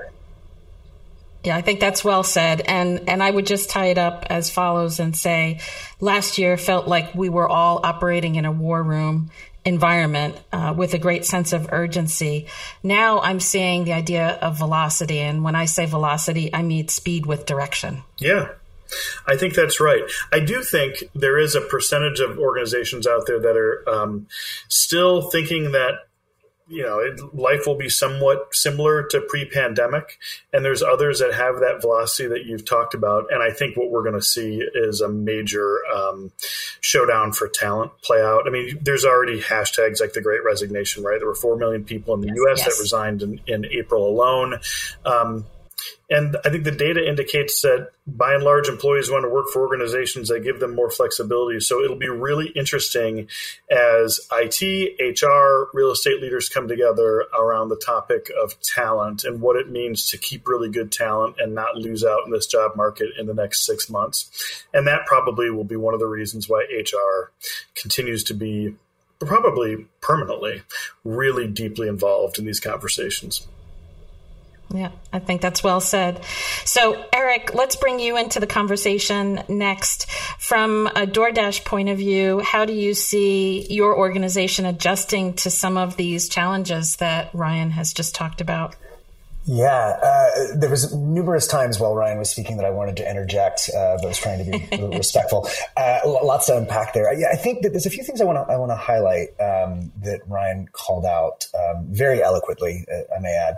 Yeah, 1.44 1.56
I 1.56 1.62
think 1.62 1.80
that's 1.80 2.04
well 2.04 2.24
said. 2.24 2.62
And 2.62 3.08
and 3.08 3.22
I 3.22 3.30
would 3.30 3.46
just 3.46 3.70
tie 3.70 3.88
it 3.88 4.00
up 4.00 4.26
as 4.32 4.50
follows 4.50 5.00
and 5.00 5.16
say 5.16 5.60
last 6.00 6.40
year 6.40 6.58
felt 6.58 6.88
like 6.88 7.14
we 7.14 7.30
were 7.30 7.48
all 7.48 7.82
operating 7.84 8.36
in 8.36 8.46
a 8.46 8.52
war 8.52 8.82
room 8.82 9.30
environment 9.64 10.40
uh, 10.52 10.74
with 10.76 10.96
a 10.96 10.98
great 10.98 11.24
sense 11.26 11.54
of 11.54 11.72
urgency. 11.72 12.48
Now 12.82 13.20
I'm 13.20 13.40
seeing 13.40 13.84
the 13.84 13.94
idea 13.94 14.28
of 14.42 14.58
velocity. 14.58 15.20
And 15.20 15.44
when 15.44 15.56
I 15.56 15.66
say 15.66 15.86
velocity, 15.86 16.52
I 16.52 16.64
mean 16.64 16.88
speed 16.88 17.28
with 17.28 17.46
direction. 17.46 18.04
Yeah, 18.18 18.50
I 19.28 19.36
think 19.36 19.54
that's 19.54 19.80
right. 19.80 20.04
I 20.32 20.40
do 20.40 20.62
think 20.64 21.04
there 21.14 21.38
is 21.38 21.56
a 21.56 21.62
percentage 21.62 22.20
of 22.20 22.38
organizations 22.38 23.08
out 23.08 23.26
there 23.26 23.40
that 23.40 23.58
are 23.58 23.88
um, 23.90 24.28
still 24.70 25.30
thinking 25.30 25.72
that 25.72 25.94
you 26.68 26.82
know 26.82 27.00
it, 27.00 27.20
life 27.36 27.68
will 27.68 27.78
be 27.78 27.90
somewhat 27.90 28.48
similar 28.52 29.04
to 29.04 29.22
pre-pandemic, 29.22 30.18
and 30.52 30.66
there's 30.66 30.82
others 30.82 31.20
that 31.20 31.34
have 31.34 31.60
that 31.60 31.82
velocity 31.82 32.28
that 32.30 32.46
you've 32.46 32.66
talked 32.66 32.94
about. 32.94 33.26
And 33.32 33.44
I 33.44 33.52
think 33.52 33.78
what 33.78 33.92
we're 33.92 34.04
going 34.04 34.16
to 34.16 34.22
see 34.22 34.64
is 34.74 35.02
a 35.02 35.10
major 35.10 35.80
um, 35.94 36.32
showdown 36.82 37.34
for 37.34 37.48
talent 37.48 37.92
play 38.02 38.22
out. 38.22 38.48
I 38.48 38.50
mean, 38.50 38.80
there's 38.82 39.06
already 39.06 39.40
hashtags 39.42 40.02
like 40.02 40.14
the 40.14 40.22
Great 40.22 40.44
Resignation, 40.44 41.04
right? 41.04 41.20
There 41.20 41.28
were 41.28 41.36
four 41.36 41.58
million 41.58 41.84
people 41.84 42.16
in 42.16 42.22
the 42.22 42.28
yes, 42.28 42.36
U.S. 42.36 42.58
Yes. 42.60 42.66
that 42.78 42.82
resigned 42.82 43.22
in, 43.22 43.42
in 43.48 43.66
April 43.66 44.08
alone. 44.08 44.60
Um, 45.06 45.46
and 46.10 46.38
I 46.46 46.50
think 46.50 46.64
the 46.64 46.72
data 46.72 47.08
indicates 47.08 47.62
that 47.62 47.90
by 48.06 48.36
and 48.36 48.44
large, 48.44 48.68
employees 48.68 49.10
want 49.10 49.24
to 49.24 49.30
work 49.30 49.48
for 49.52 49.62
organizations 49.62 50.30
that 50.30 50.44
give 50.44 50.60
them 50.60 50.76
more 50.76 50.92
flexibility. 50.92 51.60
So 51.60 51.82
it'll 51.84 51.98
be 51.98 52.10
really 52.10 52.50
interesting 52.50 53.28
as 53.72 54.20
IT, 54.32 55.00
HR, 55.00 55.70
real 55.74 55.92
estate 55.92 56.22
leaders 56.22 56.48
come 56.48 56.68
together 56.68 57.26
around 57.38 57.70
the 57.70 57.82
topic 57.84 58.30
of 58.42 58.62
talent 58.62 59.24
and 59.24 59.42
what 59.42 59.56
it 59.56 59.72
means 59.72 60.10
to 60.12 60.18
keep 60.18 60.48
really 60.48 60.70
good 60.70 60.92
talent 60.92 61.38
and 61.40 61.56
not 61.56 61.76
lose 61.76 62.04
out 62.04 62.26
in 62.26 62.32
this 62.32 62.46
job 62.46 62.76
market 62.76 63.10
in 63.18 63.26
the 63.26 63.34
next 63.34 63.66
six 63.66 63.90
months. 63.90 64.64
And 64.74 64.86
that 64.86 65.08
probably 65.08 65.50
will 65.50 65.64
be 65.64 65.76
one 65.76 65.96
of 65.96 66.00
the 66.00 66.08
reasons 66.08 66.48
why 66.48 66.66
HR 66.72 67.32
continues 67.74 68.24
to 68.26 68.36
be 68.36 68.76
probably 69.20 69.88
permanently 70.02 70.62
really 71.04 71.48
deeply 71.48 71.88
involved 71.88 72.38
in 72.38 72.46
these 72.46 72.60
conversations. 72.60 73.48
Yeah, 74.76 74.92
I 75.14 75.20
think 75.20 75.42
that's 75.42 75.64
well 75.64 75.80
said. 75.80 76.24
So, 76.66 77.06
Eric, 77.14 77.54
let's 77.54 77.76
bring 77.76 78.00
you 78.00 78.18
into 78.18 78.40
the 78.40 78.48
conversation 78.48 79.44
next. 79.48 80.10
From 80.40 80.88
a 80.88 81.08
DoorDash 81.08 81.66
point 81.66 81.90
of 81.90 81.98
view, 81.98 82.40
how 82.40 82.66
do 82.66 82.74
you 82.74 82.94
see 82.94 83.66
your 83.70 83.98
organization 83.98 84.66
adjusting 84.66 85.34
to 85.36 85.50
some 85.50 85.78
of 85.78 85.98
these 85.98 86.30
challenges 86.30 86.98
that 86.98 87.30
Ryan 87.34 87.72
has 87.72 87.94
just 87.94 88.16
talked 88.16 88.42
about? 88.42 88.76
Yeah, 89.48 89.70
uh, 90.02 90.58
there 90.58 90.72
was 90.72 90.92
numerous 90.96 91.46
times 91.46 91.80
while 91.80 91.94
Ryan 91.94 92.18
was 92.18 92.32
speaking 92.32 92.58
that 92.58 92.66
I 92.66 92.72
wanted 92.72 92.98
to 92.98 93.10
interject, 93.10 93.70
uh, 93.70 93.98
but 93.98 94.06
I 94.06 94.08
was 94.08 94.18
trying 94.18 94.44
to 94.44 94.78
be 94.80 94.84
respectful. 94.98 95.48
Uh, 95.78 96.00
lots 96.04 96.48
to 96.48 96.58
unpack 96.58 96.94
there. 96.94 97.14
Yeah, 97.14 97.28
I 97.32 97.36
think 97.36 97.62
that 97.62 97.70
there's 97.70 97.86
a 97.86 97.92
few 97.92 98.04
things 98.04 98.22
I 98.22 98.24
want 98.24 98.38
to 98.38 98.52
I 98.52 98.58
want 98.58 98.72
to 98.72 98.76
highlight 98.76 99.30
um, 99.40 99.92
that 100.02 100.22
Ryan 100.28 100.68
called 100.72 101.06
out 101.06 101.46
um, 101.54 101.86
very 101.90 102.24
eloquently. 102.24 102.86
Uh, 102.92 103.16
I 103.16 103.20
may 103.20 103.34
add. 103.34 103.58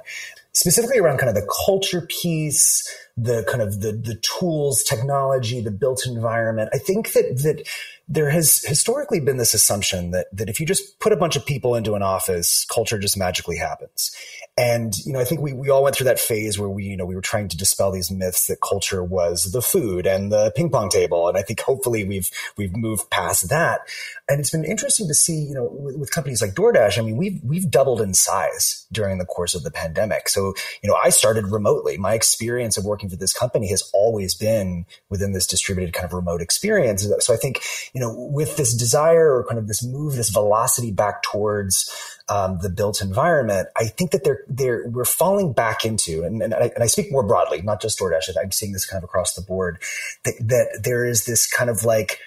Specifically 0.58 0.98
around 0.98 1.20
kind 1.20 1.30
of 1.30 1.36
the 1.36 1.48
culture 1.66 2.02
piece, 2.02 2.84
the 3.16 3.44
kind 3.48 3.62
of 3.62 3.82
the 3.82 3.92
the 3.92 4.16
tools, 4.16 4.84
technology, 4.84 5.62
the 5.62 5.72
built 5.72 6.06
environment. 6.06 6.70
I 6.74 6.80
think 6.80 7.14
that 7.14 7.40
that 7.44 7.68
there 8.08 8.32
has 8.32 8.64
historically 8.64 9.20
been 9.20 9.38
this 9.38 9.54
assumption 9.54 10.12
that 10.12 10.28
that 10.34 10.50
if 10.50 10.60
you 10.60 10.66
just 10.66 11.00
put 11.00 11.14
a 11.14 11.18
bunch 11.18 11.36
of 11.36 11.46
people 11.46 11.76
into 11.76 11.94
an 11.94 12.02
office, 12.02 12.66
culture 12.74 12.98
just 12.98 13.18
magically 13.18 13.58
happens. 13.58 14.12
And, 14.58 14.98
you 15.06 15.14
know, 15.14 15.20
I 15.20 15.24
think 15.24 15.40
we, 15.40 15.54
we 15.54 15.70
all 15.70 15.84
went 15.84 15.96
through 15.96 16.06
that 16.06 16.20
phase 16.20 16.58
where 16.58 16.68
we, 16.68 16.86
you 16.86 16.98
know, 16.98 17.06
we 17.06 17.14
were 17.14 17.22
trying 17.22 17.48
to 17.50 17.58
dispel 17.58 17.92
these 17.92 18.10
myths 18.10 18.48
that 18.48 18.60
culture 18.60 19.04
was 19.04 19.52
the 19.52 19.62
food 19.62 20.08
and 20.08 20.32
the 20.32 20.52
ping 20.56 20.72
pong 20.72 20.90
table. 20.90 21.28
And 21.28 21.38
I 21.38 21.44
think 21.44 21.62
hopefully 21.62 22.04
we've, 22.04 22.28
we've 22.58 22.76
moved 22.76 23.12
past 23.12 23.50
that. 23.50 23.82
And 24.28 24.40
it's 24.40 24.50
been 24.50 24.66
interesting 24.66 25.08
to 25.10 25.14
see, 25.14 25.36
you 25.36 25.54
know, 25.54 25.70
with, 25.72 25.98
with 25.98 26.12
companies 26.12 26.42
like 26.42 26.56
DoorDash, 26.56 26.98
I 26.98 27.04
mean, 27.04 27.18
we've, 27.18 27.40
we've 27.44 27.70
doubled 27.70 28.02
in 28.02 28.16
size 28.16 28.88
during 28.92 29.20
the 29.20 29.26
course 29.26 29.54
of 29.54 29.62
the 29.62 29.70
pandemic. 29.70 30.28
So, 30.28 30.56
you 30.82 30.90
know, 30.90 30.96
I 30.96 31.10
started 31.10 31.52
remotely. 31.52 31.98
My 32.00 32.16
experience 32.16 32.78
of 32.78 32.86
working 32.86 33.10
for 33.10 33.16
this 33.16 33.34
company 33.34 33.70
has 33.70 33.88
always 33.94 34.34
been 34.34 34.88
within 35.10 35.34
this 35.34 35.46
distributed 35.46 35.94
kind 35.94 36.06
of 36.06 36.14
remote 36.14 36.42
experience. 36.42 37.08
So 37.20 37.32
I 37.32 37.38
think, 37.38 37.62
you 37.94 38.02
know, 38.02 38.12
with 38.12 38.58
this 38.58 38.74
desire 38.74 39.38
or 39.38 39.46
kind 39.46 39.60
of 39.60 39.68
this 39.68 39.86
move, 39.86 40.16
this 40.16 40.30
velocity 40.30 40.92
back 40.92 41.22
towards, 41.22 41.94
um, 42.30 42.60
the 42.62 42.70
built 42.70 43.02
environment, 43.02 43.70
I 43.76 43.86
think 43.86 44.12
that 44.12 44.24
they're, 44.24 44.44
they're, 44.48 44.88
we're 44.88 45.06
falling 45.06 45.54
back 45.54 45.86
into, 45.86 46.24
and, 46.24 46.42
and, 46.42 46.54
I, 46.54 46.72
and 46.76 46.84
I 46.84 46.88
speak 46.88 47.12
more 47.12 47.24
broadly, 47.24 47.62
not 47.62 47.82
just 47.82 48.00
DoorDash, 48.00 48.36
I'm 48.42 48.52
seeing 48.52 48.74
this 48.74 48.86
kind 48.86 49.02
of 49.02 49.06
across 49.06 49.34
the 49.34 49.42
board, 49.42 49.82
that, 50.26 50.36
that 50.40 50.82
there 50.84 51.06
is 51.06 51.26
this 51.26 51.48
kind 51.48 51.70
of 51.70 51.84
like, 51.86 52.20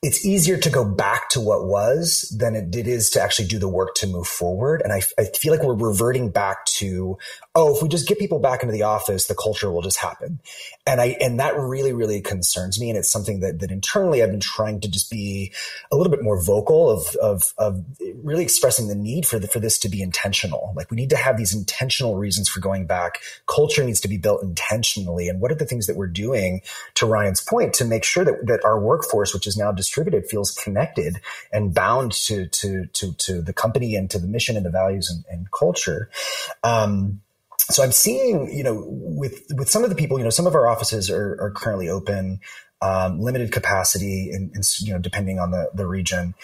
it's 0.00 0.24
easier 0.24 0.56
to 0.56 0.70
go 0.70 0.84
back 0.84 1.28
to 1.28 1.40
what 1.40 1.66
was 1.66 2.32
than 2.38 2.54
it, 2.54 2.76
is 2.76 3.10
to 3.10 3.20
actually 3.20 3.48
do 3.48 3.58
the 3.58 3.68
work 3.68 3.96
to 3.96 4.06
move 4.06 4.28
forward. 4.28 4.80
And 4.84 4.92
I, 4.92 5.02
I 5.18 5.24
feel 5.24 5.52
like 5.52 5.64
we're 5.64 5.74
reverting 5.74 6.30
back 6.30 6.64
to, 6.66 7.18
oh, 7.56 7.74
if 7.74 7.82
we 7.82 7.88
just 7.88 8.06
get 8.06 8.20
people 8.20 8.38
back 8.38 8.62
into 8.62 8.72
the 8.72 8.84
office, 8.84 9.26
the 9.26 9.34
culture 9.34 9.72
will 9.72 9.82
just 9.82 9.98
happen. 9.98 10.38
And 10.86 11.00
I, 11.00 11.16
and 11.20 11.40
that 11.40 11.56
really, 11.58 11.92
really 11.92 12.20
concerns 12.20 12.80
me. 12.80 12.90
And 12.90 12.96
it's 12.96 13.10
something 13.10 13.40
that, 13.40 13.58
that 13.58 13.72
internally 13.72 14.22
I've 14.22 14.30
been 14.30 14.38
trying 14.38 14.80
to 14.82 14.88
just 14.88 15.10
be 15.10 15.52
a 15.90 15.96
little 15.96 16.12
bit 16.12 16.22
more 16.22 16.40
vocal 16.40 16.88
of, 16.88 17.16
of, 17.16 17.52
of 17.58 17.84
really 18.22 18.44
expressing 18.44 18.86
the 18.86 18.94
need 18.94 19.26
for 19.26 19.40
the, 19.40 19.48
for 19.48 19.58
this 19.58 19.80
to 19.80 19.88
be 19.88 20.00
intentional. 20.00 20.72
Like 20.76 20.92
we 20.92 20.96
need 20.96 21.10
to 21.10 21.16
have 21.16 21.36
these 21.36 21.52
intentional 21.52 22.16
reasons 22.16 22.48
for 22.48 22.60
going 22.60 22.86
back. 22.86 23.20
Culture 23.46 23.82
needs 23.82 24.00
to 24.02 24.08
be 24.08 24.16
built 24.16 24.44
intentionally. 24.44 25.28
And 25.28 25.40
what 25.40 25.50
are 25.50 25.56
the 25.56 25.66
things 25.66 25.88
that 25.88 25.96
we're 25.96 26.06
doing 26.06 26.62
to 26.94 27.06
Ryan's 27.06 27.40
point 27.40 27.74
to 27.74 27.84
make 27.84 28.04
sure 28.04 28.24
that, 28.24 28.46
that 28.46 28.64
our 28.64 28.78
workforce, 28.78 29.34
which 29.34 29.48
is 29.48 29.56
now 29.56 29.72
distributed, 29.88 30.26
feels 30.26 30.50
connected 30.50 31.20
and 31.52 31.72
bound 31.72 32.12
to, 32.12 32.46
to, 32.48 32.86
to, 32.92 33.12
to 33.14 33.42
the 33.42 33.52
company 33.52 33.96
and 33.96 34.10
to 34.10 34.18
the 34.18 34.28
mission 34.28 34.56
and 34.56 34.66
the 34.66 34.70
values 34.70 35.10
and, 35.10 35.24
and 35.30 35.50
culture. 35.50 36.10
Um, 36.62 37.20
so 37.70 37.82
I'm 37.82 37.92
seeing, 37.92 38.50
you 38.56 38.64
know, 38.64 38.84
with 38.88 39.42
with 39.54 39.68
some 39.68 39.84
of 39.84 39.90
the 39.90 39.96
people, 39.96 40.18
you 40.18 40.24
know, 40.24 40.30
some 40.30 40.46
of 40.46 40.54
our 40.54 40.66
offices 40.66 41.10
are, 41.10 41.36
are 41.40 41.50
currently 41.50 41.88
open, 41.88 42.40
um, 42.80 43.20
limited 43.20 43.52
capacity, 43.52 44.30
and 44.32 44.54
you 44.80 44.92
know, 44.92 44.98
depending 44.98 45.38
on 45.38 45.50
the 45.50 45.70
the 45.74 45.86
region. 45.86 46.34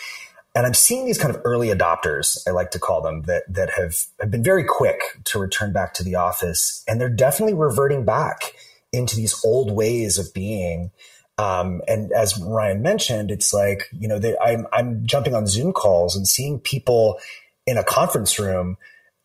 And 0.57 0.67
I'm 0.67 0.75
seeing 0.75 1.05
these 1.05 1.19
kind 1.19 1.35
of 1.35 1.41
early 1.45 1.69
adopters, 1.69 2.39
I 2.47 2.51
like 2.51 2.71
to 2.73 2.79
call 2.79 3.01
them, 3.03 3.23
that 3.23 3.45
that 3.49 3.71
have 3.71 3.97
have 4.21 4.31
been 4.31 4.45
very 4.45 4.65
quick 4.65 5.01
to 5.25 5.39
return 5.39 5.73
back 5.73 5.95
to 5.95 6.03
the 6.05 6.17
office, 6.17 6.85
and 6.87 7.01
they're 7.01 7.09
definitely 7.09 7.55
reverting 7.55 8.05
back 8.05 8.55
into 8.93 9.17
these 9.17 9.35
old 9.45 9.71
ways 9.71 10.19
of 10.19 10.33
being. 10.35 10.91
Um, 11.37 11.83
and 11.89 12.13
as 12.13 12.39
Ryan 12.41 12.83
mentioned, 12.83 13.31
it's 13.31 13.53
like 13.53 13.89
you 13.93 14.09
know, 14.09 14.19
they, 14.19 14.37
I'm 14.39 14.67
I'm 14.73 15.07
jumping 15.07 15.35
on 15.35 15.47
Zoom 15.47 15.73
calls 15.73 16.17
and 16.17 16.27
seeing 16.29 16.61
people 16.61 17.19
in 17.67 17.79
a 17.79 17.85
conference 17.85 18.39
room 18.39 18.77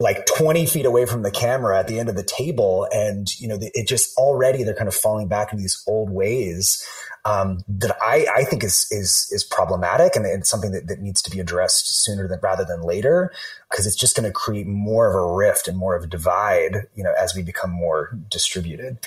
like 0.01 0.25
20 0.25 0.65
feet 0.65 0.85
away 0.85 1.05
from 1.05 1.23
the 1.23 1.31
camera 1.31 1.77
at 1.77 1.87
the 1.87 1.99
end 1.99 2.07
of 2.07 2.15
the 2.15 2.23
table. 2.23 2.87
And, 2.91 3.27
you 3.37 3.49
know, 3.49 3.57
it 3.59 3.87
just 3.87 4.17
already 4.17 4.63
they're 4.63 4.73
kind 4.73 4.87
of 4.87 4.95
falling 4.95 5.27
back 5.27 5.51
into 5.51 5.61
these 5.61 5.83
old 5.87 6.09
ways 6.09 6.87
um, 7.25 7.65
that 7.67 7.97
I, 8.01 8.25
I 8.33 8.43
think 8.45 8.63
is, 8.63 8.87
is, 8.91 9.27
is 9.31 9.43
problematic 9.43 10.15
and 10.15 10.25
it's 10.25 10.49
something 10.49 10.71
that, 10.71 10.87
that 10.87 11.01
needs 11.01 11.21
to 11.23 11.31
be 11.31 11.41
addressed 11.41 12.03
sooner 12.05 12.29
than 12.29 12.39
rather 12.41 12.63
than 12.63 12.81
later 12.81 13.33
because 13.69 13.85
it's 13.85 13.97
just 13.97 14.15
going 14.15 14.23
to 14.23 14.31
create 14.31 14.67
more 14.67 15.09
of 15.09 15.15
a 15.15 15.35
rift 15.35 15.67
and 15.67 15.77
more 15.77 15.97
of 15.97 16.03
a 16.05 16.07
divide, 16.07 16.87
you 16.95 17.03
know, 17.03 17.13
as 17.19 17.35
we 17.35 17.43
become 17.43 17.69
more 17.69 18.17
distributed 18.31 18.99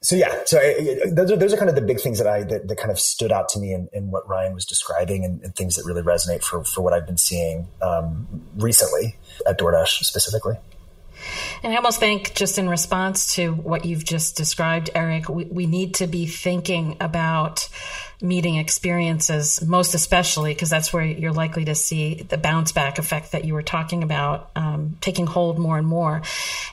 so 0.00 0.14
yeah, 0.14 0.42
so 0.44 0.58
I, 0.58 1.10
those 1.10 1.32
are 1.32 1.36
those 1.36 1.52
are 1.52 1.56
kind 1.56 1.68
of 1.68 1.74
the 1.74 1.82
big 1.82 2.00
things 2.00 2.18
that 2.18 2.26
I 2.26 2.44
that, 2.44 2.68
that 2.68 2.76
kind 2.76 2.90
of 2.90 3.00
stood 3.00 3.32
out 3.32 3.48
to 3.50 3.58
me 3.58 3.72
in, 3.72 3.88
in 3.92 4.10
what 4.10 4.28
Ryan 4.28 4.54
was 4.54 4.64
describing 4.64 5.24
and, 5.24 5.42
and, 5.42 5.56
things 5.56 5.74
that 5.74 5.84
really 5.84 6.02
resonate 6.02 6.44
for 6.44 6.62
for 6.62 6.82
what 6.82 6.92
I've 6.92 7.06
been 7.06 7.16
seeing 7.16 7.66
um, 7.82 8.28
recently 8.56 9.16
at 9.46 9.58
DoorDash 9.58 10.04
specifically. 10.04 10.54
And 11.64 11.72
I 11.72 11.76
almost 11.76 11.98
think, 11.98 12.34
just 12.34 12.58
in 12.58 12.68
response 12.68 13.34
to 13.34 13.52
what 13.52 13.84
you've 13.84 14.04
just 14.04 14.36
described, 14.36 14.90
Eric, 14.94 15.28
we, 15.28 15.46
we 15.46 15.66
need 15.66 15.94
to 15.94 16.06
be 16.06 16.26
thinking 16.26 16.96
about 17.00 17.68
meeting 18.20 18.56
experiences, 18.56 19.62
most 19.64 19.94
especially 19.94 20.52
because 20.52 20.68
that's 20.68 20.92
where 20.92 21.04
you're 21.04 21.32
likely 21.32 21.64
to 21.64 21.74
see 21.74 22.14
the 22.14 22.36
bounce 22.36 22.72
back 22.72 22.98
effect 22.98 23.30
that 23.30 23.44
you 23.44 23.54
were 23.54 23.62
talking 23.62 24.02
about 24.02 24.50
um, 24.56 24.96
taking 25.00 25.26
hold 25.26 25.58
more 25.58 25.78
and 25.78 25.86
more. 25.86 26.22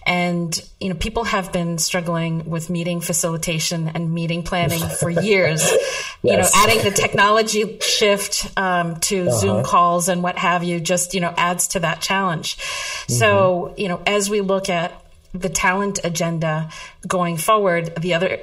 And, 0.07 0.59
you 0.79 0.89
know, 0.89 0.95
people 0.95 1.23
have 1.23 1.53
been 1.53 1.77
struggling 1.77 2.49
with 2.49 2.71
meeting 2.71 2.99
facilitation 2.99 3.89
and 3.89 4.11
meeting 4.11 4.41
planning 4.41 4.81
for 4.99 5.09
years. 5.09 5.61
yes. 5.61 6.21
You 6.23 6.37
know, 6.37 6.47
adding 6.55 6.83
the 6.83 6.91
technology 6.91 7.77
shift 7.79 8.51
um, 8.57 8.99
to 9.01 9.27
uh-huh. 9.27 9.37
Zoom 9.37 9.63
calls 9.63 10.09
and 10.09 10.23
what 10.23 10.39
have 10.39 10.63
you 10.63 10.79
just, 10.79 11.13
you 11.13 11.21
know, 11.21 11.33
adds 11.37 11.67
to 11.69 11.79
that 11.81 12.01
challenge. 12.01 12.57
Mm-hmm. 12.57 13.13
So, 13.13 13.75
you 13.77 13.87
know, 13.87 14.01
as 14.07 14.31
we 14.31 14.41
look 14.41 14.69
at 14.69 14.99
the 15.31 15.49
talent 15.49 15.99
agenda 16.03 16.69
going 17.07 17.37
forward, 17.37 17.93
the 17.97 18.15
other 18.15 18.39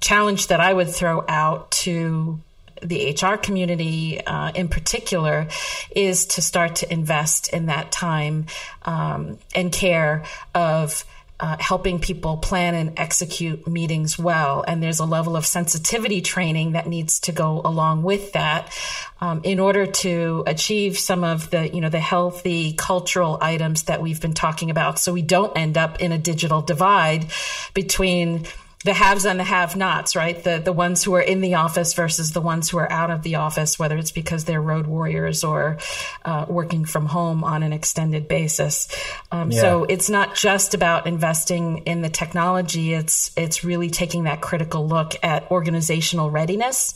challenge 0.00 0.48
that 0.48 0.60
I 0.60 0.72
would 0.72 0.88
throw 0.88 1.24
out 1.28 1.70
to 1.72 2.40
the 2.82 3.16
HR 3.20 3.36
community 3.36 4.24
uh, 4.24 4.52
in 4.54 4.68
particular 4.68 5.48
is 5.94 6.26
to 6.26 6.42
start 6.42 6.76
to 6.76 6.92
invest 6.92 7.52
in 7.52 7.66
that 7.66 7.92
time 7.92 8.46
um, 8.84 9.38
and 9.54 9.70
care 9.70 10.24
of 10.54 11.04
uh, 11.40 11.56
helping 11.58 11.98
people 11.98 12.36
plan 12.36 12.74
and 12.74 12.98
execute 12.98 13.66
meetings 13.66 14.18
well. 14.18 14.62
And 14.66 14.82
there's 14.82 15.00
a 15.00 15.06
level 15.06 15.36
of 15.36 15.46
sensitivity 15.46 16.20
training 16.20 16.72
that 16.72 16.86
needs 16.86 17.20
to 17.20 17.32
go 17.32 17.62
along 17.64 18.02
with 18.02 18.32
that 18.32 18.76
um, 19.22 19.40
in 19.42 19.58
order 19.58 19.86
to 19.86 20.44
achieve 20.46 20.98
some 20.98 21.24
of 21.24 21.48
the, 21.48 21.68
you 21.68 21.80
know, 21.80 21.88
the 21.88 22.00
healthy 22.00 22.74
cultural 22.74 23.38
items 23.40 23.84
that 23.84 24.02
we've 24.02 24.20
been 24.20 24.34
talking 24.34 24.70
about. 24.70 24.98
So 24.98 25.14
we 25.14 25.22
don't 25.22 25.56
end 25.56 25.78
up 25.78 26.00
in 26.00 26.12
a 26.12 26.18
digital 26.18 26.60
divide 26.60 27.26
between 27.72 28.44
the 28.82 28.94
haves 28.94 29.26
and 29.26 29.38
the 29.38 29.44
have 29.44 29.76
nots, 29.76 30.16
right? 30.16 30.42
The 30.42 30.58
the 30.58 30.72
ones 30.72 31.04
who 31.04 31.14
are 31.14 31.20
in 31.20 31.42
the 31.42 31.54
office 31.54 31.92
versus 31.92 32.32
the 32.32 32.40
ones 32.40 32.70
who 32.70 32.78
are 32.78 32.90
out 32.90 33.10
of 33.10 33.22
the 33.22 33.34
office, 33.34 33.78
whether 33.78 33.98
it's 33.98 34.10
because 34.10 34.46
they're 34.46 34.62
road 34.62 34.86
warriors 34.86 35.44
or 35.44 35.76
uh, 36.24 36.46
working 36.48 36.86
from 36.86 37.04
home 37.04 37.44
on 37.44 37.62
an 37.62 37.74
extended 37.74 38.26
basis. 38.26 38.88
Um, 39.30 39.50
yeah. 39.50 39.60
So 39.60 39.84
it's 39.84 40.08
not 40.08 40.34
just 40.34 40.72
about 40.72 41.06
investing 41.06 41.78
in 41.78 42.00
the 42.00 42.08
technology. 42.08 42.94
It's 42.94 43.32
it's 43.36 43.64
really 43.64 43.90
taking 43.90 44.24
that 44.24 44.40
critical 44.40 44.88
look 44.88 45.14
at 45.22 45.50
organizational 45.50 46.30
readiness 46.30 46.94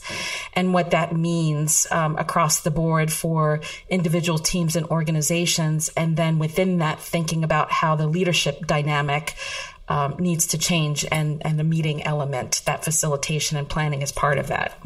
and 0.53 0.73
what 0.73 0.89
that 0.89 1.15
means 1.15 1.85
um, 1.91 2.17
across 2.17 2.61
the 2.61 2.71
board 2.71 3.13
for 3.13 3.59
individual 3.89 4.39
teams 4.39 4.75
and 4.75 4.87
organizations, 4.87 5.89
and 5.95 6.17
then 6.17 6.39
within 6.39 6.79
that, 6.79 6.99
thinking 6.99 7.43
about 7.43 7.71
how 7.71 7.95
the 7.95 8.07
leadership 8.07 8.65
dynamic 8.65 9.35
um, 9.87 10.15
needs 10.17 10.47
to 10.47 10.57
change, 10.57 11.05
and 11.11 11.45
and 11.45 11.59
the 11.59 11.63
meeting 11.63 12.03
element, 12.03 12.61
that 12.65 12.83
facilitation 12.83 13.57
and 13.57 13.67
planning 13.69 14.01
is 14.01 14.11
part 14.11 14.37
of 14.37 14.47
that. 14.47 14.77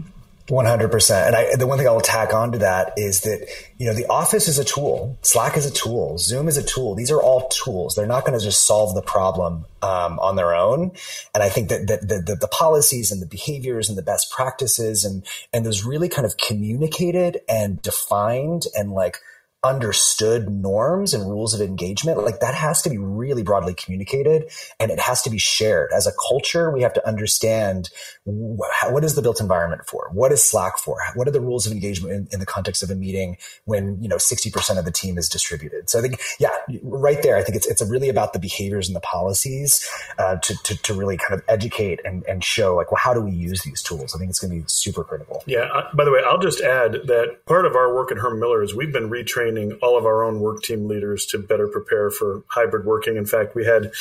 100%. 0.50 1.28
And 1.28 1.36
I, 1.36 1.56
the 1.56 1.68
one 1.68 1.78
thing 1.78 1.88
I'll 1.88 2.02
tack 2.02 2.34
onto 2.34 2.58
that 2.60 2.94
is 2.98 3.22
that, 3.22 3.48
you 3.78 3.86
know, 3.86 3.94
the 3.94 4.08
office 4.08 4.48
is 4.48 4.58
a 4.58 4.64
tool. 4.64 5.18
Slack 5.22 5.56
is 5.56 5.66
a 5.66 5.72
tool. 5.72 6.18
Zoom 6.18 6.48
is 6.48 6.58
a 6.58 6.64
tool. 6.64 6.96
These 6.96 7.12
are 7.12 7.22
all 7.22 7.48
tools. 7.50 7.96
They're 7.96 8.08
not 8.08 8.26
going 8.26 8.38
to 8.38 8.44
just 8.44 8.66
solve 8.66 8.96
the 8.96 9.02
problem, 9.02 9.66
um, 9.82 10.20
on 10.20 10.36
their 10.36 10.56
own. 10.56 10.92
And 11.36 11.44
I 11.44 11.50
think 11.50 11.70
that, 11.70 11.88
that, 11.88 12.26
that 12.26 12.42
the 12.42 12.48
policies 12.48 13.12
and 13.12 13.22
the 13.22 13.28
behaviors 13.28 13.90
and 13.90 13.98
the 13.98 14.04
best 14.04 14.32
practices 14.32 15.06
and, 15.06 15.24
and 15.54 15.66
those 15.66 15.86
really 15.86 16.10
kind 16.10 16.26
of 16.26 16.38
communicated 16.38 17.42
and 17.48 17.82
defined 17.82 18.66
and 18.76 18.92
like 18.92 19.20
understood 19.64 20.50
norms 20.50 21.14
and 21.14 21.30
rules 21.30 21.54
of 21.54 21.62
engagement, 21.62 22.24
like 22.24 22.40
that 22.40 22.56
has 22.56 22.82
to 22.82 22.90
be 22.90 22.98
really 22.98 23.44
broadly 23.44 23.74
communicated 23.74 24.50
and 24.80 24.90
it 24.90 25.00
has 25.00 25.22
to 25.24 25.30
be 25.30 25.38
shared. 25.38 25.92
As 25.94 26.08
a 26.08 26.14
culture, 26.30 26.72
we 26.72 26.82
have 26.82 26.94
to 26.94 27.08
understand 27.08 27.90
what 28.30 29.04
is 29.04 29.16
the 29.16 29.22
built 29.22 29.40
environment 29.40 29.86
for? 29.86 30.10
What 30.12 30.32
is 30.32 30.44
Slack 30.44 30.78
for? 30.78 30.98
What 31.16 31.28
are 31.28 31.32
the 31.32 31.42
rules 31.42 31.66
of 31.66 31.72
engagement 31.72 32.14
in, 32.14 32.28
in, 32.32 32.40
the 32.40 32.46
context 32.46 32.84
of 32.84 32.90
a 32.90 32.96
meeting 32.96 33.38
when, 33.66 34.02
you 34.02 34.08
know, 34.08 34.18
60% 34.18 34.78
of 34.78 34.86
the 34.86 34.92
team 34.92 35.18
is 35.18 35.30
distributed? 35.30 35.90
So 35.90 36.00
I 36.00 36.02
think, 36.02 36.22
yeah, 36.40 36.50
right 36.84 37.22
there, 37.22 37.38
I 37.38 37.44
think 37.44 37.56
it's, 37.56 37.68
it's 37.68 37.82
really 37.82 38.10
about 38.10 38.34
the 38.34 38.40
behaviors 38.40 38.88
and 38.88 38.96
the 38.96 39.02
policies 39.02 39.88
uh, 40.18 40.38
to, 40.38 40.56
to, 40.64 40.78
to, 40.84 40.94
really 41.00 41.18
kind 41.18 41.34
of 41.40 41.44
educate 41.48 42.02
and, 42.04 42.26
and 42.26 42.44
show 42.44 42.76
like, 42.76 42.92
well, 42.92 43.00
how 43.02 43.14
do 43.14 43.22
we 43.22 43.32
use 43.32 43.62
these 43.62 43.82
tools? 43.82 44.14
I 44.14 44.18
think 44.18 44.30
it's 44.30 44.40
going 44.40 44.52
to 44.52 44.62
be 44.62 44.64
super 44.68 45.04
critical. 45.04 45.44
Yeah. 45.46 45.70
Uh, 45.74 45.88
by 45.94 46.04
the 46.04 46.12
way, 46.12 46.20
I'll 46.26 46.40
just 46.40 46.60
add 46.60 46.94
that 47.06 47.46
part 47.46 47.66
of 47.66 47.76
our 47.76 47.94
work 47.96 48.12
at 48.12 48.18
Herman 48.18 48.40
Miller 48.40 48.62
is 48.62 48.76
we've 48.76 48.92
been 48.92 49.10
retraining 49.10 49.78
all 49.82 49.98
of 49.98 50.06
our 50.06 50.24
own 50.24 50.40
work 50.40 50.62
team 50.62 50.88
leaders 50.88 51.26
to 51.28 51.38
better 51.38 51.68
prepare 51.68 52.12
for 52.12 52.44
hybrid 52.48 52.86
working. 52.86 53.16
In 53.16 53.26
fact, 53.26 53.56
we 53.56 53.66
had 53.66 53.92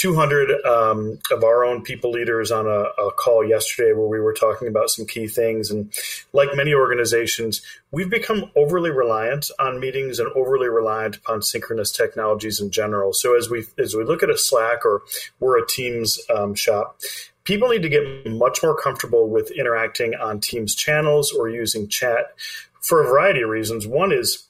200 0.00 0.64
um, 0.64 1.18
of 1.30 1.44
our 1.44 1.62
own 1.62 1.82
people 1.82 2.10
leaders 2.10 2.50
on 2.50 2.66
a, 2.66 2.84
a, 3.02 3.12
call 3.12 3.46
yesterday 3.46 3.92
where 3.92 4.08
we 4.08 4.18
were 4.18 4.32
talking 4.32 4.66
about 4.66 4.88
some 4.88 5.04
key 5.04 5.26
things. 5.26 5.70
And 5.70 5.92
like 6.32 6.48
many 6.54 6.72
organizations, 6.72 7.60
we've 7.90 8.08
become 8.08 8.50
overly 8.56 8.90
reliant 8.90 9.50
on 9.58 9.78
meetings 9.78 10.18
and 10.18 10.32
overly 10.34 10.68
reliant 10.68 11.16
upon 11.16 11.42
synchronous 11.42 11.90
technologies 11.90 12.62
in 12.62 12.70
general. 12.70 13.12
So 13.12 13.36
as 13.36 13.50
we 13.50 13.66
as 13.78 13.94
we 13.94 14.04
look 14.04 14.22
at 14.22 14.30
a 14.30 14.38
Slack 14.38 14.86
or 14.86 15.02
we're 15.38 15.62
a 15.62 15.66
Teams 15.66 16.18
um, 16.34 16.54
shop, 16.54 16.98
people 17.44 17.68
need 17.68 17.82
to 17.82 17.90
get 17.90 18.26
much 18.26 18.62
more 18.62 18.74
comfortable 18.74 19.28
with 19.28 19.50
interacting 19.50 20.14
on 20.14 20.40
Teams 20.40 20.74
channels 20.74 21.30
or 21.30 21.50
using 21.50 21.88
chat 21.88 22.34
for 22.80 23.02
a 23.02 23.06
variety 23.06 23.42
of 23.42 23.50
reasons. 23.50 23.86
One 23.86 24.12
is 24.12 24.46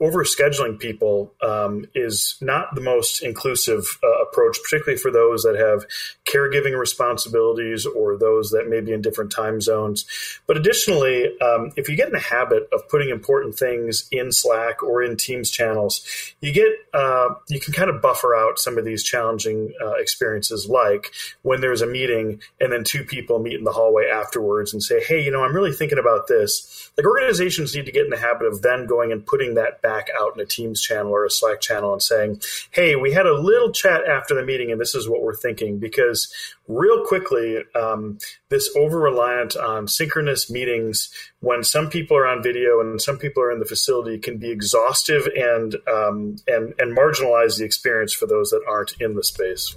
over 0.00 0.24
scheduling 0.24 0.78
people 0.78 1.32
um, 1.42 1.86
is 1.94 2.36
not 2.40 2.74
the 2.74 2.80
most 2.80 3.22
inclusive 3.22 3.84
uh, 4.02 4.22
approach, 4.22 4.58
particularly 4.62 4.98
for 4.98 5.10
those 5.10 5.42
that 5.42 5.56
have 5.56 5.86
caregiving 6.24 6.78
responsibilities 6.78 7.86
or 7.86 8.16
those 8.16 8.50
that 8.50 8.68
may 8.68 8.80
be 8.80 8.92
in 8.92 9.00
different 9.00 9.30
time 9.30 9.60
zones. 9.60 10.06
But 10.46 10.56
additionally, 10.56 11.38
um, 11.40 11.72
if 11.76 11.88
you 11.88 11.96
get 11.96 12.06
in 12.06 12.12
the 12.12 12.20
habit 12.20 12.68
of 12.72 12.88
putting 12.88 13.10
important 13.10 13.56
things 13.56 14.08
in 14.10 14.32
Slack 14.32 14.82
or 14.82 15.02
in 15.02 15.16
Teams 15.16 15.50
channels, 15.50 16.34
you 16.40 16.52
get 16.52 16.72
uh, 16.92 17.34
you 17.48 17.60
can 17.60 17.72
kind 17.72 17.90
of 17.90 18.00
buffer 18.00 18.34
out 18.34 18.58
some 18.58 18.78
of 18.78 18.84
these 18.84 19.02
challenging 19.02 19.72
uh, 19.82 19.92
experiences, 19.94 20.68
like 20.68 21.12
when 21.42 21.60
there's 21.60 21.82
a 21.82 21.86
meeting 21.86 22.40
and 22.60 22.72
then 22.72 22.84
two 22.84 23.04
people 23.04 23.38
meet 23.38 23.54
in 23.54 23.64
the 23.64 23.72
hallway 23.72 24.06
afterwards 24.06 24.72
and 24.72 24.82
say, 24.82 25.00
"Hey, 25.00 25.22
you 25.22 25.30
know, 25.30 25.44
I'm 25.44 25.54
really 25.54 25.72
thinking 25.72 25.98
about 25.98 26.26
this." 26.26 26.90
Like 26.96 27.06
organizations 27.06 27.74
need 27.74 27.86
to 27.86 27.92
get 27.92 28.04
in 28.04 28.10
the 28.10 28.16
habit 28.16 28.46
of 28.46 28.62
then 28.62 28.86
going 28.86 29.12
and 29.12 29.24
putting 29.24 29.54
that 29.54 29.75
back 29.82 30.08
out 30.20 30.32
in 30.34 30.40
a 30.40 30.46
Teams 30.46 30.80
channel 30.80 31.12
or 31.12 31.24
a 31.24 31.30
Slack 31.30 31.60
channel 31.60 31.92
and 31.92 32.02
saying, 32.02 32.40
hey, 32.70 32.96
we 32.96 33.12
had 33.12 33.26
a 33.26 33.38
little 33.38 33.72
chat 33.72 34.06
after 34.06 34.34
the 34.34 34.44
meeting 34.44 34.70
and 34.70 34.80
this 34.80 34.94
is 34.94 35.08
what 35.08 35.22
we're 35.22 35.36
thinking. 35.36 35.78
Because 35.78 36.32
real 36.68 37.04
quickly, 37.04 37.62
um, 37.74 38.18
this 38.48 38.74
over 38.76 38.98
reliant 38.98 39.56
on 39.56 39.88
synchronous 39.88 40.50
meetings 40.50 41.10
when 41.40 41.62
some 41.62 41.88
people 41.88 42.16
are 42.16 42.26
on 42.26 42.42
video 42.42 42.80
and 42.80 43.00
some 43.00 43.18
people 43.18 43.42
are 43.42 43.52
in 43.52 43.58
the 43.58 43.64
facility 43.64 44.18
can 44.18 44.38
be 44.38 44.50
exhaustive 44.50 45.26
and, 45.36 45.76
um, 45.86 46.36
and, 46.46 46.74
and 46.78 46.96
marginalize 46.96 47.58
the 47.58 47.64
experience 47.64 48.12
for 48.12 48.26
those 48.26 48.50
that 48.50 48.62
aren't 48.68 48.94
in 49.00 49.14
the 49.14 49.24
space. 49.24 49.76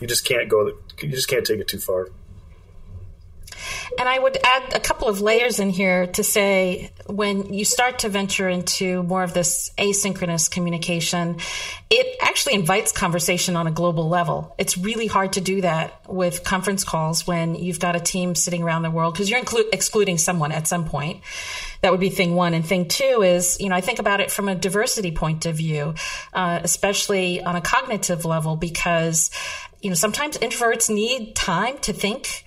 You 0.00 0.06
just 0.06 0.24
can't 0.24 0.48
go, 0.48 0.72
you 1.00 1.08
just 1.08 1.28
can't 1.28 1.44
take 1.44 1.60
it 1.60 1.68
too 1.68 1.78
far. 1.78 2.08
And 4.00 4.08
I 4.08 4.18
would 4.18 4.38
add 4.42 4.74
a 4.74 4.80
couple 4.80 5.08
of 5.08 5.20
layers 5.20 5.60
in 5.60 5.68
here 5.68 6.06
to 6.06 6.24
say 6.24 6.90
when 7.04 7.52
you 7.52 7.66
start 7.66 7.98
to 7.98 8.08
venture 8.08 8.48
into 8.48 9.02
more 9.02 9.22
of 9.22 9.34
this 9.34 9.72
asynchronous 9.76 10.50
communication, 10.50 11.36
it 11.90 12.16
actually 12.22 12.54
invites 12.54 12.92
conversation 12.92 13.56
on 13.56 13.66
a 13.66 13.70
global 13.70 14.08
level. 14.08 14.54
It's 14.56 14.78
really 14.78 15.06
hard 15.06 15.34
to 15.34 15.42
do 15.42 15.60
that 15.60 16.00
with 16.10 16.44
conference 16.44 16.82
calls 16.82 17.26
when 17.26 17.56
you've 17.56 17.78
got 17.78 17.94
a 17.94 18.00
team 18.00 18.34
sitting 18.34 18.62
around 18.62 18.84
the 18.84 18.90
world 18.90 19.12
because 19.12 19.28
you're 19.28 19.42
inclu- 19.42 19.68
excluding 19.70 20.16
someone 20.16 20.50
at 20.50 20.66
some 20.66 20.86
point. 20.86 21.20
That 21.82 21.90
would 21.90 22.00
be 22.00 22.08
thing 22.08 22.34
one. 22.34 22.54
And 22.54 22.64
thing 22.64 22.88
two 22.88 23.20
is, 23.22 23.60
you 23.60 23.68
know, 23.68 23.74
I 23.74 23.82
think 23.82 23.98
about 23.98 24.20
it 24.20 24.30
from 24.30 24.48
a 24.48 24.54
diversity 24.54 25.10
point 25.10 25.44
of 25.44 25.56
view, 25.56 25.92
uh, 26.32 26.60
especially 26.62 27.42
on 27.42 27.54
a 27.54 27.60
cognitive 27.60 28.24
level, 28.24 28.56
because, 28.56 29.30
you 29.82 29.90
know, 29.90 29.94
sometimes 29.94 30.38
introverts 30.38 30.88
need 30.88 31.36
time 31.36 31.76
to 31.80 31.92
think 31.92 32.46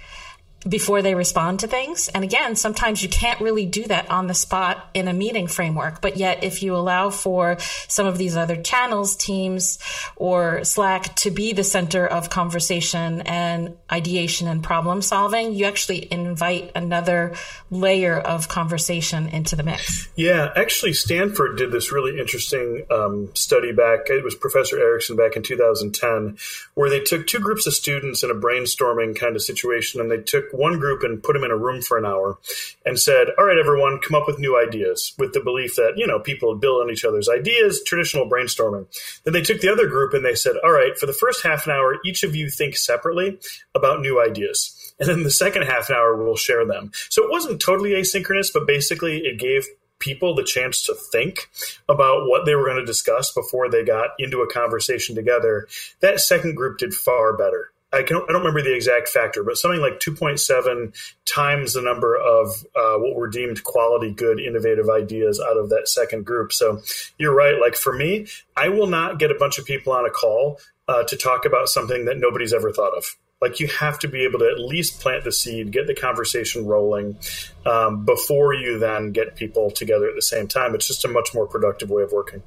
before 0.68 1.02
they 1.02 1.16
respond 1.16 1.60
to 1.60 1.68
things. 1.68 2.08
And 2.10 2.24
again, 2.24 2.56
sometimes 2.56 3.04
you 3.04 3.10
can't 3.10 3.40
really 3.42 3.66
do 3.66 3.84
that 3.84 4.10
on 4.10 4.28
the 4.28 4.34
spot 4.34 4.90
in 4.94 5.08
a 5.08 5.14
meeting 5.14 5.48
framework. 5.48 6.02
But 6.02 6.18
yet, 6.18 6.44
if 6.44 6.64
you 6.64 6.76
allow 6.76 7.10
for 7.10 7.58
some 7.88 8.08
of 8.08 8.18
these 8.18 8.36
other 8.36 8.62
channels, 8.62 9.16
Teams 9.16 9.80
or 10.16 10.64
Slack 10.64 11.16
to 11.18 11.32
be 11.32 11.54
the 11.54 11.64
center 11.64 12.08
of 12.08 12.30
conversation 12.30 13.22
and 13.22 13.76
ideation 13.92 14.48
and 14.48 14.64
problem 14.64 15.02
solving, 15.02 15.54
you 15.54 15.66
actually 15.66 16.12
invite 16.12 16.72
another 16.76 17.34
layer 17.70 18.18
of 18.18 18.48
conversation 18.48 19.28
into 19.28 19.56
the 19.56 19.64
mix. 19.64 20.10
Yeah, 20.16 20.52
actually, 20.56 20.94
Stanford 20.94 21.58
did 21.58 21.72
this 21.72 21.92
really 21.92 22.20
interesting 22.20 22.86
um, 22.90 23.30
study 23.36 23.72
back. 23.72 24.10
It 24.10 24.24
was 24.24 24.36
Professor 24.36 24.80
Erickson 24.80 25.16
back 25.16 25.36
in 25.36 25.44
2010, 25.44 26.38
where 26.76 26.90
they 26.90 27.00
took 27.00 27.28
two 27.28 27.40
groups 27.40 27.68
of 27.68 27.74
students 27.74 28.24
in 28.24 28.32
a 28.32 28.36
brainstorming 28.36 29.18
kind 29.18 29.36
of 29.36 29.42
situation 29.42 30.00
and 30.00 30.10
they 30.10 30.18
took 30.18 30.53
one 30.54 30.80
group 30.80 31.04
and 31.04 31.22
put 31.22 31.34
them 31.34 31.44
in 31.44 31.52
a 31.52 31.58
room 31.58 31.82
for 31.82 31.98
an 31.98 32.06
hour 32.06 32.38
and 32.86 33.00
said, 33.00 33.28
All 33.38 33.46
right, 33.46 33.58
everyone, 33.58 34.00
come 34.00 34.16
up 34.16 34.28
with 34.28 34.40
new 34.40 34.60
ideas 34.60 35.14
with 35.18 35.34
the 35.34 35.42
belief 35.42 35.76
that, 35.76 35.94
you 35.98 36.08
know, 36.08 36.20
people 36.20 36.56
build 36.56 36.82
on 36.82 36.92
each 36.92 37.06
other's 37.06 37.30
ideas, 37.30 37.82
traditional 37.86 38.30
brainstorming. 38.30 38.86
Then 39.24 39.34
they 39.34 39.42
took 39.42 39.62
the 39.62 39.72
other 39.72 39.88
group 39.88 40.14
and 40.14 40.26
they 40.26 40.36
said, 40.36 40.56
All 40.64 40.72
right, 40.72 40.98
for 40.98 41.06
the 41.06 41.14
first 41.14 41.44
half 41.44 41.66
an 41.66 41.74
hour, 41.74 41.98
each 42.06 42.24
of 42.24 42.36
you 42.36 42.50
think 42.50 42.78
separately 42.78 43.40
about 43.76 44.02
new 44.02 44.22
ideas. 44.22 44.80
And 45.00 45.10
then 45.10 45.24
the 45.24 45.32
second 45.32 45.64
half 45.64 45.90
an 45.90 45.96
hour, 45.96 46.16
we'll 46.16 46.36
share 46.36 46.66
them. 46.66 46.92
So 47.10 47.24
it 47.24 47.32
wasn't 47.32 47.62
totally 47.62 47.92
asynchronous, 47.92 48.54
but 48.54 48.68
basically 48.68 49.20
it 49.20 49.40
gave 49.40 49.66
people 50.00 50.36
the 50.36 50.44
chance 50.44 50.84
to 50.86 50.96
think 51.12 51.50
about 51.88 52.28
what 52.28 52.46
they 52.46 52.56
were 52.56 52.66
going 52.66 52.78
to 52.78 52.86
discuss 52.86 53.32
before 53.32 53.70
they 53.70 53.84
got 53.84 54.10
into 54.20 54.42
a 54.42 54.52
conversation 54.52 55.16
together. 55.16 55.68
That 56.02 56.20
second 56.20 56.56
group 56.56 56.78
did 56.78 56.94
far 56.94 57.36
better. 57.36 57.72
I, 57.94 58.04
can, 58.04 58.18
I 58.18 58.32
don't 58.32 58.42
remember 58.42 58.62
the 58.62 58.76
exact 58.76 59.10
factor, 59.10 59.44
but 59.44 59.58
something 59.58 59.82
like 59.82 60.00
2.7 60.00 60.94
times 61.26 61.74
the 61.74 61.82
number 61.82 62.16
of 62.16 62.66
uh, 62.76 62.98
what 62.98 63.16
were 63.16 63.28
deemed 63.28 63.64
quality, 63.64 64.12
good, 64.12 64.40
innovative 64.40 64.90
ideas 64.90 65.40
out 65.40 65.58
of 65.58 65.70
that 65.70 65.88
second 65.88 66.26
group. 66.26 66.52
So 66.52 66.82
you're 67.18 67.36
right. 67.36 67.60
Like 67.60 67.76
for 67.76 67.94
me, 67.94 68.28
I 68.58 68.70
will 68.70 68.88
not 68.88 69.20
get 69.20 69.32
a 69.32 69.36
bunch 69.36 69.60
of 69.60 69.66
people 69.66 69.94
on 69.94 70.06
a 70.06 70.10
call 70.10 70.60
uh, 70.88 71.04
to 71.04 71.16
talk 71.16 71.46
about 71.46 71.70
something 71.70 72.06
that 72.06 72.18
nobody's 72.18 72.54
ever 72.54 72.74
thought 72.74 72.98
of. 72.98 73.16
Like 73.42 73.60
you 73.60 73.68
have 73.68 74.00
to 74.00 74.08
be 74.08 74.24
able 74.24 74.40
to 74.40 74.48
at 74.48 74.60
least 74.60 75.02
plant 75.02 75.26
the 75.26 75.32
seed, 75.32 75.72
get 75.72 75.86
the 75.86 75.94
conversation 75.94 76.66
rolling 76.66 77.18
um, 77.66 78.06
before 78.06 78.54
you 78.54 78.80
then 78.80 79.12
get 79.12 79.36
people 79.36 79.70
together 79.70 80.08
at 80.08 80.16
the 80.16 80.22
same 80.22 80.48
time. 80.48 80.74
It's 80.76 80.88
just 80.88 81.04
a 81.04 81.10
much 81.10 81.34
more 81.34 81.46
productive 81.46 81.90
way 81.90 82.04
of 82.04 82.14
working. 82.14 82.42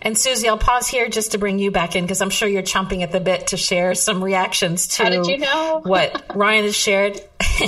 And 0.00 0.16
Susie, 0.16 0.48
I'll 0.48 0.58
pause 0.58 0.88
here 0.88 1.08
just 1.08 1.32
to 1.32 1.38
bring 1.38 1.58
you 1.58 1.70
back 1.70 1.96
in 1.96 2.04
because 2.04 2.20
I'm 2.20 2.30
sure 2.30 2.48
you're 2.48 2.62
chomping 2.62 3.02
at 3.02 3.12
the 3.12 3.20
bit 3.20 3.48
to 3.48 3.56
share 3.56 3.94
some 3.94 4.22
reactions 4.22 4.86
to 4.88 5.04
How 5.04 5.10
did 5.10 5.26
you 5.26 5.38
know? 5.38 5.80
what 5.84 6.24
Ryan 6.34 6.64
has 6.64 6.76
shared. 6.76 7.20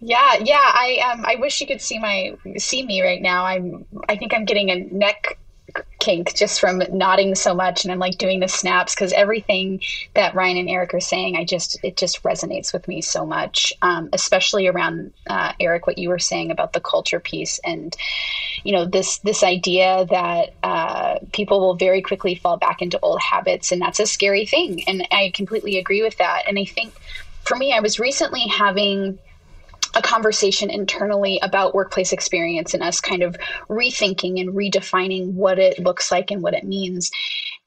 yeah, 0.00 0.36
yeah. 0.40 0.56
I 0.56 1.12
um, 1.12 1.24
I 1.26 1.36
wish 1.38 1.60
you 1.60 1.66
could 1.66 1.80
see 1.80 1.98
my 1.98 2.36
see 2.56 2.84
me 2.84 3.02
right 3.02 3.20
now. 3.20 3.44
I'm 3.44 3.86
I 4.08 4.16
think 4.16 4.34
I'm 4.34 4.44
getting 4.44 4.70
a 4.70 4.76
neck 4.76 5.38
kink 5.98 6.34
just 6.34 6.60
from 6.60 6.82
nodding 6.92 7.34
so 7.34 7.54
much 7.54 7.84
and 7.84 7.92
I'm 7.92 7.98
like 7.98 8.18
doing 8.18 8.40
the 8.40 8.48
snaps 8.48 8.94
because 8.94 9.12
everything 9.12 9.80
that 10.14 10.34
Ryan 10.34 10.58
and 10.58 10.70
Eric 10.70 10.94
are 10.94 11.00
saying, 11.00 11.36
I 11.36 11.44
just 11.44 11.78
it 11.82 11.96
just 11.96 12.22
resonates 12.22 12.72
with 12.72 12.86
me 12.88 13.02
so 13.02 13.26
much, 13.26 13.72
um, 13.82 14.08
especially 14.12 14.66
around 14.66 15.12
uh, 15.28 15.52
Eric 15.60 15.86
what 15.86 15.98
you 15.98 16.08
were 16.08 16.18
saying 16.18 16.50
about 16.50 16.72
the 16.72 16.80
culture 16.80 17.20
piece 17.20 17.58
and 17.64 17.96
you 18.64 18.72
know 18.72 18.84
this 18.84 19.18
this 19.18 19.42
idea 19.42 20.06
that 20.10 20.54
uh, 20.62 21.18
people 21.32 21.60
will 21.60 21.76
very 21.76 22.02
quickly 22.02 22.34
fall 22.34 22.56
back 22.56 22.82
into 22.82 22.98
old 23.00 23.20
habits 23.20 23.72
and 23.72 23.80
that's 23.80 24.00
a 24.00 24.06
scary 24.06 24.46
thing 24.46 24.82
and 24.86 25.06
I 25.10 25.32
completely 25.34 25.78
agree 25.78 26.02
with 26.02 26.16
that 26.18 26.42
and 26.46 26.58
I 26.58 26.64
think 26.64 26.92
for 27.44 27.56
me 27.56 27.72
I 27.72 27.80
was 27.80 27.98
recently 27.98 28.46
having 28.48 29.18
a 29.94 30.02
conversation 30.02 30.70
internally 30.70 31.38
about 31.42 31.74
workplace 31.74 32.12
experience 32.12 32.74
and 32.74 32.82
us 32.82 33.00
kind 33.00 33.22
of 33.22 33.36
rethinking 33.68 34.40
and 34.40 34.50
redefining 34.50 35.32
what 35.32 35.58
it 35.58 35.78
looks 35.78 36.10
like 36.10 36.30
and 36.30 36.42
what 36.42 36.54
it 36.54 36.64
means. 36.64 37.10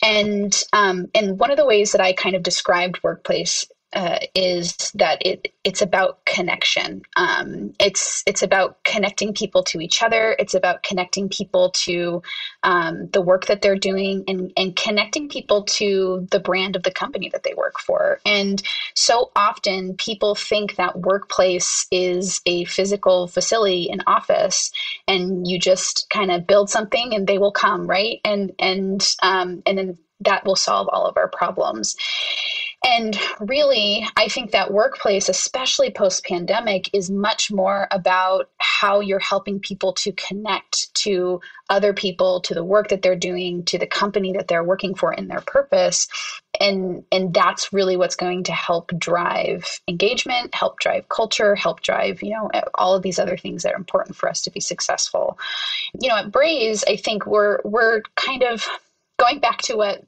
And 0.04 0.56
um, 0.74 1.10
and 1.14 1.40
one 1.40 1.52
of 1.52 1.58
the 1.58 1.66
ways 1.66 1.92
that 1.92 2.02
I 2.02 2.14
kind 2.14 2.36
of 2.36 2.44
described 2.44 3.04
workplace 3.04 3.66
uh, 3.94 4.20
is 4.36 4.76
that 4.96 5.20
it 5.26 5.50
it's 5.66 5.82
about 5.82 6.26
connection. 6.26 7.04
Um, 7.18 7.74
it's 7.80 8.24
it's 8.28 8.44
about 8.44 8.84
connecting 8.86 9.34
people 9.34 9.64
to 9.66 9.80
each 9.82 10.04
other. 10.04 10.36
It's 10.40 10.56
about 10.56 10.84
connecting 10.84 11.30
people 11.30 11.72
to 11.86 12.22
um, 12.64 13.10
the 13.14 13.22
work 13.22 13.48
that 13.48 13.62
they're 13.64 13.78
doing, 13.78 14.24
and 14.28 14.54
and 14.58 14.76
connecting 14.76 15.30
people 15.30 15.64
to 15.66 16.28
the 16.32 16.40
brand 16.40 16.76
of 16.78 16.84
the 16.84 16.92
company 16.92 17.30
that 17.34 17.44
they 17.44 17.54
work 17.56 17.80
for. 17.80 18.20
And 18.26 18.62
so 18.96 19.32
often, 19.36 19.96
people 19.96 20.36
think 20.36 20.78
that 20.78 21.00
workplace 21.00 21.88
is 21.92 22.42
a 22.48 22.66
physical 22.66 23.28
facility, 23.28 23.90
an 23.92 24.02
office, 24.08 24.72
and 25.08 25.48
you 25.48 25.60
just 25.60 26.08
kind 26.12 26.32
of 26.32 26.48
build 26.48 26.70
something, 26.70 27.14
and 27.16 27.28
they 27.28 27.40
will 27.40 27.52
come, 27.54 27.88
right? 27.88 28.20
And 28.26 28.54
and 28.60 29.06
um, 29.24 29.64
and 29.66 29.78
then 29.78 29.98
that 30.22 30.46
will 30.46 30.56
solve 30.58 30.88
all 30.94 31.08
of 31.08 31.18
our 31.18 31.30
problems. 31.30 31.96
And 32.84 33.16
really, 33.40 34.08
I 34.18 34.28
think 34.28 34.52
that 34.52 34.74
workplace, 34.74 35.30
especially 35.30 35.92
post 35.92 36.26
pandemic, 36.26 36.90
is 36.94 37.12
much 37.12 37.52
more 37.52 37.88
about 37.92 38.50
how 38.58 39.02
you're 39.02 39.20
helping 39.20 39.60
people 39.60 39.94
to 39.94 40.12
connect 40.14 40.92
to 40.96 41.42
other 41.70 41.94
people, 41.94 42.42
to 42.42 42.56
the 42.56 42.64
work 42.64 42.90
that 42.90 43.04
they're 43.04 43.16
doing, 43.16 43.64
to 43.66 43.78
the 43.78 43.86
company 43.86 44.34
that 44.34 44.48
they're 44.48 44.64
working 44.64 44.96
for 44.96 45.14
in 45.14 45.28
their 45.28 45.42
purpose. 45.42 46.08
And, 46.60 47.04
and 47.12 47.32
that's 47.32 47.72
really 47.72 47.98
what's 47.98 48.16
going 48.16 48.46
to 48.46 48.52
help 48.52 48.92
drive 48.98 49.80
engagement, 49.88 50.56
help 50.56 50.80
drive 50.80 51.08
culture, 51.08 51.54
help 51.54 51.82
drive, 51.82 52.24
you 52.24 52.32
know, 52.32 52.50
all 52.74 52.96
of 52.96 53.04
these 53.04 53.20
other 53.20 53.38
things 53.38 53.62
that 53.62 53.74
are 53.74 53.78
important 53.78 54.16
for 54.16 54.28
us 54.28 54.42
to 54.42 54.52
be 54.52 54.60
successful. 54.60 55.38
You 56.00 56.10
know, 56.10 56.18
at 56.18 56.32
Braze, 56.32 56.84
I 56.88 56.96
think 56.96 57.28
we're 57.28 57.60
we're 57.64 58.02
kind 58.16 58.42
of 58.42 58.68
going 59.20 59.40
back 59.40 59.62
to 59.62 59.76
what 59.76 60.04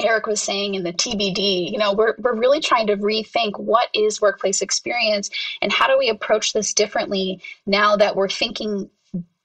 Eric 0.00 0.26
was 0.26 0.40
saying 0.40 0.74
in 0.74 0.82
the 0.82 0.92
TBD, 0.92 1.70
you 1.70 1.78
know, 1.78 1.92
we're, 1.92 2.14
we're 2.18 2.34
really 2.34 2.60
trying 2.60 2.86
to 2.88 2.96
rethink 2.96 3.58
what 3.58 3.88
is 3.94 4.20
workplace 4.20 4.60
experience 4.60 5.30
and 5.62 5.72
how 5.72 5.86
do 5.86 5.96
we 5.96 6.08
approach 6.08 6.52
this 6.52 6.74
differently 6.74 7.40
now 7.66 7.96
that 7.96 8.16
we're 8.16 8.28
thinking 8.28 8.90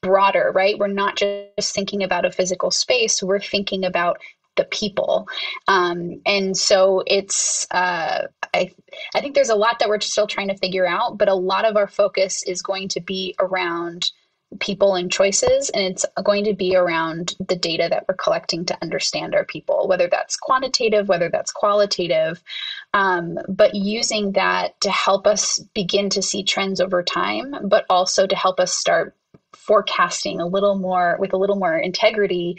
broader, 0.02 0.52
right? 0.54 0.78
We're 0.78 0.88
not 0.88 1.18
just 1.18 1.76
thinking 1.76 2.04
about 2.04 2.26
a 2.26 2.32
physical 2.32 2.72
space, 2.72 3.22
we're 3.22 3.40
thinking 3.40 3.86
about 3.86 4.20
the 4.56 4.66
people. 4.66 5.28
Um, 5.68 6.22
and 6.26 6.58
so 6.58 7.04
it's, 7.06 7.68
uh, 7.72 8.28
I, 8.54 8.72
I 9.16 9.22
think 9.22 9.36
there's 9.36 9.50
a 9.50 9.56
lot 9.56 9.80
that 9.80 9.88
we're 9.88 10.02
still 10.02 10.28
trying 10.28 10.50
to 10.50 10.58
figure 10.58 10.86
out, 10.86 11.18
but 11.18 11.30
a 11.30 11.36
lot 11.36 11.66
of 11.66 11.78
our 11.78 11.88
focus 11.88 12.44
is 12.44 12.62
going 12.62 12.90
to 12.90 13.02
be 13.02 13.36
around 13.40 14.12
people 14.60 14.96
and 14.96 15.12
choices 15.12 15.70
and 15.70 15.84
it's 15.84 16.06
going 16.24 16.44
to 16.44 16.54
be 16.54 16.76
around 16.76 17.36
the 17.48 17.56
data 17.56 17.88
that 17.90 18.06
we're 18.08 18.16
collecting 18.16 18.66
to 18.66 18.78
understand 18.82 19.36
our 19.36 19.46
people 19.46 19.88
whether 19.88 20.08
that's 20.08 20.36
quantitative 20.36 21.08
whether 21.08 21.30
that's 21.30 21.52
qualitative 21.52 22.42
um, 22.94 23.38
but 23.48 23.76
using 23.76 24.32
that 24.32 24.80
to 24.82 24.90
help 24.90 25.28
us 25.28 25.60
begin 25.76 26.10
to 26.10 26.22
see 26.22 26.44
trends 26.44 26.82
over 26.82 27.04
time 27.04 27.56
but 27.64 27.86
also 27.90 28.26
to 28.26 28.36
help 28.36 28.60
us 28.60 28.74
start 28.74 29.16
forecasting 29.54 30.40
a 30.40 30.48
little 30.48 30.76
more 30.76 31.16
with 31.20 31.34
a 31.34 31.38
little 31.38 31.56
more 31.56 31.78
integrity 31.78 32.58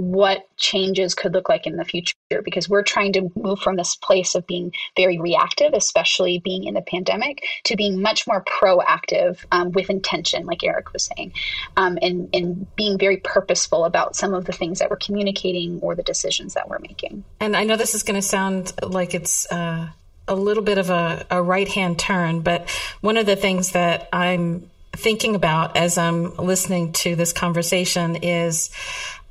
what 0.00 0.48
changes 0.56 1.14
could 1.14 1.34
look 1.34 1.50
like 1.50 1.66
in 1.66 1.76
the 1.76 1.84
future 1.84 2.14
because 2.42 2.70
we're 2.70 2.82
trying 2.82 3.12
to 3.12 3.30
move 3.36 3.60
from 3.60 3.76
this 3.76 3.96
place 3.96 4.34
of 4.34 4.46
being 4.46 4.72
very 4.96 5.18
reactive, 5.18 5.74
especially 5.74 6.38
being 6.38 6.64
in 6.64 6.72
the 6.72 6.80
pandemic, 6.80 7.44
to 7.64 7.76
being 7.76 8.00
much 8.00 8.26
more 8.26 8.42
proactive 8.44 9.44
um, 9.52 9.70
with 9.72 9.90
intention, 9.90 10.46
like 10.46 10.64
Eric 10.64 10.94
was 10.94 11.10
saying, 11.14 11.34
um, 11.76 11.98
and, 12.00 12.30
and 12.32 12.74
being 12.76 12.98
very 12.98 13.18
purposeful 13.18 13.84
about 13.84 14.16
some 14.16 14.32
of 14.32 14.46
the 14.46 14.52
things 14.52 14.78
that 14.78 14.88
we're 14.88 14.96
communicating 14.96 15.78
or 15.80 15.94
the 15.94 16.02
decisions 16.02 16.54
that 16.54 16.66
we're 16.66 16.78
making. 16.78 17.22
And 17.38 17.54
I 17.54 17.64
know 17.64 17.76
this 17.76 17.94
is 17.94 18.02
going 18.02 18.18
to 18.18 18.26
sound 18.26 18.72
like 18.82 19.14
it's. 19.14 19.50
Uh, 19.52 19.90
a 20.28 20.34
little 20.36 20.62
bit 20.62 20.78
of 20.78 20.90
a, 20.90 21.26
a 21.28 21.42
right 21.42 21.66
hand 21.66 21.98
turn, 21.98 22.42
but 22.42 22.70
one 23.00 23.16
of 23.16 23.26
the 23.26 23.34
things 23.34 23.72
that 23.72 24.08
I'm 24.12 24.70
thinking 24.92 25.34
about 25.34 25.76
as 25.76 25.98
I'm 25.98 26.36
listening 26.36 26.92
to 26.92 27.16
this 27.16 27.32
conversation 27.32 28.16
is 28.16 28.70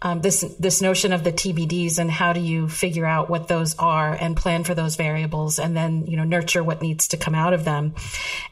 um, 0.01 0.21
this 0.21 0.41
this 0.59 0.81
notion 0.81 1.11
of 1.11 1.23
the 1.23 1.31
TBDs 1.31 1.99
and 1.99 2.09
how 2.09 2.33
do 2.33 2.39
you 2.39 2.69
figure 2.69 3.05
out 3.05 3.29
what 3.29 3.47
those 3.47 3.77
are 3.77 4.13
and 4.13 4.37
plan 4.37 4.63
for 4.63 4.73
those 4.73 4.95
variables 4.95 5.59
and 5.59 5.75
then 5.75 6.05
you 6.07 6.15
know 6.15 6.23
nurture 6.23 6.63
what 6.63 6.81
needs 6.81 7.09
to 7.09 7.17
come 7.17 7.35
out 7.35 7.53
of 7.53 7.65
them. 7.65 7.95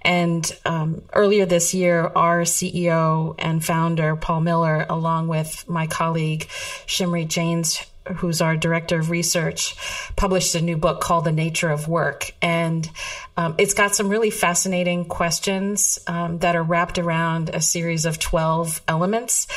And 0.02 0.50
um, 0.66 1.04
earlier 1.14 1.46
this 1.46 1.74
year, 1.74 2.12
our 2.16 2.42
CEO 2.42 3.36
and 3.40 3.64
founder 3.64 4.16
Paul 4.16 4.42
Miller, 4.42 4.86
along 4.90 5.28
with 5.30 5.68
my 5.68 5.88
colleague 5.88 6.48
Shimrit 6.86 7.30
Janes, 7.30 7.86
who's 8.16 8.42
our 8.42 8.56
director 8.56 9.00
of 9.00 9.10
research, 9.10 9.76
published 10.16 10.56
a 10.56 10.62
new 10.62 10.78
book 10.78 11.02
called 11.02 11.26
The 11.26 11.32
Nature 11.32 11.70
of 11.70 11.88
Work. 11.88 12.32
And 12.42 12.90
um, 13.38 13.56
it's 13.60 13.76
got 13.76 13.94
some 13.94 14.10
really 14.10 14.32
fascinating 14.32 15.06
questions 15.06 16.00
um, 16.08 16.40
that 16.40 16.56
are 16.56 16.64
wrapped 16.64 16.98
around 16.98 17.50
a 17.50 17.62
series 17.62 18.06
of 18.06 18.18
12 18.18 18.82
elements. 18.88 19.48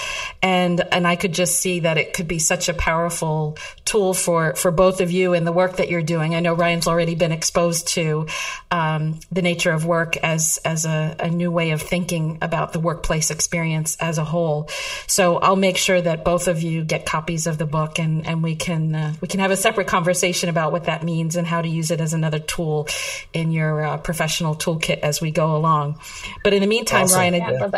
And, 0.42 0.82
and 0.92 1.07
I 1.07 1.16
could 1.16 1.32
just 1.32 1.59
see 1.61 1.80
that 1.80 1.96
it 1.96 2.12
could 2.12 2.28
be 2.28 2.38
such 2.38 2.68
a 2.68 2.74
powerful 2.74 3.57
tool 3.86 4.12
for, 4.12 4.55
for 4.55 4.70
both 4.70 5.01
of 5.01 5.11
you 5.11 5.32
in 5.32 5.44
the 5.44 5.53
work 5.53 5.76
that 5.76 5.88
you're 5.88 6.03
doing. 6.03 6.34
I 6.34 6.40
know 6.40 6.53
Ryan's 6.55 6.86
already 6.86 7.14
been 7.14 7.32
exposed 7.32 7.88
to 7.88 8.26
um, 8.70 9.18
the 9.32 9.42
nature 9.42 9.72
of 9.72 9.86
work 9.86 10.16
as, 10.18 10.59
as 10.64 10.84
a, 10.84 11.16
a 11.18 11.30
new 11.30 11.51
way 11.51 11.70
of 11.70 11.80
thinking 11.80 12.38
about 12.42 12.72
the 12.72 12.80
workplace 12.80 13.30
experience 13.30 13.96
as 13.98 14.18
a 14.18 14.24
whole. 14.24 14.68
So 15.07 15.38
I'll 15.38 15.57
make 15.57 15.78
sure 15.78 16.01
that 16.01 16.24
both 16.24 16.48
of 16.48 16.62
you 16.62 16.84
get 16.84 17.07
copies 17.07 17.46
of 17.46 17.57
the 17.57 17.66
book 17.66 17.98
and, 17.98 18.26
and 18.26 18.39
we 18.43 18.57
can, 18.57 18.95
uh, 18.95 19.14
we 19.20 19.28
can 19.28 19.41
have 19.41 19.51
a 19.51 19.57
separate 19.57 19.86
conversation 19.86 20.49
about 20.49 20.72
what 20.72 20.84
that 20.84 21.03
means 21.03 21.36
and 21.36 21.47
how 21.47 21.62
to 21.62 21.68
use 21.68 21.91
it 21.91 22.01
as 22.01 22.12
another 22.12 22.38
tool 22.38 22.88
in 23.32 23.53
your 23.53 23.82
uh, 23.82 23.97
professional 23.99 24.55
toolkit 24.55 25.01
as 25.01 25.20
we 25.20 25.30
go 25.30 25.57
along. 25.57 25.99
But 26.43 26.53
in 26.53 26.61
the 26.61 26.66
meantime, 26.66 27.05
awesome. 27.05 27.18
Ryan, 27.18 27.34
yeah, 27.34 27.68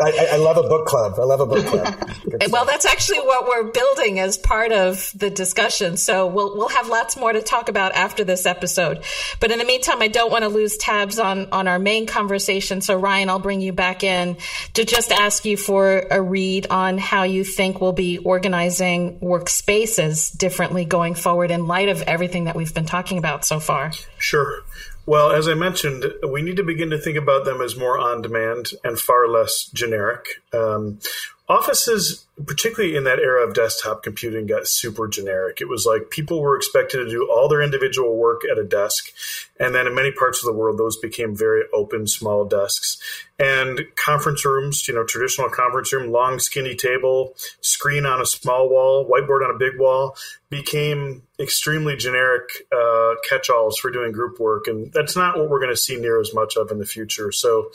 I, 0.00 0.28
I, 0.32 0.36
love 0.36 0.56
a 0.56 0.62
book 0.62 0.86
club. 0.86 1.14
I 1.18 1.24
love 1.24 1.40
a 1.40 1.46
book 1.46 1.66
club. 1.66 2.10
well, 2.50 2.64
that's 2.64 2.84
actually 2.84 3.20
what 3.20 3.46
we're 3.46 3.70
building 3.70 4.18
as 4.18 4.38
part 4.38 4.72
of 4.72 5.10
the 5.14 5.30
discussion. 5.30 5.96
So 5.96 6.26
we'll 6.26 6.56
we'll 6.56 6.68
have 6.68 6.88
lots 6.88 7.16
more 7.16 7.32
to 7.32 7.42
talk 7.42 7.68
about 7.68 7.92
after 7.92 8.24
this 8.24 8.46
episode. 8.46 9.04
But 9.40 9.50
in 9.50 9.58
the 9.58 9.64
meantime, 9.64 10.02
I 10.02 10.08
don't 10.08 10.30
want 10.30 10.42
to 10.42 10.48
lose 10.48 10.76
tabs 10.76 11.18
on 11.18 11.48
on 11.52 11.68
our 11.68 11.78
main 11.78 12.06
conversation. 12.06 12.80
So 12.80 12.96
Ryan, 12.96 13.30
I'll 13.30 13.38
bring 13.38 13.60
you 13.60 13.72
back 13.72 14.04
in 14.04 14.36
to 14.74 14.84
just 14.84 15.12
ask 15.12 15.44
you 15.44 15.56
for 15.56 16.04
a 16.10 16.20
read 16.20 16.66
on 16.70 16.98
how 16.98 17.24
you 17.24 17.44
think 17.44 17.80
we'll 17.80 17.92
be 17.92 18.18
organizing 18.18 19.18
workspaces 19.64 20.36
differently 20.36 20.84
going 20.84 21.14
forward 21.14 21.50
in 21.50 21.66
light 21.66 21.88
of 21.88 22.02
everything 22.02 22.44
that 22.44 22.56
we've 22.56 22.74
been 22.74 22.86
talking 22.86 23.18
about 23.18 23.44
so 23.44 23.60
far. 23.60 23.92
Sure. 24.18 24.62
Well, 25.06 25.32
as 25.32 25.48
I 25.48 25.54
mentioned, 25.54 26.06
we 26.26 26.40
need 26.40 26.56
to 26.56 26.62
begin 26.62 26.90
to 26.90 26.98
think 26.98 27.18
about 27.18 27.44
them 27.44 27.60
as 27.60 27.76
more 27.76 27.98
on 27.98 28.22
demand 28.22 28.70
and 28.82 28.98
far 28.98 29.28
less 29.28 29.66
generic. 29.66 30.42
Um, 30.52 30.98
offices, 31.46 32.26
particularly 32.46 32.96
in 32.96 33.04
that 33.04 33.18
era 33.18 33.46
of 33.46 33.54
desktop 33.54 34.02
computing, 34.02 34.46
got 34.46 34.66
super 34.66 35.06
generic. 35.06 35.60
It 35.60 35.68
was 35.68 35.84
like 35.84 36.08
people 36.08 36.40
were 36.40 36.56
expected 36.56 36.98
to 36.98 37.10
do 37.10 37.28
all 37.30 37.48
their 37.48 37.60
individual 37.60 38.16
work 38.16 38.42
at 38.50 38.58
a 38.58 38.64
desk. 38.64 39.12
And 39.60 39.74
then 39.74 39.86
in 39.86 39.94
many 39.94 40.10
parts 40.10 40.42
of 40.42 40.46
the 40.46 40.58
world, 40.58 40.78
those 40.78 40.96
became 40.96 41.36
very 41.36 41.64
open, 41.74 42.06
small 42.06 42.46
desks. 42.46 42.98
And 43.38 43.84
conference 43.94 44.44
rooms, 44.44 44.88
you 44.88 44.94
know, 44.94 45.04
traditional 45.04 45.50
conference 45.50 45.92
room, 45.92 46.10
long, 46.10 46.38
skinny 46.38 46.74
table, 46.74 47.34
screen 47.60 48.06
on 48.06 48.22
a 48.22 48.26
small 48.26 48.70
wall, 48.70 49.06
whiteboard 49.06 49.44
on 49.44 49.54
a 49.54 49.58
big 49.58 49.78
wall, 49.78 50.16
became 50.48 51.22
extremely 51.38 51.94
generic 51.94 52.48
uh, 52.74 53.14
catch 53.28 53.50
alls 53.50 53.76
for 53.76 53.90
doing 53.90 54.12
group 54.12 54.40
work. 54.40 54.66
And 54.66 54.90
that's 54.94 55.14
not 55.14 55.36
what 55.36 55.50
we're 55.50 55.60
going 55.60 55.72
to 55.72 55.76
see 55.76 55.96
near 55.96 56.18
as 56.20 56.32
much 56.32 56.56
of 56.56 56.70
in 56.70 56.78
the 56.78 56.86
future. 56.86 57.32
So 57.32 57.70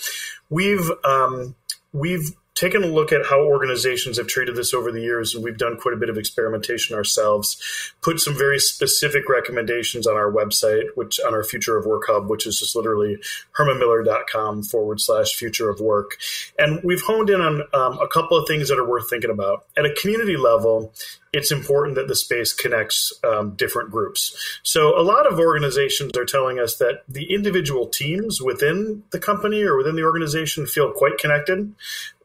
we've, 0.50 0.90
um, 1.04 1.56
we've 1.94 2.32
taken 2.60 2.84
a 2.84 2.88
look 2.88 3.14
at 3.14 3.26
how 3.26 3.42
organizations 3.42 4.18
have 4.18 4.28
treated 4.28 4.56
this 4.56 4.74
over 4.74 4.92
the 4.92 5.02
years, 5.02 5.34
and 5.34 5.44
we've 5.44 5.58
done 5.58 5.78
quite 5.78 5.94
a 5.94 5.98
bit 5.98 6.10
of 6.10 6.18
experimentation 6.18 6.96
ourselves. 6.96 7.58
Put 8.02 8.20
some 8.20 8.38
very 8.38 8.60
specific 8.60 9.30
recommendations 9.30 10.06
on 10.06 10.16
our 10.16 10.32
website, 10.32 10.84
which 10.96 11.20
on 11.26 11.34
our 11.34 11.44
Future 11.44 11.78
of 11.78 11.86
Work 11.86 12.04
Hub, 12.08 12.30
which 12.30 12.46
is 12.46 12.60
just 12.60 12.76
literally 12.76 13.18
hermanmiller.com 13.58 14.64
forward 14.64 15.00
slash 15.00 15.34
future 15.36 15.70
of 15.70 15.80
work. 15.80 16.18
And 16.58 16.82
we've 16.84 17.02
honed 17.02 17.30
in 17.30 17.40
on 17.40 17.62
um, 17.74 17.98
a 18.00 18.08
couple 18.08 18.38
of 18.38 18.48
things 18.48 18.68
that 18.68 18.78
are 18.78 18.88
worth 18.88 19.10
thinking 19.10 19.32
about. 19.32 19.66
At 19.78 19.86
a 19.86 19.94
community 19.94 20.36
level, 20.36 20.94
it's 21.32 21.52
important 21.52 21.96
that 21.96 22.08
the 22.08 22.16
space 22.16 22.54
connects 22.54 23.14
um, 23.24 23.52
different 23.56 23.92
groups. 23.92 24.60
So 24.64 25.00
a 25.00 25.04
lot 25.04 25.32
of 25.32 25.40
organizations 25.40 26.18
are 26.18 26.26
telling 26.26 26.60
us 26.60 26.78
that 26.78 27.04
the 27.08 27.34
individual 27.34 27.88
teams 27.88 28.42
within 28.42 29.04
the 29.12 29.20
company 29.20 29.64
or 29.64 29.78
within 29.78 29.96
the 29.96 30.04
organization 30.04 30.66
feel 30.66 30.92
quite 30.92 31.18
connected, 31.20 31.74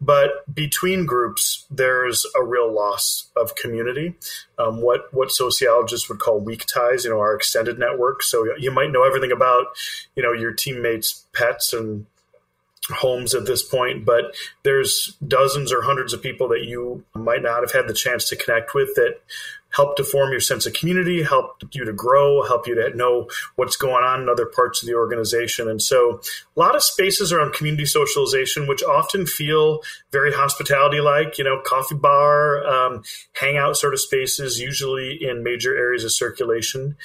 but 0.00 0.30
between 0.54 1.06
groups, 1.06 1.66
there's 1.70 2.26
a 2.38 2.42
real 2.42 2.72
loss 2.72 3.30
of 3.36 3.54
community. 3.56 4.14
Um, 4.58 4.80
what 4.80 5.12
what 5.12 5.32
sociologists 5.32 6.08
would 6.08 6.18
call 6.18 6.40
weak 6.40 6.64
ties, 6.66 7.04
you 7.04 7.10
know, 7.10 7.20
our 7.20 7.34
extended 7.34 7.78
network. 7.78 8.22
So 8.22 8.46
you 8.58 8.70
might 8.70 8.90
know 8.90 9.04
everything 9.04 9.32
about, 9.32 9.66
you 10.14 10.22
know, 10.22 10.32
your 10.32 10.52
teammates' 10.52 11.24
pets 11.32 11.72
and 11.72 12.06
homes 12.90 13.34
at 13.34 13.46
this 13.46 13.62
point, 13.62 14.04
but 14.04 14.34
there's 14.62 15.16
dozens 15.26 15.72
or 15.72 15.82
hundreds 15.82 16.12
of 16.12 16.22
people 16.22 16.48
that 16.48 16.64
you 16.64 17.04
might 17.14 17.42
not 17.42 17.60
have 17.60 17.72
had 17.72 17.88
the 17.88 17.94
chance 17.94 18.28
to 18.28 18.36
connect 18.36 18.74
with 18.74 18.94
that 18.96 19.20
help 19.74 19.96
to 19.96 20.04
form 20.04 20.30
your 20.30 20.40
sense 20.40 20.66
of 20.66 20.72
community, 20.72 21.22
help 21.22 21.62
you 21.72 21.84
to 21.84 21.92
grow, 21.92 22.42
help 22.42 22.66
you 22.66 22.74
to 22.74 22.96
know 22.96 23.28
what's 23.56 23.76
going 23.76 24.04
on 24.04 24.22
in 24.22 24.28
other 24.28 24.46
parts 24.46 24.82
of 24.82 24.86
the 24.86 24.94
organization. 24.94 25.68
And 25.68 25.82
so 25.82 26.20
a 26.56 26.60
lot 26.60 26.76
of 26.76 26.82
spaces 26.82 27.32
around 27.32 27.54
community 27.54 27.84
socialization, 27.84 28.68
which 28.68 28.84
often 28.84 29.26
feel 29.26 29.80
very 30.12 30.32
hospitality 30.32 31.00
like, 31.00 31.38
you 31.38 31.44
know, 31.44 31.60
coffee 31.64 31.96
bar, 31.96 32.64
um, 32.66 33.02
hangout 33.32 33.76
sort 33.76 33.94
of 33.94 34.00
spaces, 34.00 34.60
usually 34.60 35.18
in 35.20 35.42
major 35.42 35.76
areas 35.76 36.04
of 36.04 36.12
circulation. 36.12 36.96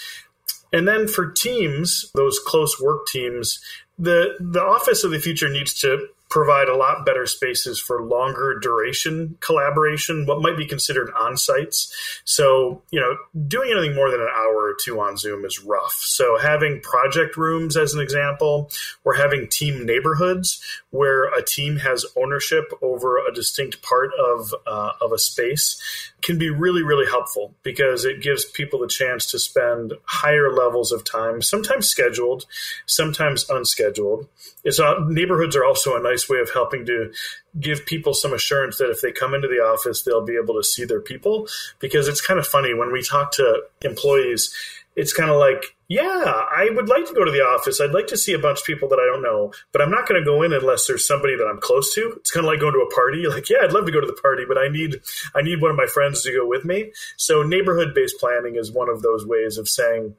And 0.71 0.87
then 0.87 1.07
for 1.07 1.31
teams, 1.31 2.11
those 2.13 2.37
close 2.37 2.79
work 2.79 3.07
teams, 3.07 3.59
the 3.99 4.35
the 4.39 4.63
office 4.63 5.03
of 5.03 5.11
the 5.11 5.19
future 5.19 5.49
needs 5.49 5.73
to 5.81 6.07
provide 6.29 6.69
a 6.69 6.77
lot 6.77 7.05
better 7.05 7.25
spaces 7.25 7.79
for 7.79 8.03
longer 8.03 8.59
duration 8.59 9.35
collaboration, 9.41 10.27
what 10.27 10.41
might 10.41 10.55
be 10.55 10.65
considered 10.65 11.11
on 11.19 11.35
sites. 11.35 11.91
So, 12.23 12.83
you 12.91 12.99
know, 12.99 13.17
doing 13.47 13.71
anything 13.71 13.95
more 13.95 14.11
than 14.11 14.21
an 14.21 14.29
hour 14.33 14.55
or 14.55 14.75
two 14.81 14.99
on 15.01 15.17
Zoom 15.17 15.43
is 15.43 15.59
rough. 15.59 15.97
So, 15.99 16.37
having 16.37 16.81
project 16.81 17.35
rooms 17.35 17.75
as 17.75 17.93
an 17.93 17.99
example, 17.99 18.69
or 19.03 19.15
having 19.15 19.47
team 19.47 19.85
neighborhoods 19.85 20.61
where 20.91 21.25
a 21.33 21.43
team 21.43 21.77
has 21.77 22.05
ownership 22.17 22.71
over 22.81 23.17
a 23.17 23.33
distinct 23.33 23.81
part 23.81 24.11
of 24.19 24.53
uh, 24.65 24.91
of 25.01 25.11
a 25.11 25.19
space 25.19 25.79
can 26.21 26.37
be 26.37 26.49
really 26.49 26.83
really 26.83 27.05
helpful 27.05 27.53
because 27.63 28.05
it 28.05 28.21
gives 28.21 28.45
people 28.45 28.79
the 28.79 28.87
chance 28.87 29.29
to 29.31 29.39
spend 29.39 29.93
higher 30.05 30.51
levels 30.51 30.91
of 30.91 31.03
time, 31.03 31.41
sometimes 31.41 31.87
scheduled, 31.87 32.45
sometimes 32.85 33.49
unscheduled. 33.49 34.27
It's 34.63 34.79
neighborhoods 35.07 35.55
are 35.55 35.65
also 35.65 35.95
a 35.95 36.01
nice 36.01 36.29
way 36.29 36.39
of 36.39 36.49
helping 36.51 36.85
to 36.87 37.11
give 37.59 37.85
people 37.85 38.13
some 38.13 38.33
assurance 38.33 38.77
that 38.77 38.89
if 38.89 39.01
they 39.01 39.11
come 39.11 39.33
into 39.33 39.47
the 39.47 39.55
office, 39.55 40.03
they'll 40.03 40.25
be 40.25 40.37
able 40.41 40.55
to 40.55 40.63
see 40.63 40.85
their 40.85 41.01
people. 41.01 41.47
Because 41.79 42.07
it's 42.07 42.25
kind 42.25 42.39
of 42.39 42.47
funny 42.47 42.73
when 42.73 42.91
we 42.91 43.01
talk 43.01 43.31
to 43.33 43.63
employees, 43.81 44.53
it's 44.99 45.13
kind 45.13 45.29
of 45.29 45.37
like, 45.37 45.63
yeah, 45.87 46.03
I 46.03 46.69
would 46.71 46.89
like 46.89 47.05
to 47.05 47.13
go 47.13 47.23
to 47.23 47.31
the 47.31 47.39
office. 47.39 47.79
I'd 47.79 47.93
like 47.93 48.07
to 48.07 48.17
see 48.17 48.33
a 48.33 48.39
bunch 48.39 48.59
of 48.59 48.65
people 48.65 48.89
that 48.89 48.99
I 48.99 49.05
don't 49.05 49.23
know, 49.23 49.53
but 49.71 49.81
I'm 49.81 49.89
not 49.89 50.07
going 50.07 50.19
to 50.19 50.25
go 50.25 50.43
in 50.43 50.51
unless 50.51 50.87
there's 50.87 51.07
somebody 51.07 51.37
that 51.37 51.47
I'm 51.47 51.61
close 51.61 51.93
to. 51.95 52.15
It's 52.17 52.31
kind 52.31 52.45
of 52.45 52.51
like 52.51 52.59
going 52.59 52.73
to 52.73 52.79
a 52.79 52.93
party. 52.93 53.25
Like, 53.29 53.47
yeah, 53.47 53.59
I'd 53.61 53.71
love 53.71 53.85
to 53.85 53.91
go 53.91 54.01
to 54.01 54.07
the 54.07 54.19
party, 54.21 54.43
but 54.47 54.57
I 54.57 54.69
need 54.69 55.01
I 55.35 55.41
need 55.41 55.61
one 55.61 55.69
of 55.69 55.77
my 55.77 55.85
friends 55.85 56.23
to 56.23 56.33
go 56.33 56.47
with 56.47 56.65
me. 56.65 56.91
So 57.15 57.43
neighborhood 57.43 57.93
based 57.93 58.17
planning 58.19 58.55
is 58.55 58.71
one 58.71 58.89
of 58.89 59.03
those 59.03 59.25
ways 59.25 59.57
of 59.57 59.69
saying, 59.69 60.15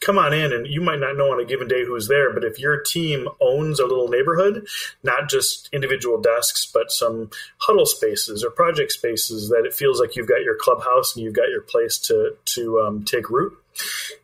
come 0.00 0.18
on 0.18 0.32
in 0.32 0.52
and 0.52 0.66
you 0.66 0.80
might 0.80 0.98
not 0.98 1.16
know 1.16 1.30
on 1.32 1.40
a 1.40 1.44
given 1.44 1.68
day 1.68 1.84
who's 1.84 2.08
there 2.08 2.32
but 2.32 2.44
if 2.44 2.58
your 2.58 2.80
team 2.80 3.28
owns 3.40 3.78
a 3.78 3.86
little 3.86 4.08
neighborhood 4.08 4.66
not 5.02 5.28
just 5.28 5.68
individual 5.72 6.18
desks 6.20 6.70
but 6.72 6.90
some 6.90 7.30
huddle 7.58 7.86
spaces 7.86 8.42
or 8.42 8.50
project 8.50 8.92
spaces 8.92 9.48
that 9.50 9.64
it 9.66 9.74
feels 9.74 10.00
like 10.00 10.16
you've 10.16 10.28
got 10.28 10.42
your 10.42 10.56
clubhouse 10.56 11.14
and 11.14 11.24
you've 11.24 11.34
got 11.34 11.50
your 11.50 11.60
place 11.60 11.98
to 11.98 12.34
to 12.46 12.80
um, 12.80 13.04
take 13.04 13.28
root 13.28 13.52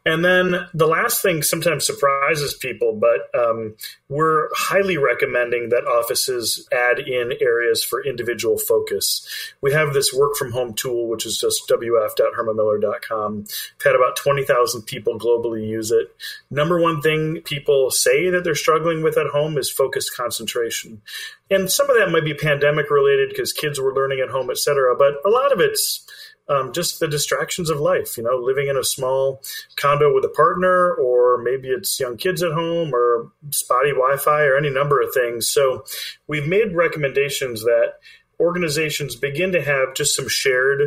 and 0.06 0.24
then 0.24 0.68
the 0.72 0.86
last 0.86 1.20
thing 1.20 1.42
sometimes 1.42 1.84
surprises 1.84 2.54
people, 2.54 2.92
but 2.94 3.38
um, 3.38 3.74
we're 4.08 4.48
highly 4.54 4.96
recommending 4.96 5.70
that 5.70 5.84
offices 5.84 6.68
add 6.72 7.00
in 7.00 7.32
areas 7.40 7.82
for 7.82 8.04
individual 8.04 8.56
focus. 8.56 9.26
We 9.60 9.72
have 9.72 9.94
this 9.94 10.14
work 10.14 10.36
from 10.36 10.52
home 10.52 10.74
tool, 10.74 11.08
which 11.08 11.26
is 11.26 11.38
just 11.38 11.68
wf.hermanmiller.com. 11.68 13.36
We've 13.36 13.84
had 13.84 13.96
about 13.96 14.16
20,000 14.16 14.82
people 14.82 15.18
globally 15.18 15.66
use 15.66 15.90
it. 15.90 16.14
Number 16.50 16.80
one 16.80 17.00
thing 17.00 17.40
people 17.44 17.90
say 17.90 18.30
that 18.30 18.44
they're 18.44 18.54
struggling 18.54 19.02
with 19.02 19.18
at 19.18 19.26
home 19.26 19.58
is 19.58 19.70
focused 19.70 20.16
concentration. 20.16 21.02
And 21.50 21.70
some 21.70 21.90
of 21.90 21.96
that 21.96 22.10
might 22.10 22.24
be 22.24 22.34
pandemic 22.34 22.90
related 22.90 23.30
because 23.30 23.52
kids 23.52 23.80
were 23.80 23.94
learning 23.94 24.20
at 24.20 24.30
home, 24.30 24.50
et 24.50 24.58
cetera, 24.58 24.96
but 24.96 25.14
a 25.24 25.30
lot 25.30 25.52
of 25.52 25.60
it's 25.60 26.06
um, 26.48 26.72
just 26.72 27.00
the 27.00 27.08
distractions 27.08 27.70
of 27.70 27.80
life, 27.80 28.16
you 28.16 28.22
know, 28.22 28.36
living 28.36 28.68
in 28.68 28.76
a 28.76 28.84
small 28.84 29.42
condo 29.76 30.14
with 30.14 30.24
a 30.24 30.28
partner, 30.28 30.94
or 30.94 31.38
maybe 31.42 31.68
it's 31.68 31.98
young 31.98 32.16
kids 32.16 32.42
at 32.42 32.52
home, 32.52 32.94
or 32.94 33.32
spotty 33.50 33.90
Wi 33.90 34.16
Fi, 34.16 34.42
or 34.44 34.56
any 34.56 34.70
number 34.70 35.00
of 35.00 35.12
things. 35.12 35.48
So 35.48 35.84
we've 36.26 36.46
made 36.46 36.74
recommendations 36.74 37.62
that 37.64 37.94
organizations 38.38 39.16
begin 39.16 39.52
to 39.52 39.62
have 39.62 39.94
just 39.94 40.14
some 40.14 40.28
shared 40.28 40.82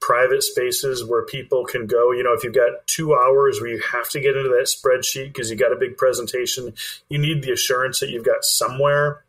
private 0.00 0.42
spaces 0.42 1.04
where 1.04 1.24
people 1.24 1.64
can 1.64 1.86
go. 1.86 2.12
You 2.12 2.22
know, 2.22 2.32
if 2.32 2.44
you've 2.44 2.54
got 2.54 2.86
two 2.86 3.14
hours 3.14 3.60
where 3.60 3.70
you 3.70 3.82
have 3.92 4.08
to 4.10 4.20
get 4.20 4.36
into 4.36 4.50
that 4.50 4.68
spreadsheet 4.68 5.32
because 5.32 5.50
you 5.50 5.56
got 5.56 5.72
a 5.72 5.76
big 5.76 5.96
presentation, 5.96 6.74
you 7.08 7.18
need 7.18 7.42
the 7.42 7.52
assurance 7.52 8.00
that 8.00 8.10
you've 8.10 8.24
got 8.24 8.44
somewhere 8.44 9.23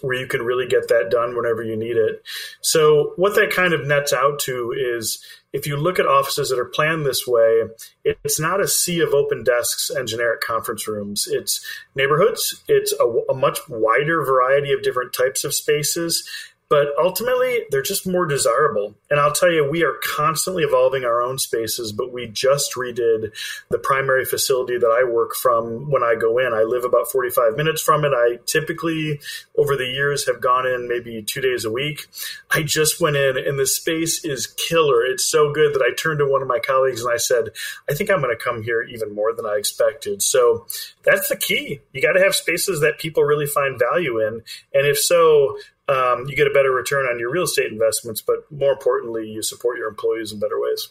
where 0.00 0.16
you 0.16 0.26
can 0.26 0.42
really 0.42 0.66
get 0.66 0.88
that 0.88 1.10
done 1.10 1.36
whenever 1.36 1.62
you 1.62 1.76
need 1.76 1.96
it. 1.96 2.22
So, 2.60 3.12
what 3.16 3.34
that 3.34 3.50
kind 3.50 3.74
of 3.74 3.86
nets 3.86 4.12
out 4.12 4.38
to 4.40 4.72
is 4.76 5.22
if 5.52 5.66
you 5.66 5.76
look 5.76 5.98
at 5.98 6.06
offices 6.06 6.50
that 6.50 6.58
are 6.58 6.64
planned 6.64 7.06
this 7.06 7.26
way, 7.26 7.62
it's 8.04 8.40
not 8.40 8.60
a 8.60 8.66
sea 8.66 9.00
of 9.00 9.14
open 9.14 9.44
desks 9.44 9.88
and 9.90 10.08
generic 10.08 10.40
conference 10.40 10.88
rooms. 10.88 11.28
It's 11.30 11.64
neighborhoods, 11.94 12.62
it's 12.66 12.92
a, 12.98 13.04
a 13.30 13.34
much 13.34 13.60
wider 13.68 14.24
variety 14.24 14.72
of 14.72 14.82
different 14.82 15.12
types 15.12 15.44
of 15.44 15.54
spaces 15.54 16.28
but 16.68 16.88
ultimately 16.98 17.60
they're 17.70 17.82
just 17.82 18.06
more 18.06 18.26
desirable. 18.26 18.94
And 19.10 19.20
I'll 19.20 19.32
tell 19.32 19.50
you, 19.50 19.68
we 19.68 19.84
are 19.84 19.96
constantly 20.02 20.62
evolving 20.62 21.04
our 21.04 21.22
own 21.22 21.38
spaces, 21.38 21.92
but 21.92 22.12
we 22.12 22.26
just 22.26 22.74
redid 22.74 23.32
the 23.68 23.78
primary 23.78 24.24
facility 24.24 24.78
that 24.78 24.86
I 24.90 25.04
work 25.04 25.34
from 25.34 25.90
when 25.90 26.02
I 26.02 26.14
go 26.14 26.38
in. 26.38 26.52
I 26.52 26.62
live 26.62 26.84
about 26.84 27.10
45 27.10 27.56
minutes 27.56 27.82
from 27.82 28.04
it. 28.04 28.12
I 28.14 28.38
typically, 28.46 29.20
over 29.56 29.76
the 29.76 29.86
years, 29.86 30.26
have 30.26 30.40
gone 30.40 30.66
in 30.66 30.88
maybe 30.88 31.22
two 31.22 31.40
days 31.40 31.64
a 31.64 31.70
week. 31.70 32.06
I 32.50 32.62
just 32.62 33.00
went 33.00 33.16
in, 33.16 33.36
and 33.36 33.58
the 33.58 33.66
space 33.66 34.24
is 34.24 34.46
killer. 34.46 35.04
It's 35.04 35.24
so 35.24 35.52
good 35.52 35.74
that 35.74 35.82
I 35.82 35.94
turned 35.94 36.20
to 36.20 36.26
one 36.26 36.42
of 36.42 36.48
my 36.48 36.58
colleagues 36.58 37.02
and 37.02 37.12
I 37.12 37.18
said, 37.18 37.50
I 37.88 37.94
think 37.94 38.10
I'm 38.10 38.20
going 38.20 38.36
to 38.36 38.42
come 38.42 38.62
here 38.62 38.82
even 38.82 39.14
more 39.14 39.34
than 39.34 39.46
I 39.46 39.56
expected. 39.58 40.22
So 40.22 40.66
that's 41.04 41.28
the 41.28 41.36
key. 41.36 41.80
You 41.92 42.00
got 42.00 42.12
to 42.12 42.22
have 42.22 42.34
spaces 42.34 42.80
that 42.80 42.98
people 42.98 43.22
really 43.22 43.46
find 43.46 43.78
value 43.78 44.20
in. 44.26 44.42
And 44.72 44.86
if 44.86 44.98
so, 44.98 45.58
um, 45.88 46.26
you 46.28 46.36
get 46.36 46.46
a 46.46 46.52
better 46.52 46.70
return 46.70 47.06
on 47.06 47.18
your 47.18 47.30
real 47.30 47.44
estate 47.44 47.70
investments, 47.70 48.22
but 48.22 48.50
more 48.50 48.72
importantly, 48.72 49.28
you 49.28 49.42
support 49.42 49.78
your 49.78 49.88
employees 49.88 50.32
in 50.32 50.38
better 50.38 50.60
ways. 50.60 50.88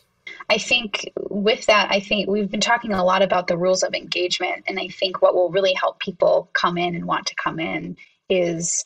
I 0.50 0.58
think 0.58 1.12
with 1.30 1.66
that, 1.66 1.92
I 1.92 2.00
think 2.00 2.30
we've 2.30 2.50
been 2.50 2.62
talking 2.62 2.94
a 2.94 3.04
lot 3.04 3.22
about 3.22 3.48
the 3.48 3.58
rules 3.58 3.84
of 3.84 3.94
engagement. 3.94 4.64
And 4.68 4.80
I 4.80 4.88
think 4.88 5.22
what 5.22 5.36
will 5.36 5.50
really 5.50 5.74
help 5.74 6.00
people 6.00 6.50
come 6.54 6.78
in 6.78 6.96
and 6.96 7.06
want 7.06 7.28
to 7.28 7.36
come 7.36 7.60
in 7.60 7.98
is 8.30 8.86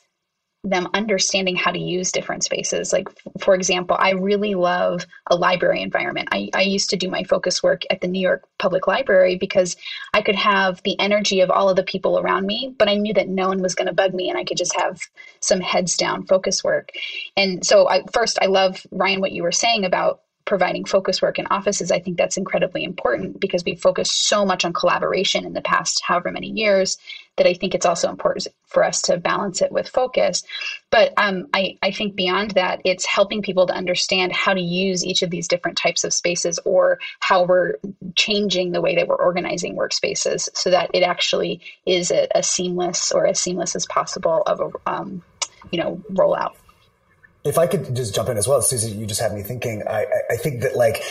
them 0.69 0.87
understanding 0.93 1.55
how 1.55 1.71
to 1.71 1.79
use 1.79 2.11
different 2.11 2.43
spaces. 2.43 2.93
Like, 2.93 3.07
for 3.39 3.55
example, 3.55 3.95
I 3.99 4.11
really 4.11 4.55
love 4.55 5.05
a 5.29 5.35
library 5.35 5.81
environment. 5.81 6.29
I, 6.31 6.49
I 6.53 6.61
used 6.61 6.89
to 6.91 6.97
do 6.97 7.09
my 7.09 7.23
focus 7.23 7.63
work 7.63 7.83
at 7.89 8.01
the 8.01 8.07
New 8.07 8.21
York 8.21 8.43
Public 8.59 8.87
Library 8.87 9.37
because 9.37 9.75
I 10.13 10.21
could 10.21 10.35
have 10.35 10.81
the 10.83 10.99
energy 10.99 11.41
of 11.41 11.51
all 11.51 11.69
of 11.69 11.75
the 11.75 11.83
people 11.83 12.19
around 12.19 12.45
me, 12.45 12.73
but 12.77 12.89
I 12.89 12.95
knew 12.95 13.13
that 13.13 13.27
no 13.27 13.47
one 13.47 13.61
was 13.61 13.75
going 13.75 13.87
to 13.87 13.93
bug 13.93 14.13
me 14.13 14.29
and 14.29 14.37
I 14.37 14.43
could 14.43 14.57
just 14.57 14.75
have 14.79 14.99
some 15.41 15.61
heads 15.61 15.95
down 15.95 16.25
focus 16.25 16.63
work. 16.63 16.89
And 17.35 17.65
so, 17.65 17.89
I, 17.89 18.01
first, 18.11 18.37
I 18.41 18.47
love, 18.47 18.85
Ryan, 18.91 19.21
what 19.21 19.31
you 19.31 19.43
were 19.43 19.51
saying 19.51 19.85
about 19.85 20.19
providing 20.47 20.85
focus 20.85 21.21
work 21.21 21.37
in 21.37 21.45
offices, 21.47 21.91
I 21.91 21.99
think 21.99 22.17
that's 22.17 22.37
incredibly 22.37 22.83
important 22.83 23.39
because 23.39 23.63
we 23.63 23.75
focused 23.75 24.27
so 24.27 24.45
much 24.45 24.65
on 24.65 24.73
collaboration 24.73 25.45
in 25.45 25.53
the 25.53 25.61
past 25.61 26.01
however 26.03 26.31
many 26.31 26.47
years 26.47 26.97
that 27.35 27.45
I 27.45 27.53
think 27.53 27.75
it's 27.75 27.85
also 27.85 28.09
important 28.09 28.47
for 28.65 28.83
us 28.83 29.01
to 29.03 29.17
balance 29.17 29.61
it 29.61 29.71
with 29.71 29.87
focus. 29.87 30.43
But 30.89 31.13
um, 31.17 31.47
I, 31.53 31.77
I 31.83 31.91
think 31.91 32.15
beyond 32.15 32.51
that, 32.51 32.81
it's 32.85 33.05
helping 33.05 33.41
people 33.43 33.67
to 33.67 33.73
understand 33.73 34.31
how 34.31 34.53
to 34.53 34.61
use 34.61 35.05
each 35.05 35.21
of 35.21 35.29
these 35.29 35.47
different 35.47 35.77
types 35.77 36.03
of 36.03 36.13
spaces 36.13 36.59
or 36.65 36.97
how 37.19 37.43
we're 37.43 37.73
changing 38.15 38.71
the 38.71 38.81
way 38.81 38.95
that 38.95 39.07
we're 39.07 39.15
organizing 39.15 39.75
workspaces 39.75 40.49
so 40.53 40.71
that 40.71 40.89
it 40.93 41.03
actually 41.03 41.61
is 41.85 42.09
a, 42.09 42.27
a 42.33 42.41
seamless 42.41 43.11
or 43.11 43.27
as 43.27 43.39
seamless 43.39 43.75
as 43.75 43.85
possible 43.85 44.41
of 44.47 44.59
a 44.61 44.89
um, 44.89 45.21
you 45.71 45.79
know 45.79 46.01
rollout 46.11 46.55
if 47.47 47.57
I 47.57 47.67
could 47.67 47.95
just 47.95 48.13
jump 48.13 48.29
in 48.29 48.37
as 48.37 48.47
well, 48.47 48.61
Susie, 48.61 48.91
you 48.91 49.05
just 49.05 49.21
had 49.21 49.33
me 49.33 49.43
thinking. 49.43 49.83
I, 49.89 50.05
I 50.29 50.35
think 50.37 50.61
that 50.61 50.75
like 50.75 51.01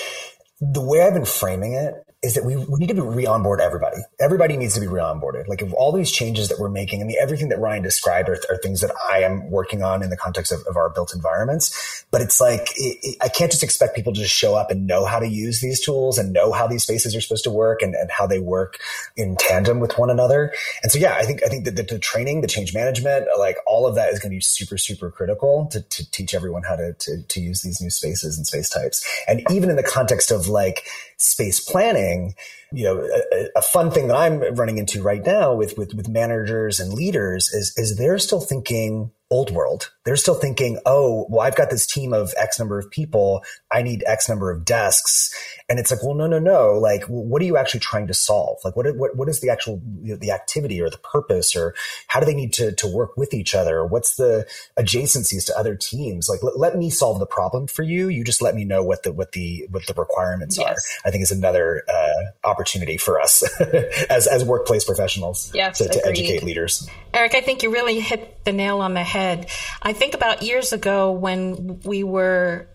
the 0.61 0.80
way 0.80 1.03
I've 1.03 1.14
been 1.14 1.24
framing 1.24 1.74
it 1.74 1.95
is 2.27 2.35
that 2.35 2.45
we, 2.45 2.57
we 2.57 2.81
need 2.81 2.89
to 2.89 2.95
be 2.95 3.01
re-onboard 3.01 3.61
everybody. 3.61 3.99
Everybody 4.18 4.57
needs 4.57 4.74
to 4.74 4.81
be 4.81 4.89
re-onboarded. 4.89 5.47
Like 5.47 5.62
if 5.62 5.72
all 5.74 5.93
these 5.93 6.11
changes 6.11 6.49
that 6.49 6.59
we're 6.59 6.68
making, 6.68 7.01
I 7.01 7.05
mean, 7.05 7.16
everything 7.20 7.51
that 7.51 7.61
Ryan 7.61 7.85
described 7.85 8.29
are, 8.29 8.39
are 8.51 8.57
things 8.57 8.81
that 8.81 8.91
I 9.09 9.20
am 9.20 9.49
working 9.49 9.85
on 9.85 10.03
in 10.03 10.11
the 10.11 10.16
context 10.16 10.51
of, 10.51 10.61
of 10.68 10.77
our 10.77 10.91
built 10.91 11.14
environments. 11.14 12.05
But 12.11 12.22
it's 12.22 12.41
like, 12.41 12.68
it, 12.74 12.99
it, 13.03 13.16
I 13.22 13.29
can't 13.29 13.53
just 13.53 13.62
expect 13.62 13.95
people 13.95 14.12
to 14.12 14.20
just 14.20 14.35
show 14.35 14.57
up 14.57 14.72
and 14.72 14.89
know 14.89 15.05
how 15.05 15.20
to 15.20 15.29
use 15.29 15.61
these 15.61 15.81
tools 15.81 16.18
and 16.18 16.33
know 16.33 16.51
how 16.51 16.66
these 16.66 16.83
spaces 16.83 17.14
are 17.14 17.20
supposed 17.20 17.45
to 17.45 17.51
work 17.51 17.81
and, 17.81 17.95
and 17.95 18.11
how 18.11 18.27
they 18.27 18.41
work 18.41 18.81
in 19.16 19.37
tandem 19.37 19.79
with 19.79 19.97
one 19.97 20.11
another. 20.11 20.53
And 20.83 20.91
so, 20.91 20.99
yeah, 20.99 21.14
I 21.14 21.22
think, 21.22 21.45
I 21.45 21.49
think 21.49 21.64
that 21.66 21.77
the, 21.77 21.85
the 21.85 22.01
training, 22.01 22.41
the 22.41 22.49
change 22.49 22.74
management, 22.74 23.29
like 23.39 23.57
all 23.68 23.87
of 23.87 23.95
that 23.95 24.12
is 24.12 24.18
going 24.18 24.31
to 24.31 24.37
be 24.37 24.41
super, 24.41 24.79
super 24.79 25.12
critical 25.12 25.68
to, 25.70 25.81
to 25.81 26.11
teach 26.11 26.35
everyone 26.35 26.64
how 26.64 26.74
to, 26.74 26.93
to, 26.93 27.22
to 27.22 27.41
use 27.41 27.62
these 27.62 27.81
new 27.81 27.91
spaces 27.91 28.37
and 28.37 28.45
space 28.45 28.68
types. 28.68 29.07
And 29.29 29.43
even 29.51 29.70
in 29.70 29.77
the 29.77 29.85
context 29.85 30.33
of 30.33 30.49
like 30.49 30.89
space 31.16 31.60
planning, 31.60 32.34
you 32.72 32.84
know, 32.84 33.00
a, 33.32 33.48
a, 33.56 33.62
fun 33.62 33.90
thing 33.90 34.08
that 34.08 34.16
I'm 34.16 34.54
running 34.54 34.78
into 34.78 35.02
right 35.02 35.24
now 35.24 35.54
with, 35.54 35.78
with, 35.78 35.94
with 35.94 36.08
managers 36.08 36.78
and 36.78 36.92
leaders 36.92 37.48
is, 37.54 37.72
is 37.76 37.96
they're 37.96 38.18
still 38.18 38.40
thinking 38.40 39.12
old 39.31 39.51
world. 39.51 39.91
They're 40.05 40.16
still 40.16 40.37
thinking, 40.37 40.79
oh, 40.87 41.27
well, 41.29 41.41
I've 41.41 41.57
got 41.57 41.68
this 41.68 41.85
team 41.85 42.12
of 42.12 42.33
X 42.39 42.61
number 42.61 42.79
of 42.79 42.89
people. 42.91 43.43
I 43.72 43.83
need 43.83 44.05
X 44.07 44.29
number 44.29 44.53
of 44.53 44.64
desks. 44.64 45.35
And 45.68 45.81
it's 45.81 45.91
like, 45.91 46.01
well, 46.05 46.14
no, 46.14 46.29
no, 46.29 46.39
no. 46.39 46.74
Like, 46.74 47.03
what 47.07 47.43
are 47.43 47.45
you 47.45 47.57
actually 47.57 47.81
trying 47.81 48.07
to 48.07 48.14
solve? 48.14 48.59
Like, 48.64 48.77
what, 48.77 48.87
what, 48.97 49.16
what 49.16 49.29
is 49.29 49.41
the 49.41 49.51
actual, 49.51 49.83
you 50.01 50.12
know, 50.12 50.16
the 50.16 50.31
activity 50.31 50.81
or 50.81 50.89
the 50.91 50.99
purpose 50.99 51.57
or 51.57 51.74
how 52.07 52.20
do 52.20 52.27
they 52.27 52.35
need 52.35 52.53
to, 52.55 52.72
to 52.77 52.87
work 52.87 53.16
with 53.16 53.35
each 53.35 53.53
other? 53.53 53.85
What's 53.85 54.14
the 54.14 54.47
adjacencies 54.79 55.45
to 55.47 55.59
other 55.59 55.74
teams? 55.74 56.29
Like, 56.29 56.45
let, 56.45 56.57
let 56.57 56.77
me 56.77 56.89
solve 56.89 57.18
the 57.18 57.27
problem 57.27 57.66
for 57.66 57.83
you. 57.83 58.09
You 58.09 58.22
just 58.22 58.41
let 58.41 58.55
me 58.55 58.64
know 58.64 58.85
what 58.85 59.03
the, 59.03 59.12
what 59.12 59.33
the, 59.33 59.66
what 59.70 59.87
the 59.87 59.95
requirements 59.95 60.57
yes. 60.57 60.68
are. 60.68 61.09
I 61.09 61.11
think 61.11 61.22
is 61.22 61.33
another, 61.33 61.83
uh, 61.89 62.49
opportunity 62.49 62.97
for 62.97 63.20
us 63.20 63.43
as, 64.09 64.29
as 64.29 64.45
workplace 64.45 64.85
professionals 64.85 65.51
yes, 65.53 65.79
to, 65.79 65.89
to 65.89 66.07
educate 66.07 66.45
leaders. 66.45 66.89
Eric, 67.12 67.35
I 67.35 67.41
think 67.41 67.64
you 67.64 67.72
really 67.72 67.99
hit 67.99 68.45
the 68.45 68.53
nail 68.53 68.81
on 68.81 68.95
the 68.95 69.03
head. 69.03 69.15
I 69.16 69.92
think 69.92 70.14
about 70.14 70.42
years 70.42 70.72
ago 70.72 71.12
when 71.12 71.80
we 71.80 72.04
were 72.04 72.68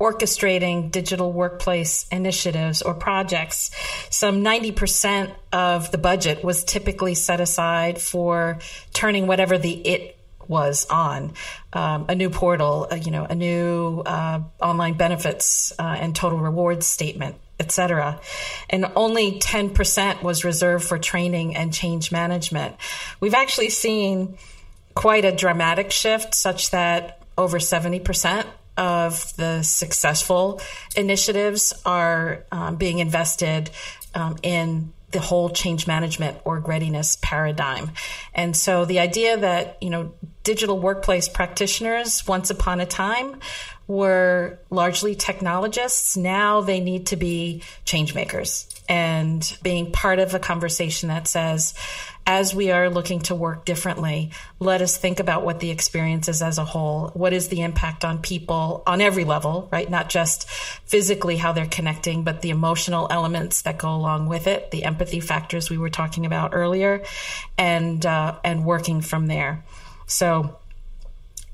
orchestrating 0.00 0.90
digital 0.90 1.32
workplace 1.32 2.06
initiatives 2.08 2.82
or 2.82 2.94
projects, 2.94 3.70
some 4.10 4.44
90% 4.44 5.34
of 5.52 5.90
the 5.90 5.98
budget 5.98 6.44
was 6.44 6.64
typically 6.64 7.14
set 7.14 7.40
aside 7.40 8.00
for 8.00 8.58
turning 8.92 9.26
whatever 9.26 9.58
the 9.58 9.72
it 9.72 10.16
was 10.48 10.86
on 10.90 11.32
um, 11.72 12.06
a 12.08 12.14
new 12.14 12.30
portal, 12.30 12.86
uh, 12.90 12.94
you 12.94 13.10
know, 13.10 13.24
a 13.24 13.34
new 13.34 14.02
uh, 14.06 14.40
online 14.60 14.94
benefits 14.94 15.72
uh, 15.78 15.82
and 15.82 16.14
total 16.14 16.38
rewards 16.38 16.86
statement, 16.86 17.36
etc. 17.58 18.20
And 18.70 18.86
only 18.94 19.40
10% 19.40 20.22
was 20.22 20.44
reserved 20.44 20.84
for 20.84 20.98
training 20.98 21.56
and 21.56 21.72
change 21.72 22.12
management. 22.12 22.76
We've 23.18 23.34
actually 23.34 23.70
seen 23.70 24.36
quite 24.96 25.26
a 25.26 25.30
dramatic 25.30 25.92
shift, 25.92 26.34
such 26.34 26.70
that 26.70 27.22
over 27.38 27.58
70% 27.58 28.46
of 28.78 29.36
the 29.36 29.62
successful 29.62 30.60
initiatives 30.96 31.72
are 31.84 32.44
um, 32.50 32.76
being 32.76 32.98
invested 32.98 33.70
um, 34.14 34.36
in 34.42 34.92
the 35.12 35.20
whole 35.20 35.50
change 35.50 35.86
management 35.86 36.38
org 36.44 36.66
readiness 36.66 37.16
paradigm. 37.22 37.92
And 38.34 38.56
so 38.56 38.84
the 38.84 38.98
idea 38.98 39.36
that, 39.36 39.78
you 39.82 39.90
know, 39.90 40.14
digital 40.42 40.78
workplace 40.80 41.28
practitioners 41.28 42.26
once 42.26 42.50
upon 42.50 42.80
a 42.80 42.86
time 42.86 43.40
were 43.86 44.58
largely 44.70 45.14
technologists. 45.14 46.16
Now 46.16 46.62
they 46.62 46.80
need 46.80 47.06
to 47.08 47.16
be 47.16 47.62
change 47.84 48.14
makers 48.14 48.66
and 48.88 49.58
being 49.62 49.92
part 49.92 50.18
of 50.18 50.34
a 50.34 50.38
conversation 50.38 51.08
that 51.08 51.26
says, 51.26 51.74
as 52.26 52.54
we 52.54 52.72
are 52.72 52.90
looking 52.90 53.20
to 53.20 53.34
work 53.34 53.64
differently, 53.64 54.30
let 54.58 54.82
us 54.82 54.96
think 54.96 55.20
about 55.20 55.44
what 55.44 55.60
the 55.60 55.70
experience 55.70 56.28
is 56.28 56.42
as 56.42 56.58
a 56.58 56.64
whole. 56.64 57.10
What 57.14 57.32
is 57.32 57.48
the 57.48 57.62
impact 57.62 58.04
on 58.04 58.18
people 58.18 58.82
on 58.86 59.00
every 59.00 59.24
level, 59.24 59.68
right? 59.70 59.88
Not 59.88 60.08
just 60.08 60.48
physically 60.50 61.36
how 61.36 61.52
they're 61.52 61.66
connecting, 61.66 62.24
but 62.24 62.42
the 62.42 62.50
emotional 62.50 63.06
elements 63.10 63.62
that 63.62 63.78
go 63.78 63.94
along 63.94 64.26
with 64.28 64.48
it, 64.48 64.72
the 64.72 64.84
empathy 64.84 65.20
factors 65.20 65.70
we 65.70 65.78
were 65.78 65.90
talking 65.90 66.26
about 66.26 66.50
earlier, 66.52 67.04
and 67.56 68.04
uh, 68.04 68.36
and 68.44 68.64
working 68.64 69.00
from 69.00 69.26
there. 69.26 69.64
So. 70.06 70.58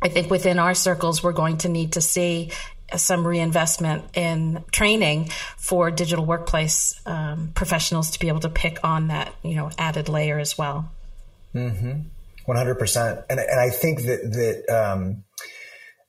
I 0.04 0.08
think 0.08 0.32
within 0.32 0.58
our 0.58 0.74
circles, 0.74 1.22
we're 1.22 1.30
going 1.30 1.58
to 1.58 1.68
need 1.68 1.92
to 1.92 2.00
see 2.00 2.50
some 2.96 3.26
reinvestment 3.26 4.04
in 4.16 4.64
training 4.70 5.30
for 5.56 5.90
digital 5.90 6.24
workplace 6.24 7.00
um, 7.06 7.50
professionals 7.54 8.12
to 8.12 8.20
be 8.20 8.28
able 8.28 8.40
to 8.40 8.48
pick 8.48 8.78
on 8.84 9.08
that 9.08 9.34
you 9.42 9.54
know 9.54 9.70
added 9.78 10.08
layer 10.08 10.38
as 10.38 10.56
well. 10.56 10.90
Mm-hmm. 11.54 12.08
One 12.46 12.56
hundred 12.56 12.78
percent, 12.78 13.20
and 13.30 13.38
and 13.38 13.60
I 13.60 13.70
think 13.70 14.02
that 14.02 14.20
that. 14.32 14.74
Um, 14.74 15.24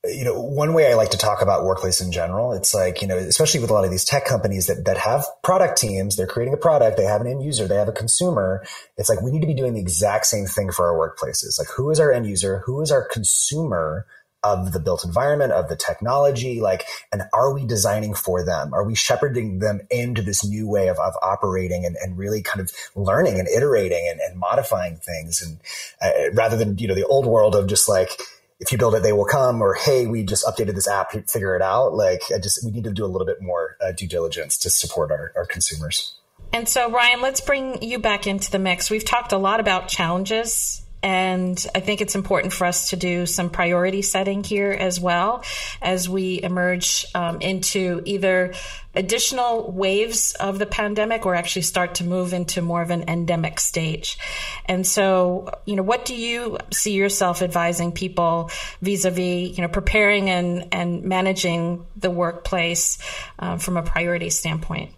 you 0.05 0.25
know, 0.25 0.37
one 0.37 0.73
way 0.73 0.91
I 0.91 0.95
like 0.95 1.11
to 1.11 1.17
talk 1.17 1.41
about 1.41 1.63
workplace 1.63 2.01
in 2.01 2.11
general, 2.11 2.51
it's 2.51 2.73
like, 2.73 3.01
you 3.01 3.07
know, 3.07 3.15
especially 3.15 3.61
with 3.61 3.69
a 3.69 3.73
lot 3.73 3.85
of 3.85 3.91
these 3.91 4.03
tech 4.03 4.25
companies 4.25 4.67
that, 4.67 4.83
that 4.83 4.97
have 4.97 5.23
product 5.43 5.77
teams, 5.77 6.17
they're 6.17 6.27
creating 6.27 6.53
a 6.53 6.57
product, 6.57 6.97
they 6.97 7.05
have 7.05 7.21
an 7.21 7.27
end 7.27 7.41
user, 7.41 7.69
they 7.69 7.77
have 7.77 7.87
a 7.87 7.93
consumer. 7.93 8.65
It's 8.97 9.07
like 9.07 9.21
we 9.21 9.31
need 9.31 9.39
to 9.39 9.47
be 9.47 9.53
doing 9.53 9.75
the 9.75 9.79
exact 9.79 10.25
same 10.25 10.45
thing 10.45 10.71
for 10.73 10.89
our 10.89 10.97
workplaces. 10.99 11.57
Like 11.57 11.69
who 11.69 11.89
is 11.89 12.01
our 12.01 12.11
end 12.11 12.27
user? 12.27 12.63
Who 12.65 12.81
is 12.81 12.91
our 12.91 13.07
consumer? 13.07 14.05
Of 14.43 14.73
the 14.73 14.79
built 14.79 15.05
environment, 15.05 15.53
of 15.53 15.69
the 15.69 15.75
technology, 15.75 16.59
like, 16.59 16.85
and 17.11 17.23
are 17.31 17.53
we 17.53 17.65
designing 17.65 18.13
for 18.13 18.45
them? 18.45 18.73
Are 18.73 18.83
we 18.83 18.95
shepherding 18.95 19.59
them 19.59 19.81
into 19.89 20.21
this 20.21 20.45
new 20.45 20.67
way 20.67 20.89
of, 20.89 20.97
of 20.99 21.13
operating 21.21 21.85
and, 21.85 21.95
and 21.95 22.17
really 22.17 22.41
kind 22.41 22.59
of 22.59 22.71
learning 22.95 23.39
and 23.39 23.47
iterating 23.47 24.07
and, 24.09 24.19
and 24.19 24.37
modifying 24.37 24.97
things? 24.97 25.41
And 25.41 25.59
uh, 26.01 26.31
rather 26.33 26.57
than, 26.57 26.77
you 26.77 26.87
know, 26.87 26.95
the 26.95 27.05
old 27.05 27.25
world 27.25 27.55
of 27.55 27.67
just 27.67 27.87
like, 27.87 28.19
if 28.59 28.71
you 28.71 28.77
build 28.77 28.95
it, 28.95 29.03
they 29.03 29.13
will 29.13 29.25
come, 29.25 29.61
or 29.61 29.73
hey, 29.73 30.05
we 30.07 30.23
just 30.23 30.45
updated 30.45 30.75
this 30.75 30.87
app, 30.87 31.11
figure 31.29 31.55
it 31.55 31.61
out. 31.61 31.95
Like, 31.95 32.21
I 32.33 32.39
just, 32.39 32.63
we 32.63 32.71
need 32.71 32.83
to 32.83 32.91
do 32.91 33.03
a 33.03 33.07
little 33.07 33.25
bit 33.25 33.41
more 33.41 33.77
uh, 33.81 33.91
due 33.91 34.07
diligence 34.07 34.57
to 34.59 34.69
support 34.69 35.11
our, 35.11 35.33
our 35.35 35.45
consumers. 35.45 36.15
And 36.53 36.69
so, 36.69 36.91
Ryan, 36.91 37.21
let's 37.21 37.41
bring 37.41 37.81
you 37.81 37.97
back 37.97 38.27
into 38.27 38.51
the 38.51 38.59
mix. 38.59 38.89
We've 38.89 39.03
talked 39.03 39.31
a 39.31 39.37
lot 39.37 39.59
about 39.59 39.87
challenges 39.87 40.82
and 41.03 41.67
I 41.75 41.81
think 41.81 41.99
it's 41.99 42.15
important 42.15 42.53
for 42.53 42.65
us 42.65 42.91
to 42.91 42.95
do 42.95 43.25
some 43.25 43.49
priority 43.49 44.01
setting 44.01 44.43
here 44.43 44.71
as 44.71 45.01
well 45.01 45.43
as 45.81 46.07
we 46.07 46.41
emerge 46.41 47.05
um, 47.13 47.41
into 47.41 48.01
either 48.05 48.53
additional 48.95 49.71
waves 49.71 50.33
of 50.39 50.59
the 50.59 50.65
pandemic 50.65 51.25
or 51.25 51.35
actually 51.35 51.63
start 51.63 51.95
to 51.95 52.05
move 52.05 52.31
into 52.31 52.61
more 52.61 52.81
of 52.81 52.89
an 52.89 53.09
endemic 53.09 53.59
stage. 53.59 54.17
And 54.65 54.87
so, 54.87 55.49
you 55.65 55.75
know, 55.75 55.83
what 55.83 56.05
do 56.05 56.15
you 56.15 56.57
see 56.71 56.93
yourself 56.93 57.41
advising 57.41 57.91
people 57.91 58.49
vis-a-vis, 58.81 59.57
you 59.57 59.61
know, 59.61 59.67
preparing 59.67 60.29
and, 60.29 60.69
and 60.71 61.03
managing 61.03 61.85
the 61.97 62.11
workplace 62.11 62.97
uh, 63.39 63.57
from 63.57 63.75
a 63.75 63.83
priority 63.83 64.29
standpoint? 64.29 64.91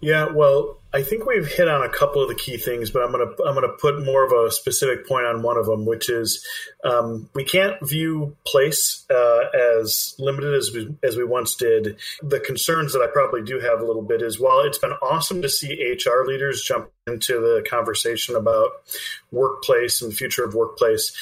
Yeah, 0.00 0.32
well, 0.32 0.80
I 0.94 1.02
think 1.02 1.26
we've 1.26 1.46
hit 1.46 1.66
on 1.66 1.82
a 1.82 1.88
couple 1.88 2.22
of 2.22 2.28
the 2.28 2.36
key 2.36 2.56
things, 2.56 2.88
but 2.88 3.02
I'm 3.02 3.10
gonna 3.10 3.32
I'm 3.44 3.54
gonna 3.54 3.76
put 3.80 4.04
more 4.04 4.24
of 4.24 4.30
a 4.30 4.52
specific 4.52 5.08
point 5.08 5.26
on 5.26 5.42
one 5.42 5.56
of 5.56 5.66
them, 5.66 5.84
which 5.84 6.08
is 6.08 6.46
um, 6.84 7.28
we 7.34 7.42
can't 7.42 7.76
view 7.84 8.36
place 8.46 9.04
uh, 9.10 9.40
as 9.80 10.14
limited 10.20 10.54
as 10.54 10.70
we 10.72 10.94
as 11.02 11.16
we 11.16 11.24
once 11.24 11.56
did. 11.56 11.96
The 12.22 12.38
concerns 12.38 12.92
that 12.92 13.00
I 13.00 13.08
probably 13.12 13.42
do 13.42 13.58
have 13.58 13.80
a 13.80 13.84
little 13.84 14.02
bit 14.02 14.22
is 14.22 14.38
while 14.38 14.60
it's 14.60 14.78
been 14.78 14.92
awesome 15.02 15.42
to 15.42 15.48
see 15.48 15.96
HR 15.96 16.24
leaders 16.26 16.62
jump 16.62 16.92
into 17.08 17.40
the 17.40 17.66
conversation 17.68 18.36
about 18.36 18.70
workplace 19.32 20.00
and 20.00 20.12
the 20.12 20.16
future 20.16 20.44
of 20.44 20.54
workplace, 20.54 21.12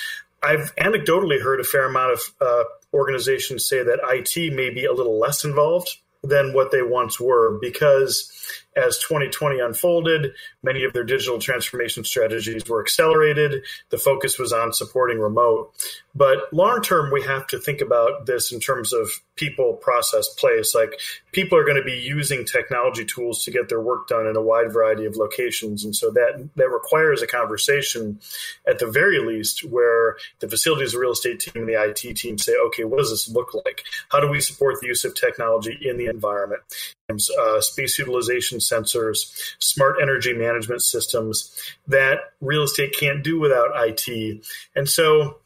I've 0.42 0.76
anecdotally 0.76 1.40
heard 1.40 1.60
a 1.60 1.64
fair 1.64 1.86
amount 1.86 2.12
of 2.12 2.20
uh, 2.42 2.64
organizations 2.92 3.66
say 3.66 3.82
that 3.82 4.00
IT 4.04 4.52
may 4.52 4.68
be 4.68 4.84
a 4.84 4.92
little 4.92 5.18
less 5.18 5.46
involved 5.46 5.96
than 6.22 6.52
what 6.52 6.70
they 6.70 6.82
once 6.82 7.18
were 7.18 7.58
because 7.60 8.30
as 8.76 8.98
2020 8.98 9.60
unfolded, 9.60 10.32
many 10.62 10.84
of 10.84 10.92
their 10.92 11.04
digital 11.04 11.38
transformation 11.38 12.04
strategies 12.04 12.68
were 12.68 12.80
accelerated. 12.80 13.62
The 13.90 13.98
focus 13.98 14.38
was 14.38 14.52
on 14.52 14.72
supporting 14.72 15.18
remote. 15.18 15.72
But 16.14 16.52
long 16.52 16.82
term, 16.82 17.10
we 17.10 17.22
have 17.22 17.46
to 17.48 17.58
think 17.58 17.80
about 17.80 18.26
this 18.26 18.52
in 18.52 18.60
terms 18.60 18.92
of 18.92 19.08
people, 19.36 19.74
process, 19.74 20.28
place. 20.28 20.74
Like 20.74 21.00
people 21.32 21.56
are 21.58 21.64
going 21.64 21.78
to 21.78 21.84
be 21.84 21.98
using 21.98 22.44
technology 22.44 23.04
tools 23.04 23.44
to 23.44 23.50
get 23.50 23.68
their 23.68 23.80
work 23.80 24.08
done 24.08 24.26
in 24.26 24.36
a 24.36 24.42
wide 24.42 24.72
variety 24.72 25.06
of 25.06 25.16
locations. 25.16 25.84
And 25.84 25.96
so 25.96 26.10
that, 26.10 26.48
that 26.56 26.70
requires 26.70 27.22
a 27.22 27.26
conversation 27.26 28.20
at 28.68 28.78
the 28.78 28.86
very 28.86 29.18
least 29.20 29.64
where 29.64 30.16
the 30.40 30.48
facilities, 30.48 30.92
the 30.92 30.98
real 30.98 31.12
estate 31.12 31.40
team 31.40 31.62
and 31.62 31.68
the 31.68 31.82
IT 31.82 32.16
team 32.16 32.36
say, 32.38 32.54
okay, 32.66 32.84
what 32.84 32.98
does 32.98 33.10
this 33.10 33.28
look 33.28 33.54
like? 33.54 33.82
How 34.10 34.20
do 34.20 34.28
we 34.28 34.40
support 34.40 34.80
the 34.80 34.88
use 34.88 35.04
of 35.04 35.14
technology 35.14 35.78
in 35.80 35.96
the 35.96 36.06
environment? 36.06 36.62
Uh, 37.18 37.60
space 37.60 37.98
utilization 37.98 38.58
sensors, 38.58 39.54
smart 39.58 39.96
energy 40.00 40.32
management 40.32 40.82
systems 40.82 41.54
that 41.86 42.18
real 42.40 42.62
estate 42.62 42.94
can't 42.98 43.22
do 43.22 43.38
without 43.38 43.70
IT. 43.74 44.44
And 44.74 44.88
so 44.88 45.38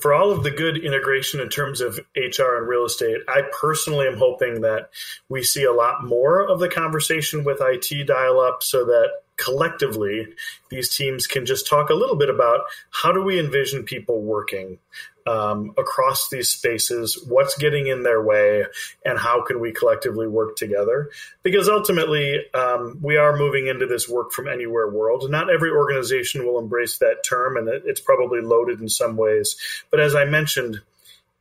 for 0.00 0.14
all 0.14 0.30
of 0.30 0.44
the 0.44 0.50
good 0.50 0.76
integration 0.76 1.40
in 1.40 1.48
terms 1.48 1.80
of 1.80 1.98
HR 2.16 2.56
and 2.58 2.68
real 2.68 2.84
estate, 2.84 3.18
I 3.28 3.42
personally 3.60 4.06
am 4.06 4.16
hoping 4.16 4.60
that 4.60 4.90
we 5.28 5.42
see 5.42 5.64
a 5.64 5.72
lot 5.72 6.04
more 6.04 6.48
of 6.48 6.60
the 6.60 6.68
conversation 6.68 7.42
with 7.42 7.60
IT 7.60 8.06
dial 8.06 8.38
up 8.38 8.62
so 8.62 8.84
that 8.84 9.10
collectively 9.42 10.28
these 10.70 10.94
teams 10.94 11.26
can 11.26 11.46
just 11.46 11.66
talk 11.66 11.90
a 11.90 11.94
little 11.94 12.16
bit 12.16 12.30
about 12.30 12.60
how 12.90 13.12
do 13.12 13.22
we 13.22 13.38
envision 13.38 13.84
people 13.84 14.20
working 14.22 14.78
um, 15.26 15.74
across 15.78 16.28
these 16.30 16.48
spaces, 16.48 17.24
what's 17.28 17.56
getting 17.56 17.86
in 17.86 18.02
their 18.02 18.22
way, 18.22 18.64
and 19.04 19.18
how 19.18 19.42
can 19.42 19.60
we 19.60 19.72
collectively 19.72 20.26
work 20.26 20.56
together? 20.56 21.10
Because 21.42 21.68
ultimately, 21.68 22.40
um, 22.54 22.98
we 23.00 23.16
are 23.16 23.36
moving 23.36 23.66
into 23.66 23.86
this 23.86 24.08
work 24.08 24.32
from 24.32 24.48
anywhere 24.48 24.88
world. 24.88 25.30
Not 25.30 25.52
every 25.52 25.70
organization 25.70 26.44
will 26.44 26.58
embrace 26.58 26.98
that 26.98 27.24
term, 27.24 27.56
and 27.56 27.68
it's 27.68 28.00
probably 28.00 28.40
loaded 28.40 28.80
in 28.80 28.88
some 28.88 29.16
ways. 29.16 29.56
But 29.90 30.00
as 30.00 30.14
I 30.14 30.24
mentioned, 30.24 30.80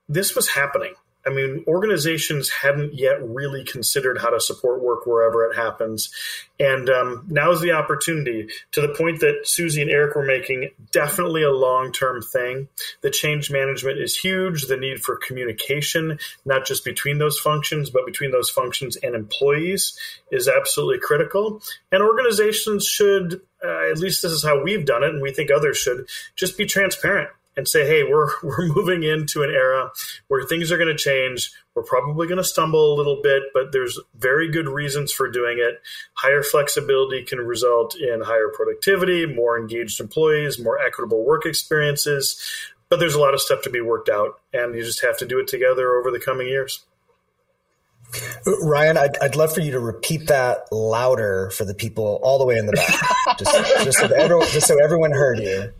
this 0.08 0.36
was 0.36 0.50
happening. 0.50 0.94
I 1.26 1.30
mean, 1.30 1.64
organizations 1.68 2.50
hadn't 2.50 2.94
yet 2.94 3.22
really 3.22 3.64
considered 3.64 4.18
how 4.18 4.30
to 4.32 4.40
support 4.40 4.82
work 4.82 5.06
wherever 5.06 5.46
it 5.46 5.56
happens. 5.56 6.12
And 6.60 6.90
um, 6.90 7.26
now 7.30 7.52
is 7.52 7.62
the 7.62 7.72
opportunity 7.72 8.50
to 8.72 8.82
the 8.82 8.94
point 8.94 9.20
that 9.20 9.42
Susie 9.44 9.82
and 9.82 9.92
Eric 9.92 10.16
were 10.16 10.26
making, 10.26 10.72
definitely 10.92 11.44
a 11.44 11.52
long 11.52 11.92
term 11.92 12.22
thing. 12.22 12.68
The 13.02 13.12
change 13.12 13.52
management 13.52 14.00
is 14.00 14.18
huge. 14.18 14.64
The 14.64 14.78
need 14.78 15.02
for 15.02 15.18
communication, 15.18 16.20
not 16.46 16.66
just 16.66 16.84
between 16.86 17.20
those 17.20 17.40
functions, 17.40 17.90
but 17.90 18.06
between 18.06 18.32
those 18.32 18.50
functions 18.50 18.96
and 18.96 19.16
employees, 19.16 19.98
is 20.32 20.48
absolutely 20.48 21.00
critical. 21.00 21.62
And 21.92 22.02
organizations 22.02 22.86
should, 22.86 23.42
uh, 23.64 23.92
at 23.92 24.00
least 24.00 24.22
this 24.22 24.32
is 24.32 24.44
how 24.44 24.62
we've 24.64 24.86
done 24.86 25.04
it, 25.04 25.10
and 25.10 25.22
we 25.22 25.32
think 25.32 25.52
others 25.52 25.78
should, 25.78 26.08
just 26.36 26.58
be 26.58 26.66
transparent 26.66 27.30
and 27.58 27.68
say, 27.68 27.86
hey, 27.86 28.04
we're 28.04 28.30
we're 28.44 28.68
moving 28.68 29.04
into 29.04 29.44
an 29.44 29.50
era 29.50 29.92
where 30.28 30.46
things 30.46 30.72
are 30.72 30.78
going 30.78 30.96
to 30.96 31.04
change. 31.04 31.52
We're 31.76 31.84
probably 31.84 32.28
going 32.28 32.38
to 32.38 32.44
stumble 32.44 32.94
a 32.94 32.98
little 32.98 33.22
bit, 33.22 33.44
but 33.54 33.72
there's 33.72 34.00
very 34.16 34.52
good 34.52 34.68
reasons 34.68 35.12
for 35.12 35.30
doing 35.30 35.58
it. 35.60 35.82
Higher 36.14 36.44
flexibility 36.44 37.24
can 37.24 37.40
result 37.40 37.96
in 37.96 38.22
higher 38.22 38.50
productivity, 38.54 39.26
more 39.26 39.58
engaged 39.58 40.00
employees, 40.02 40.60
more 40.60 40.80
equitable 40.80 41.24
work 41.24 41.46
experiences. 41.46 42.42
But 42.90 43.00
there's 43.00 43.16
a 43.16 43.22
lot 43.22 43.34
of 43.34 43.42
stuff 43.42 43.62
to 43.62 43.70
be 43.70 43.80
worked 43.80 44.10
out, 44.10 44.42
and 44.54 44.76
you 44.76 44.84
just 44.84 45.02
have 45.02 45.18
to 45.20 45.26
do 45.26 45.40
it 45.40 45.48
together 45.48 45.94
over 45.94 46.12
the 46.12 46.20
coming 46.20 46.48
years. 46.48 46.84
Ryan, 48.64 48.98
I'd, 48.98 49.18
I'd 49.20 49.36
love 49.36 49.54
for 49.54 49.62
you 49.62 49.72
to 49.72 49.80
repeat 49.80 50.28
that 50.28 50.72
louder 50.72 51.50
for 51.52 51.66
the 51.66 51.74
people 51.74 52.20
all 52.24 52.40
the 52.40 52.46
way 52.46 52.58
in 52.58 52.66
the 52.66 52.74
back, 52.74 53.38
just, 53.40 53.84
just, 53.84 53.98
so 54.00 54.08
everyone, 54.08 54.48
just 54.50 54.68
so 54.68 54.78
everyone 54.84 55.12
heard 55.12 55.40
you. 55.40 55.72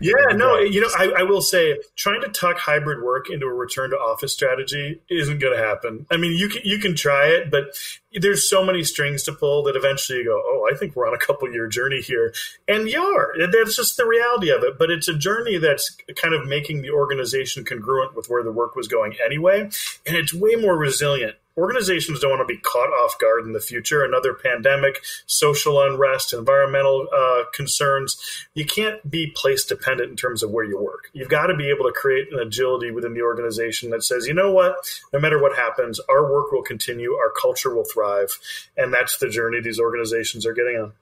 Yeah, 0.00 0.36
no, 0.36 0.58
you 0.58 0.80
know, 0.80 0.88
I, 0.98 1.20
I, 1.20 1.22
will 1.24 1.40
say 1.40 1.78
trying 1.96 2.20
to 2.22 2.28
tuck 2.28 2.58
hybrid 2.58 3.02
work 3.02 3.30
into 3.30 3.46
a 3.46 3.52
return 3.52 3.90
to 3.90 3.96
office 3.96 4.32
strategy 4.32 5.00
isn't 5.10 5.38
going 5.38 5.56
to 5.56 5.62
happen. 5.62 6.06
I 6.10 6.16
mean, 6.16 6.34
you 6.34 6.48
can 6.48 6.62
you 6.64 6.78
can 6.78 6.94
try 6.94 7.26
it, 7.26 7.50
but 7.50 7.74
there's 8.12 8.48
so 8.48 8.64
many 8.64 8.82
strings 8.82 9.22
to 9.24 9.32
pull 9.32 9.62
that 9.64 9.76
eventually 9.76 10.20
you 10.20 10.24
go, 10.26 10.42
oh, 10.44 10.68
I 10.72 10.76
think 10.76 10.96
we're 10.96 11.06
on 11.06 11.14
a 11.14 11.18
couple 11.18 11.50
year 11.50 11.68
journey 11.68 12.00
here, 12.00 12.34
and 12.68 12.88
you 12.88 13.02
are. 13.02 13.34
That's 13.50 13.76
just 13.76 13.96
the 13.96 14.06
reality 14.06 14.50
of 14.50 14.62
it. 14.62 14.78
But 14.78 14.90
it's 14.90 15.08
a 15.08 15.16
journey 15.16 15.58
that's 15.58 15.96
kind 16.20 16.34
of 16.34 16.46
making 16.46 16.82
the 16.82 16.90
organization 16.90 17.64
congruent 17.64 18.14
with 18.14 18.28
where 18.28 18.42
the 18.42 18.52
work 18.52 18.76
was 18.76 18.88
going 18.88 19.16
anyway, 19.24 19.60
and 20.06 20.16
it's 20.16 20.34
way 20.34 20.54
more 20.56 20.76
resilient 20.76 21.36
organizations 21.56 22.20
don't 22.20 22.30
want 22.30 22.46
to 22.46 22.54
be 22.54 22.60
caught 22.60 22.88
off 22.88 23.18
guard 23.18 23.44
in 23.44 23.52
the 23.52 23.60
future. 23.60 24.04
Another 24.04 24.34
pandemic, 24.34 25.02
social 25.26 25.82
unrest, 25.82 26.32
environmental 26.32 27.08
uh, 27.14 27.44
concerns. 27.54 28.16
You 28.54 28.64
can't 28.64 29.08
be 29.10 29.32
place 29.34 29.64
dependent 29.64 30.10
in 30.10 30.16
terms 30.16 30.42
of 30.42 30.50
where 30.50 30.64
you 30.64 30.80
work. 30.80 31.10
You've 31.12 31.28
got 31.28 31.46
to 31.46 31.56
be 31.56 31.70
able 31.70 31.84
to 31.84 31.92
create 31.92 32.32
an 32.32 32.38
agility 32.38 32.90
within 32.90 33.14
the 33.14 33.22
organization 33.22 33.90
that 33.90 34.04
says, 34.04 34.26
you 34.26 34.34
know 34.34 34.52
what, 34.52 34.74
no 35.12 35.18
matter 35.18 35.40
what 35.40 35.56
happens, 35.56 36.00
our 36.08 36.30
work 36.30 36.52
will 36.52 36.62
continue, 36.62 37.14
our 37.14 37.32
culture 37.40 37.74
will 37.74 37.84
thrive. 37.84 38.38
And 38.76 38.92
that's 38.92 39.18
the 39.18 39.28
journey 39.28 39.60
these 39.60 39.80
organizations 39.80 40.46
are 40.46 40.54
getting 40.54 40.76
on. 40.76 40.92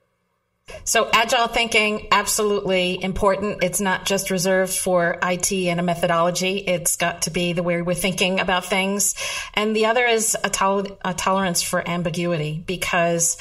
So 0.83 1.09
agile 1.11 1.47
thinking, 1.47 2.07
absolutely 2.11 3.01
important. 3.03 3.63
It's 3.63 3.81
not 3.81 4.05
just 4.05 4.31
reserved 4.31 4.73
for 4.73 5.17
IT 5.21 5.51
and 5.51 5.79
a 5.79 5.83
methodology. 5.83 6.57
It's 6.57 6.97
got 6.97 7.23
to 7.23 7.31
be 7.31 7.53
the 7.53 7.63
way 7.63 7.81
we're 7.81 7.93
thinking 7.93 8.39
about 8.39 8.65
things. 8.65 9.15
And 9.53 9.75
the 9.75 9.85
other 9.87 10.05
is 10.05 10.35
a, 10.43 10.49
tol- 10.49 10.97
a 11.03 11.13
tolerance 11.13 11.61
for 11.61 11.87
ambiguity 11.87 12.63
because 12.65 13.37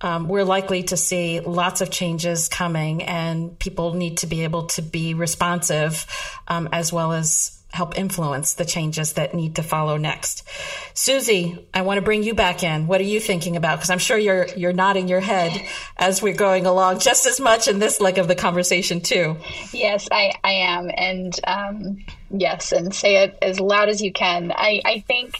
um, 0.00 0.28
we're 0.28 0.44
likely 0.44 0.84
to 0.84 0.96
see 0.96 1.40
lots 1.40 1.80
of 1.80 1.90
changes 1.90 2.48
coming 2.48 3.02
and 3.02 3.58
people 3.58 3.94
need 3.94 4.18
to 4.18 4.26
be 4.26 4.44
able 4.44 4.66
to 4.68 4.82
be 4.82 5.14
responsive 5.14 6.06
um, 6.48 6.68
as 6.72 6.92
well 6.92 7.12
as 7.12 7.59
help 7.72 7.96
influence 7.98 8.54
the 8.54 8.64
changes 8.64 9.14
that 9.14 9.34
need 9.34 9.56
to 9.56 9.62
follow 9.62 9.96
next. 9.96 10.46
Susie, 10.94 11.68
I 11.72 11.82
want 11.82 11.98
to 11.98 12.02
bring 12.02 12.22
you 12.22 12.34
back 12.34 12.62
in. 12.62 12.86
What 12.86 13.00
are 13.00 13.04
you 13.04 13.20
thinking 13.20 13.56
about? 13.56 13.76
Because 13.76 13.90
I'm 13.90 13.98
sure 13.98 14.18
you're 14.18 14.46
you're 14.56 14.72
nodding 14.72 15.08
your 15.08 15.20
head 15.20 15.66
as 15.96 16.22
we're 16.22 16.34
going 16.34 16.66
along 16.66 16.98
just 17.00 17.26
as 17.26 17.40
much 17.40 17.68
in 17.68 17.78
this 17.78 18.00
leg 18.00 18.18
of 18.18 18.28
the 18.28 18.34
conversation 18.34 19.00
too. 19.00 19.36
Yes, 19.72 20.08
I, 20.10 20.32
I 20.42 20.52
am, 20.52 20.90
and 20.94 21.38
um, 21.46 22.04
yes, 22.30 22.72
and 22.72 22.94
say 22.94 23.24
it 23.24 23.38
as 23.40 23.60
loud 23.60 23.88
as 23.88 24.02
you 24.02 24.12
can. 24.12 24.52
I 24.52 24.82
I 24.84 25.04
think, 25.06 25.36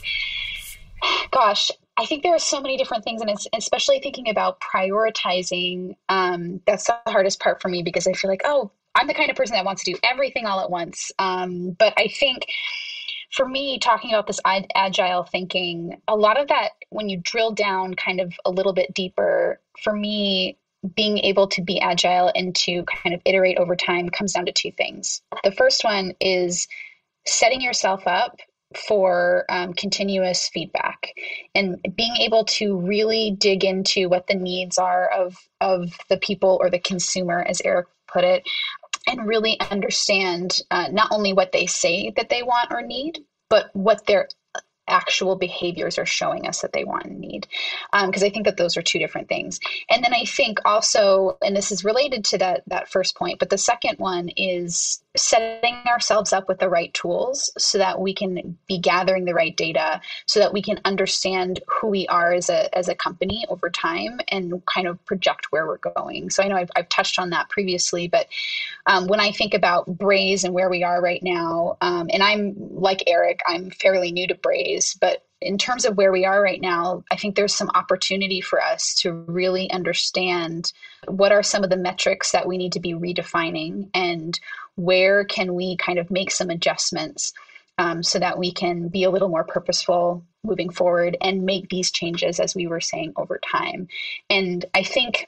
gosh. 1.31 1.71
I 1.97 2.05
think 2.05 2.23
there 2.23 2.33
are 2.33 2.39
so 2.39 2.61
many 2.61 2.77
different 2.77 3.03
things, 3.03 3.21
and 3.21 3.29
especially 3.55 3.99
thinking 3.99 4.29
about 4.29 4.59
prioritizing. 4.61 5.97
Um, 6.07 6.61
that's 6.65 6.85
the 6.85 6.97
hardest 7.05 7.39
part 7.39 7.61
for 7.61 7.67
me 7.67 7.83
because 7.83 8.07
I 8.07 8.13
feel 8.13 8.31
like, 8.31 8.41
oh, 8.45 8.71
I'm 8.95 9.07
the 9.07 9.13
kind 9.13 9.29
of 9.29 9.35
person 9.35 9.55
that 9.55 9.65
wants 9.65 9.83
to 9.83 9.93
do 9.93 9.99
everything 10.03 10.45
all 10.45 10.59
at 10.61 10.69
once. 10.69 11.11
Um, 11.19 11.75
but 11.77 11.93
I 11.97 12.07
think 12.07 12.45
for 13.31 13.47
me, 13.47 13.79
talking 13.79 14.11
about 14.11 14.27
this 14.27 14.39
agile 14.45 15.23
thinking, 15.23 16.01
a 16.07 16.15
lot 16.15 16.39
of 16.39 16.49
that, 16.49 16.71
when 16.89 17.09
you 17.09 17.19
drill 17.23 17.51
down 17.51 17.93
kind 17.93 18.19
of 18.19 18.33
a 18.45 18.51
little 18.51 18.73
bit 18.73 18.93
deeper, 18.93 19.59
for 19.81 19.93
me, 19.93 20.57
being 20.95 21.19
able 21.19 21.47
to 21.47 21.61
be 21.61 21.79
agile 21.79 22.31
and 22.35 22.55
to 22.55 22.83
kind 22.83 23.13
of 23.15 23.21
iterate 23.25 23.57
over 23.57 23.75
time 23.75 24.09
comes 24.09 24.33
down 24.33 24.47
to 24.47 24.51
two 24.51 24.71
things. 24.71 25.21
The 25.43 25.51
first 25.51 25.83
one 25.83 26.13
is 26.19 26.67
setting 27.25 27.61
yourself 27.61 28.07
up 28.07 28.39
for 28.87 29.45
um, 29.49 29.73
continuous 29.73 30.49
feedback 30.49 31.13
and 31.53 31.77
being 31.95 32.15
able 32.17 32.45
to 32.45 32.77
really 32.79 33.35
dig 33.37 33.65
into 33.65 34.07
what 34.07 34.27
the 34.27 34.33
needs 34.33 34.77
are 34.77 35.09
of 35.09 35.35
of 35.59 35.91
the 36.09 36.17
people 36.17 36.57
or 36.61 36.69
the 36.69 36.79
consumer 36.79 37.43
as 37.47 37.61
eric 37.65 37.87
put 38.07 38.23
it 38.23 38.43
and 39.07 39.27
really 39.27 39.59
understand 39.59 40.61
uh, 40.69 40.87
not 40.91 41.09
only 41.11 41.33
what 41.33 41.51
they 41.51 41.65
say 41.65 42.11
that 42.15 42.29
they 42.29 42.43
want 42.43 42.71
or 42.71 42.81
need, 42.81 43.19
but 43.49 43.69
what 43.73 44.05
their 44.05 44.27
actual 44.87 45.35
behaviors 45.35 45.97
are 45.97 46.05
showing 46.05 46.47
us 46.47 46.61
that 46.61 46.73
they 46.73 46.83
want 46.83 47.05
and 47.05 47.19
need. 47.19 47.47
Because 47.91 48.23
um, 48.23 48.27
I 48.27 48.29
think 48.29 48.45
that 48.45 48.57
those 48.57 48.77
are 48.77 48.81
two 48.81 48.99
different 48.99 49.29
things. 49.29 49.59
And 49.89 50.03
then 50.03 50.13
I 50.13 50.25
think 50.25 50.59
also, 50.65 51.37
and 51.41 51.55
this 51.55 51.71
is 51.71 51.85
related 51.85 52.25
to 52.25 52.37
that 52.39 52.63
that 52.67 52.89
first 52.89 53.15
point, 53.15 53.39
but 53.39 53.49
the 53.49 53.57
second 53.57 53.99
one 53.99 54.29
is 54.29 55.01
setting 55.15 55.83
ourselves 55.87 56.31
up 56.31 56.47
with 56.47 56.59
the 56.59 56.69
right 56.69 56.93
tools 56.93 57.51
so 57.57 57.77
that 57.77 57.99
we 57.99 58.13
can 58.13 58.55
be 58.67 58.77
gathering 58.77 59.25
the 59.25 59.33
right 59.33 59.55
data 59.57 59.99
so 60.25 60.39
that 60.39 60.53
we 60.53 60.61
can 60.61 60.79
understand 60.85 61.59
who 61.67 61.87
we 61.87 62.07
are 62.07 62.33
as 62.33 62.49
a 62.49 62.73
as 62.77 62.87
a 62.87 62.95
company 62.95 63.45
over 63.49 63.69
time 63.69 64.21
and 64.29 64.61
kind 64.65 64.87
of 64.87 65.03
project 65.05 65.47
where 65.49 65.67
we're 65.67 65.77
going. 65.77 66.29
So 66.29 66.43
i 66.43 66.47
know 66.47 66.55
i've, 66.55 66.71
I've 66.75 66.89
touched 66.89 67.19
on 67.19 67.31
that 67.31 67.49
previously 67.49 68.07
but 68.07 68.27
um, 68.85 69.07
when 69.07 69.19
i 69.19 69.31
think 69.31 69.53
about 69.53 69.85
braze 69.85 70.43
and 70.43 70.53
where 70.53 70.69
we 70.69 70.83
are 70.83 71.01
right 71.01 71.21
now 71.21 71.77
um, 71.81 72.09
and 72.11 72.23
i'm 72.23 72.53
like 72.57 73.03
eric 73.07 73.41
i'm 73.47 73.69
fairly 73.69 74.11
new 74.11 74.27
to 74.27 74.35
braze 74.35 74.95
but 74.99 75.21
in 75.41 75.57
terms 75.57 75.85
of 75.85 75.97
where 75.97 76.11
we 76.11 76.25
are 76.25 76.41
right 76.41 76.61
now, 76.61 77.03
I 77.11 77.15
think 77.15 77.35
there's 77.35 77.55
some 77.55 77.71
opportunity 77.73 78.41
for 78.41 78.61
us 78.61 78.93
to 78.99 79.11
really 79.11 79.69
understand 79.71 80.71
what 81.07 81.31
are 81.31 81.43
some 81.43 81.63
of 81.63 81.69
the 81.69 81.77
metrics 81.77 82.31
that 82.31 82.47
we 82.47 82.57
need 82.57 82.73
to 82.73 82.79
be 82.79 82.93
redefining 82.93 83.89
and 83.93 84.39
where 84.75 85.25
can 85.25 85.55
we 85.55 85.77
kind 85.77 85.99
of 85.99 86.11
make 86.11 86.31
some 86.31 86.49
adjustments 86.49 87.33
um, 87.77 88.03
so 88.03 88.19
that 88.19 88.37
we 88.37 88.51
can 88.51 88.89
be 88.89 89.03
a 89.03 89.09
little 89.09 89.29
more 89.29 89.43
purposeful 89.43 90.23
moving 90.43 90.69
forward 90.69 91.17
and 91.21 91.43
make 91.43 91.69
these 91.69 91.91
changes, 91.91 92.39
as 92.39 92.53
we 92.53 92.67
were 92.67 92.81
saying, 92.81 93.13
over 93.15 93.39
time. 93.51 93.87
And 94.29 94.63
I 94.73 94.83
think 94.83 95.27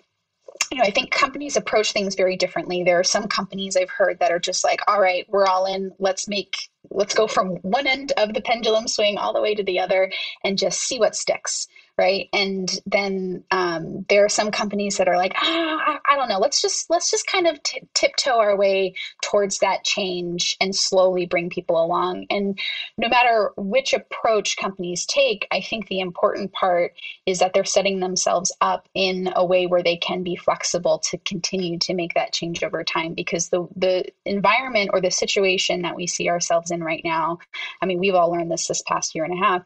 you 0.72 0.78
know, 0.78 0.84
I 0.84 0.92
think 0.92 1.12
companies 1.12 1.56
approach 1.56 1.92
things 1.92 2.16
very 2.16 2.36
differently. 2.36 2.84
There 2.84 3.00
are 3.00 3.04
some 3.04 3.28
companies 3.28 3.76
I've 3.76 3.90
heard 3.90 4.20
that 4.20 4.32
are 4.32 4.40
just 4.40 4.64
like, 4.64 4.82
all 4.88 5.00
right, 5.00 5.26
we're 5.28 5.46
all 5.46 5.66
in. 5.66 5.92
Let's 6.00 6.28
make, 6.28 6.70
let's 6.90 7.14
go 7.14 7.28
from 7.28 7.50
one 7.62 7.88
end 7.88 8.12
of 8.18 8.34
the 8.34 8.42
pendulum 8.42 8.88
swing 8.88 9.18
all 9.18 9.34
the 9.34 9.42
way 9.42 9.56
to 9.56 9.64
the 9.64 9.80
other 9.80 10.12
and 10.44 10.58
just 10.58 10.80
see 10.80 11.00
what 11.00 11.16
sticks 11.16 11.68
right? 11.96 12.28
And 12.34 12.68
then 12.88 13.44
um, 13.52 14.04
there 14.10 14.26
are 14.26 14.30
some 14.30 14.50
companies 14.50 14.98
that 14.98 15.08
are 15.08 15.16
like 15.16 15.34
I, 15.36 15.98
I, 16.10 16.16
don't 16.16 16.28
know 16.28 16.40
let's 16.40 16.60
just 16.60 16.90
let's 16.90 17.12
just 17.12 17.28
kind 17.28 17.46
of 17.46 17.62
t- 17.62 17.84
tiptoe 17.94 18.40
our 18.40 18.58
way 18.58 18.96
towards 19.22 19.60
that 19.60 19.84
change 19.84 20.58
and 20.60 20.76
slowly 20.76 21.28
bring 21.28 21.52
people 21.52 21.80
along. 21.80 22.26
And 22.32 22.58
no 22.98 23.08
matter 23.08 23.52
which 23.58 23.94
approach 23.94 24.58
companies 24.58 25.06
take 25.06 25.48
i 25.52 25.62
think 25.62 25.88
the 25.88 26.00
important 26.00 26.52
part 26.52 26.94
is 27.26 27.40
that 27.40 27.54
they're 27.54 27.64
setting 27.64 28.00
themselves 28.00 28.52
up 28.62 28.88
in 28.94 29.32
a 29.36 29.46
way 29.46 29.66
where 29.66 29.84
they 29.84 29.98
can 29.98 30.24
be 30.24 30.36
flexible 30.36 31.00
to 31.00 31.18
continue 31.20 31.78
to 31.80 31.94
make 31.94 32.14
that 32.14 32.34
change 32.34 32.64
over 32.64 32.84
time 32.84 33.14
because 33.14 33.50
the 33.50 33.68
the 33.76 34.06
environment 34.26 34.92
or 34.94 35.02
the 35.02 35.12
situation 35.12 35.82
that 35.82 35.96
we 35.96 36.08
see 36.08 36.30
ourselves 36.30 36.72
in 36.74 36.84
right 36.84 37.02
now 37.04 37.38
i 37.82 37.86
mean 37.86 38.00
we've 38.00 38.16
all 38.16 38.32
learned 38.32 38.52
this 38.52 38.68
this 38.68 38.82
past 38.82 39.16
year 39.16 39.24
and 39.24 39.34
a 39.34 39.46
half 39.46 39.64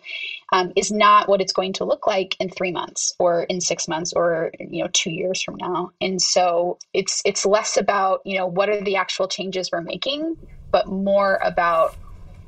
um, 0.51 0.71
is 0.75 0.91
not 0.91 1.27
what 1.27 1.41
it's 1.41 1.53
going 1.53 1.73
to 1.73 1.85
look 1.85 2.07
like 2.07 2.35
in 2.39 2.49
three 2.49 2.71
months 2.71 3.13
or 3.19 3.43
in 3.43 3.59
six 3.59 3.87
months 3.87 4.13
or 4.13 4.51
you 4.59 4.83
know 4.83 4.89
two 4.93 5.11
years 5.11 5.41
from 5.41 5.55
now. 5.55 5.91
And 5.99 6.21
so 6.21 6.77
it's 6.93 7.21
it's 7.25 7.45
less 7.45 7.77
about 7.77 8.21
you 8.25 8.37
know 8.37 8.47
what 8.47 8.69
are 8.69 8.81
the 8.81 8.95
actual 8.95 9.27
changes 9.27 9.69
we're 9.71 9.81
making 9.81 10.37
but 10.71 10.87
more 10.87 11.39
about 11.41 11.95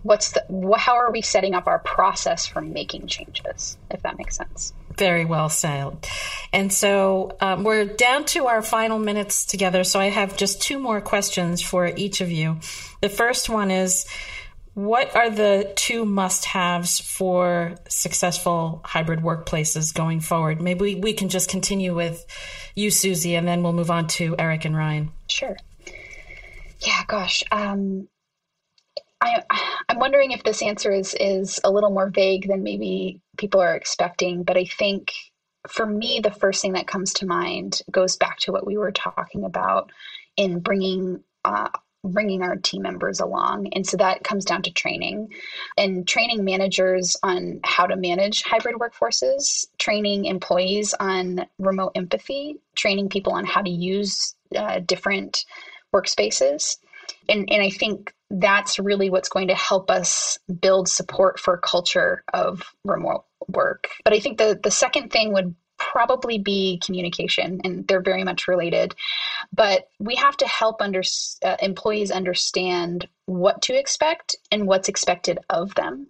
what's 0.03 0.31
the 0.31 0.75
how 0.77 0.95
are 0.95 1.11
we 1.11 1.21
setting 1.21 1.53
up 1.53 1.67
our 1.67 1.79
process 1.79 2.45
for 2.45 2.61
making 2.61 3.07
changes 3.07 3.77
if 3.91 4.01
that 4.03 4.17
makes 4.17 4.37
sense. 4.37 4.73
Very 4.97 5.23
well 5.23 5.49
said. 5.49 6.07
And 6.51 6.73
so 6.73 7.37
um, 7.39 7.63
we're 7.63 7.85
down 7.85 8.25
to 8.25 8.47
our 8.47 8.61
final 8.61 8.99
minutes 8.99 9.45
together 9.45 9.83
so 9.83 9.99
i 9.99 10.05
have 10.05 10.37
just 10.37 10.61
two 10.61 10.79
more 10.79 11.01
questions 11.01 11.61
for 11.61 11.87
each 11.87 12.21
of 12.21 12.31
you. 12.31 12.59
The 13.01 13.09
first 13.09 13.49
one 13.49 13.71
is 13.71 14.05
what 14.85 15.13
are 15.13 15.29
the 15.29 15.73
two 15.75 16.05
must 16.05 16.45
haves 16.45 17.01
for 17.01 17.75
successful 17.89 18.79
hybrid 18.85 19.19
workplaces 19.19 19.93
going 19.93 20.21
forward? 20.21 20.61
Maybe 20.61 20.79
we, 20.79 20.95
we 20.95 21.13
can 21.13 21.27
just 21.27 21.49
continue 21.49 21.93
with 21.93 22.25
you, 22.75 22.89
Susie, 22.89 23.35
and 23.35 23.45
then 23.45 23.61
we'll 23.61 23.73
move 23.73 23.91
on 23.91 24.07
to 24.07 24.37
Eric 24.39 24.63
and 24.63 24.77
Ryan. 24.77 25.11
Sure. 25.27 25.57
Yeah, 26.79 27.03
gosh. 27.07 27.43
Um, 27.51 28.07
I, 29.19 29.43
I'm 29.89 29.99
wondering 29.99 30.31
if 30.31 30.43
this 30.43 30.61
answer 30.61 30.93
is, 30.93 31.13
is 31.19 31.59
a 31.65 31.69
little 31.69 31.89
more 31.89 32.09
vague 32.09 32.47
than 32.47 32.63
maybe 32.63 33.19
people 33.37 33.59
are 33.59 33.75
expecting, 33.75 34.43
but 34.43 34.55
I 34.55 34.63
think 34.63 35.11
for 35.67 35.85
me, 35.85 36.21
the 36.23 36.31
first 36.31 36.61
thing 36.61 36.73
that 36.73 36.87
comes 36.87 37.15
to 37.15 37.25
mind 37.25 37.81
goes 37.91 38.15
back 38.15 38.39
to 38.39 38.53
what 38.53 38.65
we 38.65 38.77
were 38.77 38.93
talking 38.93 39.43
about 39.43 39.91
in 40.37 40.61
bringing 40.61 41.21
uh, 41.43 41.67
bringing 42.03 42.41
our 42.41 42.55
team 42.55 42.81
members 42.81 43.19
along. 43.19 43.67
And 43.73 43.85
so 43.85 43.97
that 43.97 44.23
comes 44.23 44.45
down 44.45 44.61
to 44.63 44.71
training 44.71 45.33
and 45.77 46.07
training 46.07 46.45
managers 46.45 47.17
on 47.23 47.59
how 47.63 47.85
to 47.85 47.95
manage 47.95 48.43
hybrid 48.43 48.75
workforces, 48.75 49.67
training 49.77 50.25
employees 50.25 50.93
on 50.99 51.45
remote 51.57 51.91
empathy, 51.95 52.55
training 52.75 53.09
people 53.09 53.33
on 53.33 53.45
how 53.45 53.61
to 53.61 53.69
use 53.69 54.35
uh, 54.55 54.79
different 54.79 55.45
workspaces. 55.93 56.77
and 57.27 57.51
and 57.51 57.61
I 57.61 57.69
think 57.69 58.13
that's 58.29 58.79
really 58.79 59.09
what's 59.09 59.29
going 59.29 59.47
to 59.47 59.55
help 59.55 59.89
us 59.89 60.37
build 60.61 60.87
support 60.87 61.39
for 61.39 61.55
a 61.55 61.59
culture 61.59 62.23
of 62.33 62.61
remote 62.85 63.25
work. 63.47 63.89
But 64.03 64.13
I 64.13 64.19
think 64.19 64.37
the 64.37 64.59
the 64.61 64.71
second 64.71 65.09
thing 65.11 65.33
would 65.33 65.55
probably 65.91 66.37
be 66.37 66.79
communication, 66.85 67.61
and 67.63 67.87
they're 67.87 68.01
very 68.01 68.23
much 68.23 68.47
related. 68.47 68.95
But 69.51 69.89
we 69.99 70.15
have 70.15 70.37
to 70.37 70.47
help 70.47 70.81
under, 70.81 71.01
uh, 71.43 71.57
employees 71.61 72.11
understand 72.11 73.07
what 73.25 73.61
to 73.63 73.77
expect 73.77 74.35
and 74.51 74.67
what's 74.67 74.89
expected 74.89 75.39
of 75.49 75.73
them. 75.75 76.07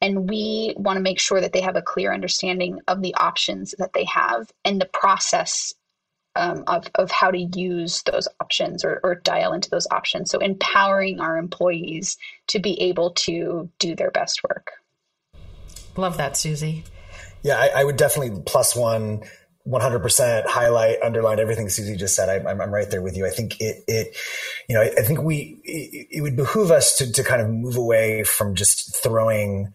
And 0.00 0.28
we 0.28 0.74
want 0.76 0.98
to 0.98 1.02
make 1.02 1.18
sure 1.18 1.40
that 1.40 1.52
they 1.52 1.62
have 1.62 1.76
a 1.76 1.82
clear 1.82 2.12
understanding 2.12 2.80
of 2.86 3.02
the 3.02 3.14
options 3.14 3.74
that 3.78 3.94
they 3.94 4.04
have 4.04 4.50
and 4.64 4.80
the 4.80 4.86
process 4.86 5.74
um, 6.36 6.64
of, 6.66 6.86
of 6.94 7.10
how 7.10 7.30
to 7.30 7.38
use 7.38 8.02
those 8.02 8.28
options 8.40 8.84
or, 8.84 9.00
or 9.02 9.14
dial 9.14 9.54
into 9.54 9.70
those 9.70 9.88
options. 9.90 10.30
So, 10.30 10.38
empowering 10.38 11.18
our 11.18 11.38
employees 11.38 12.18
to 12.48 12.58
be 12.58 12.80
able 12.82 13.10
to 13.12 13.70
do 13.78 13.96
their 13.96 14.10
best 14.10 14.42
work. 14.44 14.72
Love 15.96 16.18
that, 16.18 16.36
Susie. 16.36 16.84
Yeah, 17.46 17.58
I, 17.58 17.70
I 17.76 17.84
would 17.84 17.96
definitely 17.96 18.42
plus 18.44 18.74
one 18.74 19.22
100% 19.68 20.46
highlight, 20.46 21.00
underline 21.00 21.38
everything 21.38 21.68
Susie 21.68 21.94
just 21.94 22.16
said. 22.16 22.28
I, 22.28 22.50
am 22.50 22.58
right 22.74 22.90
there 22.90 23.00
with 23.00 23.16
you. 23.16 23.24
I 23.24 23.30
think 23.30 23.60
it, 23.60 23.84
it, 23.86 24.16
you 24.68 24.74
know, 24.74 24.82
I, 24.82 24.86
I 24.98 25.02
think 25.02 25.22
we, 25.22 25.60
it, 25.62 26.08
it, 26.10 26.20
would 26.22 26.34
behoove 26.34 26.72
us 26.72 26.96
to, 26.98 27.12
to 27.12 27.22
kind 27.22 27.40
of 27.40 27.48
move 27.48 27.76
away 27.76 28.24
from 28.24 28.56
just 28.56 29.00
throwing 29.00 29.72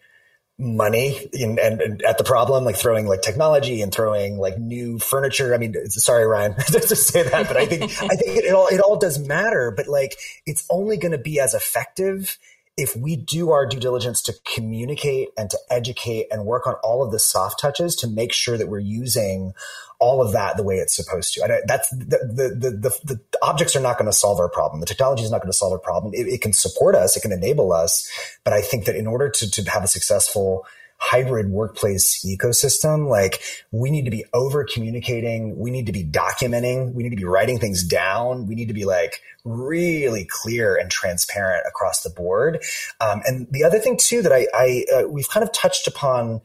money 0.59 1.29
in, 1.31 1.57
and, 1.59 1.81
and, 1.81 2.01
at 2.01 2.17
the 2.17 2.25
problem, 2.25 2.65
like 2.65 2.75
throwing 2.75 3.07
like 3.07 3.21
technology 3.21 3.81
and 3.81 3.93
throwing 3.93 4.37
like 4.37 4.57
new 4.59 4.99
furniture. 4.99 5.53
I 5.53 5.57
mean, 5.57 5.73
sorry, 5.91 6.25
Ryan, 6.25 6.55
to 6.65 6.95
say 6.95 7.23
that, 7.23 7.47
but 7.47 7.55
I 7.55 7.67
think, 7.67 7.83
I 7.83 8.15
think 8.17 8.37
it, 8.37 8.45
it 8.45 8.53
all, 8.53 8.67
it 8.67 8.81
all 8.81 8.97
does 8.97 9.17
matter, 9.17 9.73
but 9.75 9.87
like 9.87 10.17
it's 10.45 10.67
only 10.69 10.97
going 10.97 11.13
to 11.13 11.17
be 11.17 11.39
as 11.39 11.53
effective 11.53 12.37
if 12.77 12.95
we 12.95 13.15
do 13.15 13.51
our 13.51 13.65
due 13.65 13.79
diligence 13.79 14.21
to 14.23 14.33
communicate 14.45 15.29
and 15.37 15.49
to 15.49 15.57
educate 15.69 16.27
and 16.31 16.45
work 16.45 16.65
on 16.65 16.75
all 16.83 17.03
of 17.03 17.11
the 17.11 17.19
soft 17.19 17.59
touches 17.59 17.95
to 17.97 18.07
make 18.07 18.31
sure 18.31 18.57
that 18.57 18.69
we're 18.69 18.79
using 18.79 19.53
all 19.99 20.21
of 20.21 20.31
that 20.33 20.57
the 20.57 20.63
way 20.63 20.75
it's 20.77 20.95
supposed 20.95 21.33
to. 21.33 21.43
And 21.43 21.53
that's 21.67 21.89
the, 21.89 22.17
the, 22.55 22.71
the, 22.71 22.99
the, 23.03 23.21
objects 23.43 23.75
are 23.75 23.81
not 23.81 23.99
going 23.99 24.09
to 24.09 24.17
solve 24.17 24.39
our 24.39 24.49
problem. 24.49 24.79
The 24.79 24.87
technology 24.87 25.23
is 25.23 25.29
not 25.29 25.41
going 25.41 25.51
to 25.51 25.57
solve 25.57 25.73
our 25.73 25.79
problem. 25.79 26.13
It, 26.13 26.27
it, 26.27 26.41
can 26.41 26.53
support 26.53 26.95
us. 26.95 27.15
It 27.15 27.21
can 27.21 27.31
enable 27.31 27.71
us. 27.71 28.09
But 28.43 28.53
I 28.53 28.61
think 28.61 28.85
that 28.85 28.95
in 28.95 29.05
order 29.05 29.29
to, 29.29 29.51
to 29.51 29.69
have 29.69 29.83
a 29.83 29.87
successful 29.87 30.65
hybrid 31.01 31.49
workplace 31.49 32.23
ecosystem, 32.23 33.09
like 33.09 33.41
we 33.71 33.89
need 33.89 34.05
to 34.05 34.11
be 34.11 34.23
over 34.33 34.63
communicating. 34.63 35.57
We 35.57 35.71
need 35.71 35.87
to 35.87 35.91
be 35.91 36.03
documenting. 36.03 36.93
We 36.93 37.01
need 37.01 37.09
to 37.09 37.15
be 37.15 37.25
writing 37.25 37.59
things 37.59 37.83
down. 37.83 38.45
We 38.45 38.53
need 38.53 38.67
to 38.67 38.73
be 38.73 38.85
like 38.85 39.19
really 39.43 40.25
clear 40.29 40.75
and 40.75 40.91
transparent 40.91 41.65
across 41.67 42.01
the 42.03 42.11
board. 42.11 42.63
Um, 42.99 43.21
and 43.25 43.47
the 43.49 43.63
other 43.63 43.79
thing 43.79 43.97
too 43.97 44.21
that 44.21 44.31
I, 44.31 44.47
I 44.53 44.85
uh, 44.93 45.07
we've 45.07 45.27
kind 45.27 45.43
of 45.43 45.51
touched 45.51 45.87
upon 45.87 46.41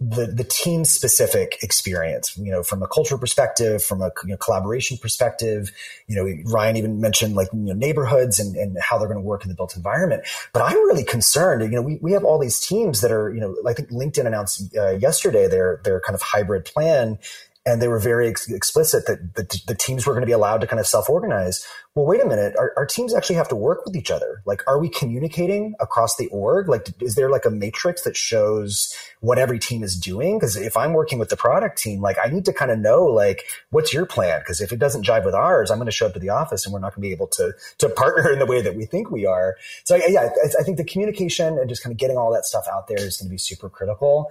the 0.00 0.26
the 0.26 0.44
team 0.44 0.84
specific 0.86 1.58
experience 1.62 2.34
you 2.38 2.50
know 2.50 2.62
from 2.62 2.82
a 2.82 2.88
cultural 2.88 3.20
perspective 3.20 3.84
from 3.84 4.00
a 4.00 4.10
you 4.24 4.30
know, 4.30 4.36
collaboration 4.38 4.96
perspective. 4.96 5.70
You 6.06 6.16
know 6.16 6.50
ryan 6.50 6.76
even 6.76 7.00
mentioned 7.00 7.34
like 7.34 7.48
you 7.52 7.60
know 7.60 7.74
neighborhoods 7.74 8.40
and, 8.40 8.56
and 8.56 8.78
how 8.80 8.98
they're 8.98 9.08
going 9.08 9.20
to 9.20 9.24
work 9.24 9.42
in 9.42 9.48
the 9.48 9.54
built 9.54 9.76
environment. 9.76 10.22
But 10.52 10.62
i'm 10.62 10.76
really 10.86 11.04
concerned 11.04 11.62
you 11.62 11.68
know 11.68 11.82
we, 11.82 11.98
we 12.00 12.12
have 12.12 12.24
all 12.24 12.38
these 12.38 12.58
teams 12.58 13.02
that 13.02 13.12
are 13.12 13.32
you 13.32 13.40
know 13.40 13.54
i 13.66 13.74
think 13.74 13.90
linkedin 13.90 14.26
announced 14.26 14.74
uh, 14.76 14.90
yesterday 14.92 15.46
their 15.48 15.80
their 15.84 16.00
kind 16.00 16.14
of 16.14 16.22
hybrid 16.22 16.64
plan 16.64 17.18
and 17.66 17.82
they 17.82 17.88
were 17.88 17.98
very 17.98 18.28
ex- 18.28 18.50
explicit 18.50 19.06
that 19.06 19.34
the, 19.34 19.62
the, 19.66 19.74
teams 19.74 20.06
were 20.06 20.14
going 20.14 20.22
to 20.22 20.26
be 20.26 20.32
allowed 20.32 20.62
to 20.62 20.66
kind 20.66 20.80
of 20.80 20.86
self-organize 20.86 21.66
well 21.96 22.06
wait 22.06 22.20
a 22.20 22.26
minute. 22.26 22.54
Our, 22.56 22.72
our, 22.76 22.86
teams 22.86 23.14
actually 23.14 23.36
have 23.36 23.48
to 23.48 23.56
work 23.56 23.84
with 23.84 23.96
each 23.96 24.10
other. 24.10 24.42
Like 24.46 24.62
are 24.68 24.78
we 24.78 24.88
communicating 24.88 25.74
across 25.80 26.16
the 26.16 26.28
org? 26.28 26.68
Like 26.68 26.88
is 27.02 27.16
there 27.16 27.28
like 27.28 27.44
a 27.44 27.50
matrix 27.50 28.02
that 28.02 28.16
shows 28.16 28.94
what 29.20 29.38
every 29.38 29.58
team 29.58 29.82
is 29.82 29.96
doing? 29.98 30.38
Because 30.38 30.56
if 30.56 30.76
i'm 30.76 30.92
working 30.92 31.18
with 31.18 31.30
the 31.30 31.36
product 31.36 31.78
team 31.78 32.00
like 32.00 32.16
i 32.22 32.28
need 32.28 32.44
to 32.44 32.52
kind 32.52 32.70
of 32.70 32.78
know 32.78 33.04
like 33.04 33.44
what's 33.70 33.92
your 33.92 34.06
plan? 34.06 34.40
Because 34.40 34.60
if 34.60 34.72
it 34.72 34.78
doesn't 34.78 35.04
jive 35.04 35.24
with 35.24 35.34
ours 35.34 35.70
i'm 35.70 35.78
going 35.78 35.86
to 35.86 35.92
show 35.92 36.06
up 36.06 36.14
to 36.14 36.20
the 36.20 36.28
office 36.28 36.64
and 36.64 36.72
we're 36.72 36.78
not 36.78 36.94
going 36.94 37.02
to 37.02 37.08
be 37.08 37.12
able 37.12 37.26
to 37.28 37.52
to 37.78 37.88
partner 37.88 38.30
in 38.30 38.38
the 38.38 38.46
way 38.46 38.62
that 38.62 38.76
we 38.76 38.84
think 38.84 39.10
we 39.10 39.26
are. 39.26 39.56
So 39.84 39.96
yeah 39.96 40.28
I, 40.44 40.60
I 40.60 40.62
think 40.62 40.76
the 40.76 40.84
communication 40.84 41.58
and 41.58 41.68
just 41.68 41.82
kind 41.82 41.92
of 41.92 41.98
getting 41.98 42.16
all 42.16 42.32
that 42.32 42.44
stuff 42.44 42.66
out 42.72 42.86
there 42.86 42.98
is 42.98 43.16
going 43.16 43.28
to 43.28 43.32
be 43.32 43.38
super 43.38 43.68
critical 43.68 44.30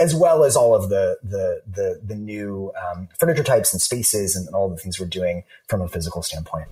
as 0.00 0.14
well 0.14 0.42
as 0.42 0.56
all 0.56 0.74
of 0.74 0.88
the 0.88 1.18
the 1.22 1.62
the, 1.66 2.00
the 2.04 2.16
new 2.16 2.72
um, 2.90 3.08
furniture 3.18 3.44
types 3.44 3.72
and 3.72 3.80
spaces 3.80 4.34
and 4.34 4.48
all 4.54 4.68
the 4.68 4.76
things 4.76 4.98
we're 4.98 5.06
doing 5.06 5.44
from 5.68 5.80
a 5.80 5.88
physical 5.88 6.22
standpoint 6.22 6.66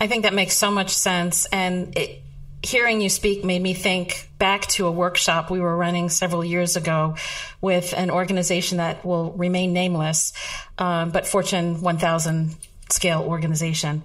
I 0.00 0.06
think 0.06 0.24
that 0.24 0.34
makes 0.34 0.56
so 0.56 0.70
much 0.70 0.90
sense. 0.90 1.46
And 1.46 1.96
it, 1.96 2.22
hearing 2.62 3.00
you 3.00 3.08
speak 3.08 3.44
made 3.44 3.60
me 3.60 3.74
think 3.74 4.30
back 4.38 4.66
to 4.66 4.86
a 4.86 4.90
workshop 4.90 5.50
we 5.50 5.60
were 5.60 5.76
running 5.76 6.08
several 6.08 6.44
years 6.44 6.76
ago 6.76 7.16
with 7.60 7.92
an 7.96 8.10
organization 8.10 8.78
that 8.78 9.04
will 9.04 9.32
remain 9.32 9.72
nameless, 9.72 10.32
um, 10.78 11.10
but 11.10 11.26
Fortune 11.26 11.80
1000 11.80 12.56
scale 12.92 13.22
organization. 13.22 14.02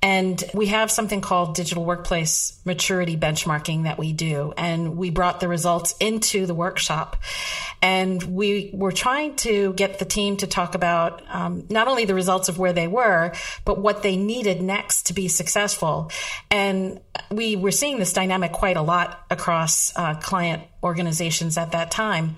And 0.00 0.42
we 0.54 0.66
have 0.66 0.90
something 0.90 1.20
called 1.20 1.54
digital 1.54 1.84
workplace 1.84 2.58
maturity 2.64 3.16
benchmarking 3.16 3.84
that 3.84 3.98
we 3.98 4.12
do. 4.12 4.52
And 4.56 4.96
we 4.96 5.10
brought 5.10 5.40
the 5.40 5.48
results 5.48 5.94
into 6.00 6.46
the 6.46 6.54
workshop. 6.54 7.16
And 7.82 8.22
we 8.22 8.70
were 8.72 8.92
trying 8.92 9.36
to 9.36 9.72
get 9.74 9.98
the 9.98 10.04
team 10.04 10.36
to 10.38 10.46
talk 10.46 10.74
about 10.74 11.22
um, 11.28 11.64
not 11.68 11.88
only 11.88 12.04
the 12.04 12.14
results 12.14 12.48
of 12.48 12.58
where 12.58 12.72
they 12.72 12.88
were, 12.88 13.32
but 13.64 13.78
what 13.78 14.02
they 14.02 14.16
needed 14.16 14.62
next 14.62 15.06
to 15.06 15.12
be 15.12 15.28
successful. 15.28 16.10
And 16.50 17.00
we 17.30 17.56
were 17.56 17.72
seeing 17.72 17.98
this 17.98 18.12
dynamic 18.12 18.52
quite 18.52 18.76
a 18.76 18.82
lot 18.82 19.24
across 19.30 19.96
uh, 19.96 20.14
client 20.14 20.62
organizations 20.82 21.58
at 21.58 21.72
that 21.72 21.90
time 21.90 22.36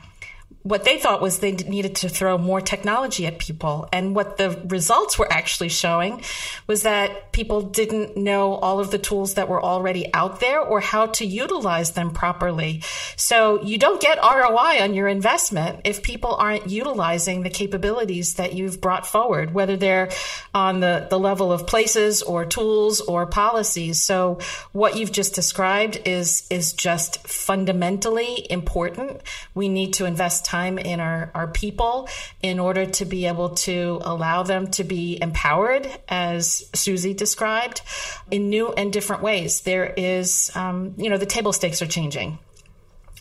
what 0.63 0.85
they 0.85 0.99
thought 0.99 1.23
was 1.23 1.39
they 1.39 1.53
needed 1.53 1.95
to 1.97 2.09
throw 2.09 2.37
more 2.37 2.61
technology 2.61 3.27
at 3.27 3.39
people. 3.39 3.89
And 3.93 4.15
what 4.15 4.37
the 4.37 4.61
results 4.67 5.19
were 5.19 5.33
actually 5.33 5.71
showing 5.71 6.23
was 6.67 6.83
that 6.83 7.33
people 7.33 7.63
didn't 7.63 8.15
know 8.19 8.55
all 8.55 8.79
of 8.79 8.91
the 8.91 8.99
tools 8.99 9.35
that 9.35 9.49
were 9.49 9.63
already 9.63 10.13
out 10.13 10.41
there 10.41 10.61
or 10.61 10.81
how 10.81 11.07
to 11.07 11.25
utilize 11.25 11.93
them 11.93 12.11
properly. 12.11 12.83
So 13.17 13.63
you 13.63 13.79
don't 13.79 14.03
get 14.03 14.19
ROI 14.19 14.83
on 14.83 14.93
your 14.93 15.09
investment 15.09 15.81
if 15.85 16.03
people 16.03 16.35
aren't 16.35 16.69
utilizing 16.69 17.43
the 17.43 17.51
capabilities 17.51 18.35
that 18.35 18.53
you've 18.53 18.83
brought 18.83 19.07
forward, 19.07 19.55
whether 19.55 19.79
they're 19.79 20.11
on 20.53 20.81
the, 20.81 21.07
the 21.09 21.19
level 21.19 21.53
of 21.53 21.67
places 21.67 22.21
or 22.21 22.45
tools 22.45 23.01
or 23.01 23.25
policies. 23.25 23.99
So 24.03 24.41
what 24.73 24.99
you've 24.99 25.13
just 25.13 25.35
described 25.35 26.03
is, 26.05 26.47
is 26.51 26.75
just 26.75 27.27
fundamentally 27.27 28.47
important. 28.51 29.23
We 29.55 29.71
need 29.71 29.95
to 29.95 30.05
invest 30.05 30.50
time 30.51 30.79
in 30.79 31.01
our, 31.01 31.31
our 31.35 31.47
people 31.47 32.09
in 32.43 32.59
order 32.59 32.87
to 32.87 33.05
be 33.05 33.27
able 33.27 33.51
to 33.51 34.01
allow 34.03 34.43
them 34.43 34.67
to 34.73 34.85
be 34.85 35.19
empowered, 35.21 35.87
as 36.09 36.69
Susie 36.75 37.15
described, 37.15 37.83
in 38.31 38.51
new 38.51 38.73
and 38.73 38.93
different 38.93 39.23
ways. 39.23 39.61
There 39.63 39.87
is, 39.97 40.51
um, 40.57 40.95
you 40.97 41.09
know, 41.11 41.19
the 41.19 41.27
table 41.27 41.53
stakes 41.53 41.83
are 41.83 41.87
changing. 41.87 42.39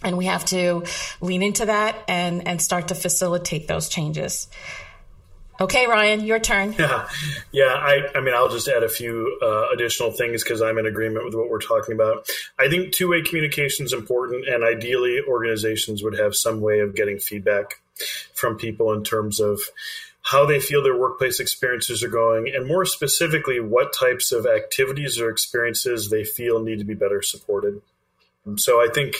And 0.01 0.17
we 0.17 0.25
have 0.25 0.45
to 0.45 0.85
lean 1.21 1.43
into 1.43 1.65
that 1.65 1.95
and, 2.07 2.47
and 2.47 2.61
start 2.61 2.87
to 2.87 2.95
facilitate 2.95 3.67
those 3.67 3.89
changes. 3.89 4.47
Okay, 5.61 5.87
Ryan, 5.87 6.21
your 6.21 6.39
turn. 6.39 6.73
Yeah, 6.79 7.07
yeah. 7.51 7.73
I, 7.73 8.07
I 8.15 8.21
mean, 8.21 8.33
I'll 8.33 8.49
just 8.49 8.67
add 8.69 8.83
a 8.83 8.89
few 8.89 9.39
uh, 9.41 9.67
additional 9.73 10.11
things 10.11 10.41
because 10.43 10.61
I'm 10.61 10.77
in 10.77 10.85
agreement 10.85 11.25
with 11.25 11.35
what 11.35 11.49
we're 11.49 11.59
talking 11.59 11.93
about. 11.93 12.29
I 12.57 12.69
think 12.69 12.93
two-way 12.93 13.21
communication 13.23 13.85
is 13.85 13.91
important, 13.91 14.47
and 14.47 14.63
ideally, 14.63 15.19
organizations 15.27 16.01
would 16.01 16.17
have 16.17 16.33
some 16.33 16.61
way 16.61 16.79
of 16.79 16.95
getting 16.95 17.19
feedback 17.19 17.81
from 18.33 18.55
people 18.55 18.93
in 18.93 19.03
terms 19.03 19.41
of 19.41 19.59
how 20.21 20.45
they 20.45 20.59
feel 20.59 20.81
their 20.81 20.97
workplace 20.97 21.39
experiences 21.39 22.03
are 22.03 22.09
going, 22.09 22.53
and 22.55 22.65
more 22.65 22.85
specifically, 22.85 23.59
what 23.59 23.93
types 23.93 24.31
of 24.31 24.45
activities 24.45 25.19
or 25.19 25.29
experiences 25.29 26.09
they 26.09 26.23
feel 26.23 26.61
need 26.61 26.79
to 26.79 26.85
be 26.85 26.93
better 26.93 27.21
supported. 27.21 27.81
So 28.57 28.81
I 28.81 28.87
think 28.93 29.15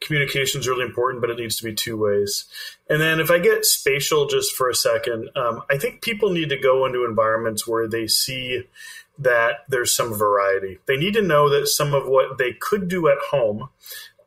communication 0.00 0.60
is 0.60 0.68
really 0.68 0.84
important, 0.84 1.20
but 1.20 1.30
it 1.30 1.38
needs 1.38 1.56
to 1.56 1.64
be 1.64 1.74
two 1.74 1.96
ways. 1.96 2.46
And 2.88 3.00
then 3.00 3.20
if 3.20 3.30
I 3.30 3.38
get 3.38 3.64
spatial 3.64 4.26
just 4.26 4.54
for 4.54 4.68
a 4.68 4.74
second, 4.74 5.30
um, 5.36 5.62
I 5.70 5.78
think 5.78 6.02
people 6.02 6.30
need 6.30 6.50
to 6.50 6.58
go 6.58 6.86
into 6.86 7.04
environments 7.04 7.66
where 7.66 7.88
they 7.88 8.06
see 8.06 8.64
that 9.18 9.64
there's 9.68 9.94
some 9.94 10.14
variety. 10.14 10.78
They 10.86 10.96
need 10.96 11.14
to 11.14 11.22
know 11.22 11.48
that 11.48 11.66
some 11.68 11.92
of 11.92 12.06
what 12.06 12.38
they 12.38 12.52
could 12.52 12.88
do 12.88 13.08
at 13.08 13.18
home 13.30 13.68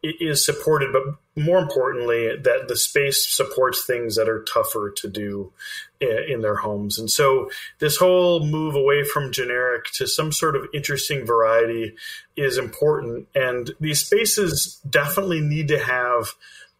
is 0.04 0.43
supported, 0.45 0.91
but 0.91 1.04
more 1.41 1.60
importantly, 1.60 2.36
that 2.36 2.68
the 2.68 2.76
space 2.76 3.28
supports 3.30 3.86
things 3.86 4.16
that 4.16 4.28
are 4.28 4.43
tougher 4.43 4.91
to 4.97 5.08
do 5.08 5.54
in 6.02 6.41
their 6.41 6.56
homes. 6.56 6.97
And 6.97 7.10
so, 7.10 7.49
this 7.80 7.97
whole 7.97 8.45
move 8.45 8.76
away 8.76 9.04
from 9.04 9.32
generic 9.32 9.86
to 9.93 10.08
some 10.08 10.32
sort 10.32 10.56
of 10.56 10.68
interesting 10.74 11.26
variety 11.26 11.95
is 12.36 12.58
important. 12.58 13.28
And 13.36 13.72
these 13.80 14.06
spaces 14.06 14.82
definitely 14.89 15.41
need 15.41 15.68
to 15.70 15.80
have 15.80 16.34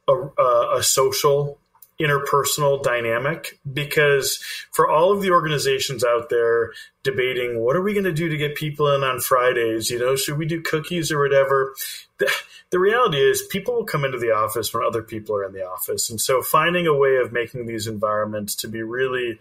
a, 0.08 0.14
a, 0.42 0.78
a 0.78 0.84
social 0.84 1.60
interpersonal 2.00 2.82
dynamic 2.82 3.60
because 3.72 4.44
for 4.72 4.90
all 4.90 5.12
of 5.12 5.22
the 5.22 5.32
organizations 5.32 6.04
out 6.04 6.30
there 6.30 6.72
debating 7.04 7.60
what 7.60 7.76
are 7.76 7.82
we 7.82 7.94
going 7.94 8.06
to 8.06 8.14
do 8.14 8.30
to 8.30 8.38
get 8.38 8.56
people 8.56 8.94
in 8.94 9.04
on 9.04 9.20
Fridays? 9.20 9.90
You 9.90 10.00
know, 10.00 10.16
should 10.16 10.38
we 10.38 10.46
do 10.46 10.62
cookies 10.62 11.12
or 11.12 11.20
whatever? 11.20 11.74
The, 12.20 12.32
the, 12.70 12.80
reality 12.80 13.18
is, 13.18 13.42
people 13.50 13.76
will 13.76 13.86
come 13.86 14.06
into 14.06 14.20
the 14.20 14.32
office 14.32 14.74
when 14.74 14.84
other 14.84 15.02
people 15.02 15.36
are 15.36 15.46
in 15.46 15.54
the 15.54 15.66
office. 15.66 16.10
And 16.10 16.22
so, 16.22 16.42
finding 16.42 16.86
a 16.86 16.96
way 16.96 17.18
of 17.18 17.32
making 17.32 17.66
these 17.66 17.88
environments 17.88 18.56
to 18.58 18.68
be 18.68 18.84
really 18.84 19.40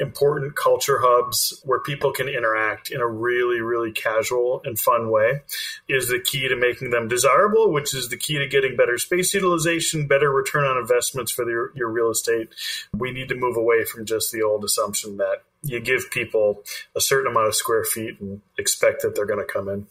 important 0.00 0.56
culture 0.56 0.98
hubs 1.00 1.60
where 1.64 1.80
people 1.80 2.12
can 2.12 2.28
interact 2.28 2.90
in 2.90 3.00
a 3.00 3.06
really, 3.06 3.60
really 3.60 3.92
casual 3.92 4.62
and 4.64 4.78
fun 4.78 5.10
way 5.10 5.42
is 5.88 6.08
the 6.08 6.18
key 6.18 6.48
to 6.48 6.56
making 6.56 6.90
them 6.90 7.08
desirable, 7.08 7.70
which 7.70 7.94
is 7.94 8.08
the 8.08 8.16
key 8.16 8.38
to 8.38 8.48
getting 8.48 8.76
better 8.76 8.96
space 8.98 9.34
utilization, 9.34 10.06
better 10.06 10.32
return 10.32 10.64
on 10.64 10.78
investments 10.78 11.30
for 11.30 11.44
the, 11.44 11.70
your 11.74 11.88
real 11.88 12.10
estate. 12.10 12.48
We 12.96 13.12
need 13.12 13.28
to 13.28 13.36
move 13.36 13.56
away 13.56 13.84
from 13.84 14.06
just 14.06 14.32
the 14.32 14.42
old 14.42 14.64
assumption 14.64 15.18
that 15.18 15.44
you 15.62 15.80
give 15.80 16.10
people 16.10 16.62
a 16.96 17.00
certain 17.00 17.30
amount 17.30 17.48
of 17.48 17.54
square 17.54 17.84
feet 17.84 18.20
and 18.20 18.40
expect 18.58 19.02
that 19.02 19.14
they're 19.14 19.26
going 19.26 19.44
to 19.44 19.52
come 19.52 19.68
in. 19.68 19.86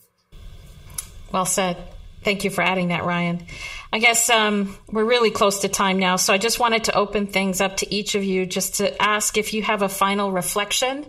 Well 1.32 1.45
said. 1.45 1.78
Thank 2.24 2.43
you 2.43 2.51
for 2.51 2.61
adding 2.61 2.89
that, 2.89 3.03
Ryan. 3.03 3.45
I 3.91 3.99
guess 3.99 4.30
um, 4.30 4.78
we're 4.91 5.05
really 5.05 5.32
close 5.32 5.61
to 5.61 5.69
time 5.69 5.97
now, 5.97 6.15
so 6.15 6.34
I 6.34 6.38
just 6.38 6.59
wanted 6.59 6.84
to 6.86 6.95
open 6.95 7.28
things 7.28 7.61
up 7.61 7.78
to 7.78 7.93
each 7.93 8.15
of 8.15 8.24
you 8.24 8.45
just 8.45 8.76
to 8.76 9.01
ask 9.01 9.38
if 9.38 9.53
you 9.53 9.63
have 9.63 9.82
a 9.82 9.89
final 9.89 10.32
reflection 10.32 11.07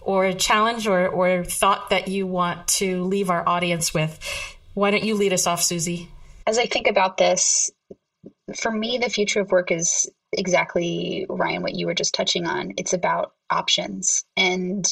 or 0.00 0.24
a 0.24 0.34
challenge 0.34 0.88
or, 0.88 1.06
or 1.06 1.44
thought 1.44 1.90
that 1.90 2.08
you 2.08 2.26
want 2.26 2.66
to 2.66 3.04
leave 3.04 3.30
our 3.30 3.46
audience 3.46 3.92
with. 3.92 4.18
Why 4.72 4.90
don't 4.90 5.04
you 5.04 5.14
lead 5.14 5.32
us 5.32 5.46
off, 5.46 5.62
Susie? 5.62 6.08
As 6.46 6.58
I 6.58 6.66
think 6.66 6.88
about 6.88 7.18
this, 7.18 7.70
for 8.56 8.72
me, 8.72 8.98
the 8.98 9.10
future 9.10 9.40
of 9.40 9.50
work 9.50 9.70
is 9.70 10.10
exactly, 10.38 11.26
Ryan, 11.28 11.62
what 11.62 11.74
you 11.74 11.86
were 11.86 11.94
just 11.94 12.14
touching 12.14 12.46
on. 12.46 12.74
It's 12.78 12.92
about 12.94 13.32
options 13.50 14.24
and 14.36 14.86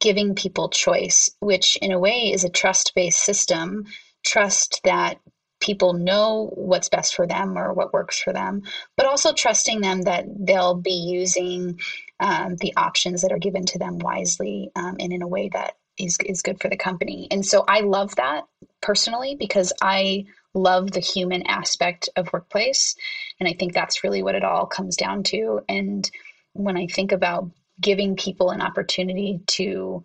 giving 0.00 0.34
people 0.34 0.68
choice, 0.68 1.30
which 1.40 1.76
in 1.80 1.92
a 1.92 1.98
way 1.98 2.32
is 2.32 2.44
a 2.44 2.48
trust 2.50 2.92
based 2.94 3.20
system. 3.20 3.86
Trust 4.24 4.80
that 4.84 5.18
people 5.60 5.94
know 5.94 6.50
what's 6.54 6.88
best 6.88 7.14
for 7.14 7.26
them 7.26 7.56
or 7.56 7.72
what 7.72 7.92
works 7.92 8.20
for 8.20 8.32
them, 8.32 8.62
but 8.96 9.06
also 9.06 9.32
trusting 9.32 9.80
them 9.80 10.02
that 10.02 10.26
they'll 10.38 10.74
be 10.74 10.92
using 10.92 11.80
um, 12.20 12.56
the 12.56 12.74
options 12.76 13.22
that 13.22 13.32
are 13.32 13.38
given 13.38 13.64
to 13.64 13.78
them 13.78 13.98
wisely 13.98 14.70
um, 14.76 14.96
and 15.00 15.12
in 15.12 15.22
a 15.22 15.28
way 15.28 15.48
that 15.52 15.74
is, 15.98 16.18
is 16.26 16.42
good 16.42 16.60
for 16.60 16.68
the 16.68 16.76
company. 16.76 17.28
And 17.30 17.44
so 17.44 17.64
I 17.66 17.80
love 17.80 18.16
that 18.16 18.44
personally 18.82 19.36
because 19.38 19.72
I 19.80 20.26
love 20.54 20.92
the 20.92 21.00
human 21.00 21.46
aspect 21.46 22.08
of 22.16 22.32
workplace. 22.32 22.94
And 23.40 23.48
I 23.48 23.52
think 23.52 23.72
that's 23.72 24.04
really 24.04 24.22
what 24.22 24.34
it 24.34 24.44
all 24.44 24.66
comes 24.66 24.96
down 24.96 25.22
to. 25.24 25.60
And 25.68 26.08
when 26.52 26.76
I 26.76 26.86
think 26.86 27.12
about 27.12 27.50
giving 27.80 28.16
people 28.16 28.50
an 28.50 28.62
opportunity 28.62 29.40
to 29.48 30.04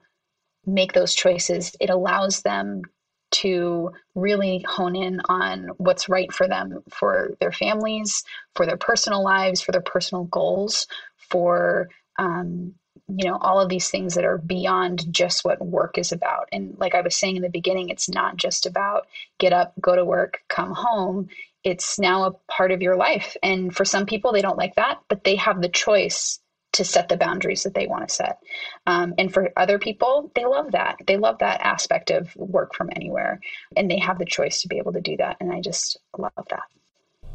make 0.66 0.94
those 0.94 1.14
choices, 1.14 1.76
it 1.80 1.90
allows 1.90 2.42
them 2.42 2.82
to 3.32 3.92
really 4.16 4.66
hone 4.68 4.96
in 4.96 5.22
on 5.30 5.68
what's 5.78 6.10
right 6.10 6.32
for 6.34 6.48
them, 6.48 6.84
for 6.90 7.32
their 7.40 7.52
families, 7.52 8.24
for 8.56 8.66
their 8.66 8.78
personal 8.78 9.24
lives, 9.24 9.62
for 9.62 9.72
their 9.72 9.82
personal 9.82 10.24
goals, 10.26 10.88
for 11.18 11.90
um, 12.18 12.74
you 13.18 13.30
know 13.30 13.38
all 13.42 13.62
of 13.62 13.70
these 13.70 13.90
things 13.90 14.16
that 14.16 14.26
are 14.26 14.38
beyond 14.40 15.06
just 15.14 15.46
what 15.46 15.62
work 15.66 15.98
is 15.98 16.12
about. 16.14 16.50
And 16.54 16.76
like 16.80 16.96
i 16.96 17.02
was 17.02 17.16
saying 17.16 17.38
in 17.38 17.44
the 17.44 17.50
beginning 17.50 17.90
it's 17.90 18.10
not 18.10 18.38
just 18.38 18.66
about 18.68 19.08
get 19.40 19.54
up 19.54 19.74
go 19.82 19.96
to 19.96 20.06
work 20.06 20.40
come 20.50 20.74
home. 20.74 21.30
It's 21.64 22.00
now 22.00 22.26
a 22.26 22.32
part 22.52 22.72
of 22.72 22.82
your 22.82 22.98
life. 22.98 23.38
And 23.44 23.76
for 23.76 23.86
some 23.86 24.06
people 24.08 24.34
they 24.34 24.42
don't 24.44 24.58
like 24.60 24.76
that 24.76 25.00
but 25.10 25.24
they 25.26 25.36
have 25.38 25.62
the 25.62 25.70
choice 25.70 26.40
to 26.74 26.86
set 26.86 27.10
the 27.10 27.18
boundaries 27.18 27.64
that 27.64 27.74
they 27.74 27.88
want 27.88 28.08
to 28.08 28.14
set. 28.14 28.38
Um, 28.88 29.16
and 29.18 29.34
for 29.34 29.52
other 29.58 29.80
people 29.80 30.32
they 30.36 30.46
love 30.46 30.72
that. 30.74 30.98
They 31.08 31.18
love 31.18 31.40
that 31.40 31.62
aspect 31.62 32.12
of 32.12 32.36
work 32.38 32.76
from 32.76 32.90
anywhere. 32.96 33.42
And 33.78 33.92
they 33.92 34.00
have 34.00 34.20
the 34.20 34.26
choice 34.26 34.62
to 34.62 34.70
be 34.70 34.78
able 34.80 34.94
to 34.94 35.02
do 35.02 35.18
that. 35.18 35.38
And 35.42 35.52
i 35.54 35.62
just 35.62 35.98
love 36.18 36.32
that 36.50 36.64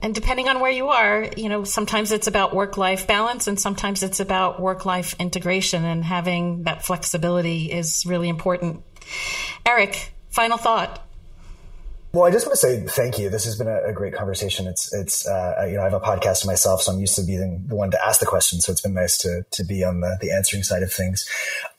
and 0.04 0.14
depending 0.14 0.50
on 0.50 0.60
where 0.60 0.70
you 0.70 0.88
are, 0.88 1.30
you 1.34 1.48
know, 1.48 1.64
sometimes 1.64 2.12
it's 2.12 2.26
about 2.26 2.54
work 2.54 2.76
life 2.76 3.06
balance 3.06 3.46
and 3.46 3.58
sometimes 3.58 4.02
it's 4.02 4.20
about 4.20 4.60
work 4.60 4.84
life 4.84 5.16
integration 5.18 5.82
and 5.82 6.04
having 6.04 6.64
that 6.64 6.84
flexibility 6.84 7.72
is 7.72 8.04
really 8.04 8.28
important. 8.28 8.82
Eric, 9.64 10.12
final 10.28 10.58
thought. 10.58 11.00
Well, 12.12 12.24
I 12.24 12.30
just 12.30 12.46
want 12.46 12.52
to 12.52 12.58
say 12.58 12.84
thank 12.86 13.18
you. 13.18 13.30
This 13.30 13.46
has 13.46 13.56
been 13.56 13.66
a, 13.66 13.80
a 13.88 13.92
great 13.94 14.12
conversation. 14.12 14.66
It's, 14.66 14.92
it's, 14.92 15.26
uh, 15.26 15.66
you 15.68 15.76
know, 15.76 15.80
I 15.80 15.84
have 15.84 15.94
a 15.94 16.00
podcast 16.00 16.44
myself, 16.44 16.82
so 16.82 16.92
I'm 16.92 17.00
used 17.00 17.16
to 17.16 17.22
being 17.22 17.64
the 17.66 17.74
one 17.74 17.90
to 17.90 18.06
ask 18.06 18.20
the 18.20 18.26
questions. 18.26 18.66
So 18.66 18.72
it's 18.72 18.82
been 18.82 18.92
nice 18.92 19.16
to, 19.18 19.46
to 19.52 19.64
be 19.64 19.84
on 19.84 20.00
the, 20.00 20.18
the 20.20 20.32
answering 20.32 20.64
side 20.64 20.82
of 20.82 20.92
things. 20.92 21.26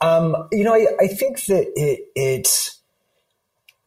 Um, 0.01 0.35
you 0.51 0.63
know, 0.63 0.73
I, 0.73 0.87
I 0.99 1.07
think 1.07 1.45
that 1.45 1.71
it, 1.75 2.07
it, 2.15 2.74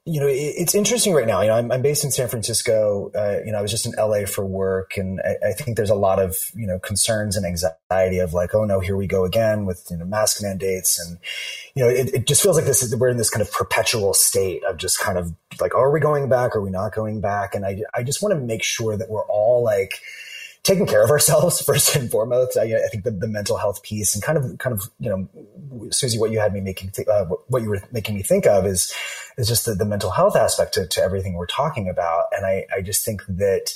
you 0.08 0.20
know, 0.20 0.26
it's 0.28 0.74
interesting 0.74 1.12
right 1.12 1.26
now. 1.26 1.42
You 1.42 1.48
know, 1.48 1.54
I'm, 1.54 1.70
I'm 1.70 1.82
based 1.82 2.02
in 2.02 2.10
San 2.10 2.28
Francisco. 2.28 3.10
Uh, 3.14 3.44
you 3.44 3.52
know, 3.52 3.58
I 3.58 3.62
was 3.62 3.70
just 3.70 3.84
in 3.84 3.92
LA 3.98 4.24
for 4.24 4.44
work, 4.44 4.96
and 4.96 5.20
I, 5.20 5.48
I, 5.48 5.52
think 5.52 5.76
there's 5.76 5.90
a 5.90 5.94
lot 5.94 6.18
of 6.18 6.36
you 6.54 6.66
know 6.66 6.78
concerns 6.78 7.36
and 7.36 7.44
anxiety 7.44 8.18
of 8.18 8.32
like, 8.32 8.54
oh 8.54 8.64
no, 8.64 8.80
here 8.80 8.96
we 8.96 9.06
go 9.06 9.24
again 9.24 9.66
with 9.66 9.86
you 9.90 9.98
know 9.98 10.06
mask 10.06 10.42
mandates, 10.42 10.98
and 10.98 11.18
you 11.74 11.84
know, 11.84 11.90
it, 11.90 12.14
it 12.14 12.26
just 12.26 12.42
feels 12.42 12.56
like 12.56 12.64
this 12.64 12.82
is 12.82 12.96
we're 12.96 13.08
in 13.08 13.18
this 13.18 13.28
kind 13.28 13.42
of 13.42 13.52
perpetual 13.52 14.14
state 14.14 14.64
of 14.64 14.78
just 14.78 14.98
kind 14.98 15.18
of 15.18 15.34
like, 15.60 15.74
are 15.74 15.90
we 15.90 16.00
going 16.00 16.28
back? 16.28 16.56
Are 16.56 16.62
we 16.62 16.70
not 16.70 16.94
going 16.94 17.20
back? 17.20 17.54
And 17.54 17.66
I, 17.66 17.82
I 17.94 18.02
just 18.02 18.22
want 18.22 18.34
to 18.34 18.40
make 18.40 18.62
sure 18.62 18.96
that 18.96 19.10
we're 19.10 19.26
all 19.26 19.62
like 19.62 20.00
taking 20.68 20.86
care 20.86 21.02
of 21.02 21.10
ourselves 21.10 21.60
first 21.66 21.96
and 21.96 22.10
foremost. 22.10 22.56
I, 22.56 22.64
I 22.64 22.88
think 22.90 23.04
the, 23.04 23.10
the, 23.10 23.26
mental 23.26 23.56
health 23.56 23.82
piece 23.82 24.14
and 24.14 24.22
kind 24.22 24.38
of, 24.38 24.58
kind 24.58 24.74
of, 24.74 24.82
you 25.00 25.08
know, 25.08 25.90
Susie, 25.90 26.18
what 26.18 26.30
you 26.30 26.38
had 26.38 26.52
me 26.52 26.60
making, 26.60 26.90
th- 26.90 27.08
uh, 27.08 27.24
what 27.48 27.62
you 27.62 27.70
were 27.70 27.82
making 27.90 28.14
me 28.14 28.22
think 28.22 28.46
of 28.46 28.66
is, 28.66 28.92
is 29.38 29.48
just 29.48 29.64
the, 29.64 29.74
the 29.74 29.84
mental 29.84 30.10
health 30.10 30.36
aspect 30.36 30.74
to, 30.74 30.86
to 30.86 31.02
everything 31.02 31.34
we're 31.34 31.46
talking 31.46 31.88
about. 31.88 32.26
And 32.32 32.44
I, 32.46 32.66
I 32.74 32.82
just 32.82 33.04
think 33.04 33.22
that, 33.28 33.72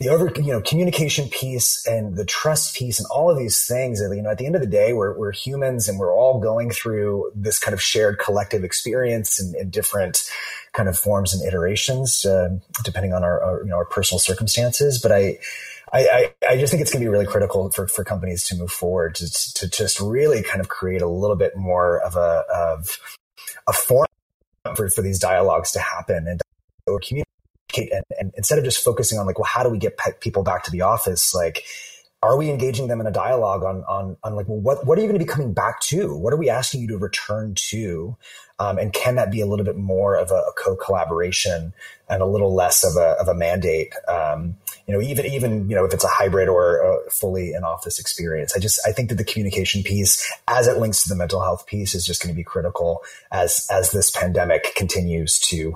the 0.00 0.10
over, 0.10 0.32
you 0.36 0.52
know, 0.52 0.60
communication 0.60 1.28
piece 1.28 1.84
and 1.84 2.16
the 2.16 2.24
trust 2.24 2.76
piece 2.76 3.00
and 3.00 3.08
all 3.10 3.28
of 3.30 3.36
these 3.36 3.66
things, 3.66 4.00
you 4.00 4.22
know, 4.22 4.30
at 4.30 4.38
the 4.38 4.46
end 4.46 4.54
of 4.54 4.60
the 4.60 4.66
day, 4.68 4.92
we're, 4.92 5.18
we're 5.18 5.32
humans 5.32 5.88
and 5.88 5.98
we're 5.98 6.14
all 6.14 6.38
going 6.38 6.70
through 6.70 7.32
this 7.34 7.58
kind 7.58 7.74
of 7.74 7.82
shared 7.82 8.20
collective 8.20 8.62
experience 8.62 9.40
in, 9.42 9.60
in 9.60 9.70
different 9.70 10.22
kind 10.72 10.88
of 10.88 10.96
forms 10.96 11.34
and 11.34 11.44
iterations, 11.44 12.24
uh, 12.24 12.48
depending 12.84 13.12
on 13.12 13.24
our, 13.24 13.42
our, 13.42 13.62
you 13.64 13.70
know, 13.70 13.76
our 13.76 13.84
personal 13.84 14.20
circumstances. 14.20 15.00
But 15.02 15.10
I, 15.10 15.38
I, 15.92 16.34
I, 16.48 16.56
just 16.56 16.70
think 16.70 16.80
it's 16.80 16.92
going 16.92 17.02
to 17.02 17.08
be 17.08 17.10
really 17.10 17.26
critical 17.26 17.70
for, 17.70 17.88
for 17.88 18.04
companies 18.04 18.44
to 18.48 18.56
move 18.56 18.70
forward 18.70 19.14
to, 19.16 19.54
to 19.54 19.68
just 19.68 20.00
really 20.00 20.42
kind 20.42 20.60
of 20.60 20.68
create 20.68 21.02
a 21.02 21.08
little 21.08 21.36
bit 21.36 21.56
more 21.56 22.00
of 22.00 22.16
a, 22.16 22.44
of 22.52 22.98
a 23.66 23.72
form 23.72 24.06
for, 24.74 24.90
for 24.90 25.02
these 25.02 25.18
dialogues 25.18 25.72
to 25.72 25.80
happen 25.80 26.26
and 26.26 26.40
or 26.86 27.00
communicate. 27.00 27.92
And, 27.92 28.04
and 28.18 28.32
instead 28.36 28.58
of 28.58 28.64
just 28.64 28.82
focusing 28.82 29.18
on 29.18 29.26
like, 29.26 29.38
well, 29.38 29.46
how 29.46 29.62
do 29.62 29.68
we 29.68 29.78
get 29.78 29.98
people 30.20 30.42
back 30.42 30.64
to 30.64 30.70
the 30.70 30.82
office? 30.82 31.34
Like, 31.34 31.64
are 32.22 32.36
we 32.36 32.50
engaging 32.50 32.88
them 32.88 33.00
in 33.00 33.06
a 33.06 33.12
dialogue 33.12 33.62
on, 33.62 33.84
on, 33.84 34.16
on 34.24 34.34
like, 34.34 34.48
well, 34.48 34.58
what, 34.58 34.84
what 34.84 34.98
are 34.98 35.00
you 35.00 35.06
going 35.06 35.18
to 35.18 35.24
be 35.24 35.30
coming 35.30 35.52
back 35.52 35.80
to? 35.82 36.16
What 36.16 36.32
are 36.32 36.36
we 36.36 36.50
asking 36.50 36.80
you 36.80 36.88
to 36.88 36.98
return 36.98 37.54
to? 37.70 38.16
Um, 38.58 38.78
and 38.78 38.92
can 38.92 39.14
that 39.14 39.30
be 39.30 39.40
a 39.40 39.46
little 39.46 39.64
bit 39.64 39.76
more 39.76 40.16
of 40.16 40.32
a, 40.32 40.34
a 40.34 40.52
co-collaboration 40.56 41.72
and 42.08 42.22
a 42.22 42.26
little 42.26 42.52
less 42.52 42.84
of 42.84 42.96
a, 42.96 43.10
of 43.20 43.28
a 43.28 43.34
mandate? 43.34 43.92
Um, 44.08 44.56
you 44.88 44.94
know, 44.94 45.02
even, 45.02 45.26
even, 45.26 45.68
you 45.68 45.76
know, 45.76 45.84
if 45.84 45.92
it's 45.92 46.02
a 46.02 46.08
hybrid 46.08 46.48
or 46.48 46.78
a 46.78 47.10
fully 47.10 47.52
in 47.52 47.62
office 47.62 47.98
experience, 47.98 48.56
I 48.56 48.58
just, 48.58 48.80
I 48.86 48.92
think 48.92 49.10
that 49.10 49.16
the 49.16 49.24
communication 49.24 49.82
piece 49.82 50.32
as 50.48 50.66
it 50.66 50.78
links 50.78 51.02
to 51.02 51.10
the 51.10 51.14
mental 51.14 51.42
health 51.42 51.66
piece 51.66 51.94
is 51.94 52.06
just 52.06 52.22
going 52.22 52.34
to 52.34 52.36
be 52.36 52.42
critical 52.42 53.02
as, 53.30 53.68
as 53.70 53.92
this 53.92 54.10
pandemic 54.10 54.74
continues 54.76 55.38
to 55.40 55.74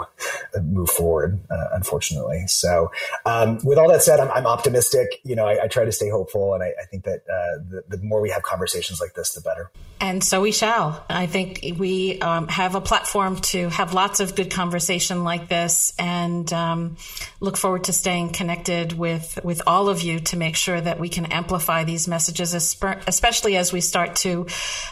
move 0.63 0.89
forward, 0.89 1.39
uh, 1.51 1.69
unfortunately. 1.73 2.45
So, 2.47 2.91
um, 3.27 3.59
with 3.63 3.77
all 3.77 3.91
that 3.91 4.03
said, 4.03 4.19
I'm, 4.19 4.31
I'm 4.31 4.47
optimistic. 4.47 5.21
You 5.25 5.37
know, 5.37 5.47
I, 5.47 5.65
I, 5.65 5.67
try 5.69 5.85
to 5.85 5.93
stay 5.93 6.09
hopeful 6.09 6.55
and 6.55 6.63
I, 6.63 6.73
I 6.81 6.87
think 6.87 7.05
that, 7.05 7.21
uh, 7.29 7.63
the, 7.69 7.85
the, 7.89 8.03
more 8.03 8.23
we 8.23 8.31
have 8.31 8.43
conversations 8.43 8.99
like 8.99 9.13
this, 9.15 9.35
the 9.35 9.43
better. 9.43 9.71
And 10.01 10.25
so 10.25 10.41
we 10.41 10.53
shall. 10.53 11.05
I 11.11 11.27
think 11.27 11.61
we 11.79 12.19
um, 12.21 12.49
have 12.49 12.75
a 12.75 12.81
platform 12.81 13.37
to 13.43 13.69
have 13.69 13.93
lots 13.93 14.21
of 14.21 14.35
good 14.35 14.51
conversation 14.51 15.23
like 15.23 15.49
this 15.49 15.93
and 15.99 16.51
um, 16.53 16.97
look 17.41 17.57
forward 17.59 17.85
to 17.85 17.93
staying 17.93 18.31
connected 18.31 18.95
with 19.03 19.41
with 19.43 19.61
all 19.67 19.89
of 19.89 20.01
you 20.01 20.21
to 20.21 20.37
make 20.37 20.55
sure 20.55 20.81
that 20.81 21.01
we 21.01 21.09
can 21.09 21.27
amplify 21.27 21.83
these 21.83 22.07
messages, 22.07 22.55
especially 22.55 23.57
as 23.57 23.73
we 23.73 23.81
start 23.81 24.15
to 24.15 24.47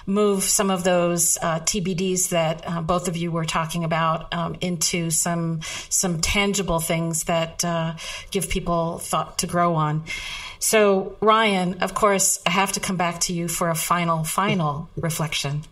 move 0.04 0.42
some 0.42 0.68
of 0.68 0.82
those 0.82 1.38
uh, 1.40 1.61
TBDs 1.61 2.30
that 2.30 2.64
uh, 2.66 2.82
both 2.82 3.06
of 3.06 3.16
you 3.16 3.30
were 3.30 3.44
talking 3.44 3.84
about 3.84 4.34
um, 4.34 4.56
into 4.61 5.11
some 5.11 5.61
some 5.88 6.20
tangible 6.20 6.80
things 6.80 7.24
that 7.24 7.64
uh, 7.64 7.94
give 8.32 8.48
people 8.48 8.98
thought 8.98 9.38
to 9.38 9.46
grow 9.46 9.76
on. 9.76 10.02
So, 10.58 11.16
Ryan, 11.20 11.82
of 11.82 11.94
course, 11.94 12.40
I 12.44 12.50
have 12.50 12.72
to 12.72 12.80
come 12.80 12.96
back 12.96 13.20
to 13.20 13.32
you 13.32 13.46
for 13.46 13.70
a 13.70 13.76
final, 13.76 14.24
final 14.24 14.90
reflection. 14.96 15.62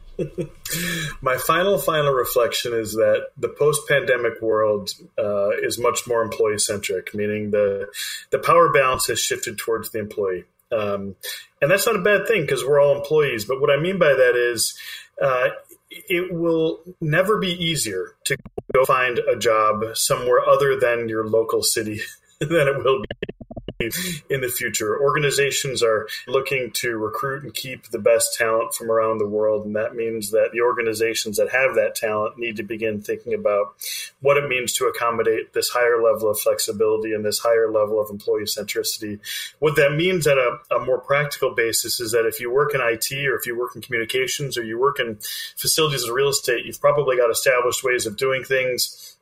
My 1.22 1.36
final, 1.36 1.78
final 1.78 2.12
reflection 2.12 2.74
is 2.74 2.92
that 2.92 3.28
the 3.36 3.48
post-pandemic 3.48 4.42
world 4.42 4.90
uh, 5.18 5.50
is 5.50 5.78
much 5.78 6.06
more 6.06 6.22
employee-centric, 6.22 7.14
meaning 7.14 7.50
the 7.50 7.88
the 8.30 8.38
power 8.38 8.72
balance 8.72 9.06
has 9.06 9.20
shifted 9.20 9.58
towards 9.58 9.90
the 9.90 9.98
employee, 9.98 10.44
um, 10.72 11.16
and 11.62 11.70
that's 11.70 11.86
not 11.86 11.96
a 11.96 12.02
bad 12.02 12.26
thing 12.26 12.42
because 12.42 12.64
we're 12.64 12.80
all 12.80 12.96
employees. 12.96 13.44
But 13.44 13.60
what 13.60 13.70
I 13.70 13.80
mean 13.80 13.98
by 13.98 14.14
that 14.14 14.34
is, 14.36 14.76
uh, 15.22 15.48
it 15.90 16.32
will 16.32 16.80
never 17.00 17.38
be 17.38 17.52
easier 17.52 18.14
to 18.24 18.36
go 18.74 18.84
find 18.84 19.18
a 19.18 19.36
job 19.36 19.84
somewhere 19.94 20.46
other 20.46 20.78
than 20.78 21.08
your 21.08 21.26
local 21.26 21.62
city 21.62 22.00
than 22.40 22.68
it 22.68 22.84
will 22.84 23.02
be 23.02 23.37
in 24.28 24.40
the 24.40 24.48
future. 24.48 25.00
Organizations 25.00 25.84
are 25.84 26.08
looking 26.26 26.72
to 26.72 26.96
recruit 26.96 27.44
and 27.44 27.54
keep 27.54 27.88
the 27.90 27.98
best 27.98 28.34
talent 28.36 28.74
from 28.74 28.90
around 28.90 29.18
the 29.18 29.28
world, 29.28 29.64
and 29.64 29.76
that 29.76 29.94
means 29.94 30.32
that 30.32 30.50
the 30.52 30.60
organizations 30.60 31.36
that 31.36 31.50
have 31.50 31.76
that 31.76 31.94
talent 31.94 32.36
need 32.36 32.56
to 32.56 32.64
begin 32.64 33.00
thinking 33.00 33.34
about 33.34 33.76
what 34.20 34.36
it 34.36 34.48
means 34.48 34.72
to 34.72 34.86
accommodate 34.86 35.52
this 35.52 35.68
higher 35.68 36.02
level 36.02 36.28
of 36.28 36.40
flexibility 36.40 37.12
and 37.12 37.24
this 37.24 37.38
higher 37.38 37.70
level 37.70 38.00
of 38.00 38.10
employee 38.10 38.42
centricity. 38.42 39.20
What 39.60 39.76
that 39.76 39.94
means 39.94 40.26
at 40.26 40.38
a, 40.38 40.58
a 40.72 40.80
more 40.80 40.98
practical 40.98 41.54
basis 41.54 42.00
is 42.00 42.10
that 42.10 42.26
if 42.26 42.40
you 42.40 42.50
work 42.50 42.74
in 42.74 42.80
IT 42.82 43.12
or 43.28 43.36
if 43.36 43.46
you 43.46 43.56
work 43.56 43.76
in 43.76 43.82
communications 43.82 44.58
or 44.58 44.64
you 44.64 44.76
work 44.76 44.98
in 44.98 45.18
facilities 45.56 46.02
and 46.02 46.14
real 46.14 46.30
estate, 46.30 46.64
you've 46.64 46.80
probably 46.80 47.16
got 47.16 47.30
established 47.30 47.84
ways 47.84 48.06
of 48.06 48.16
doing 48.16 48.42
things 48.42 49.17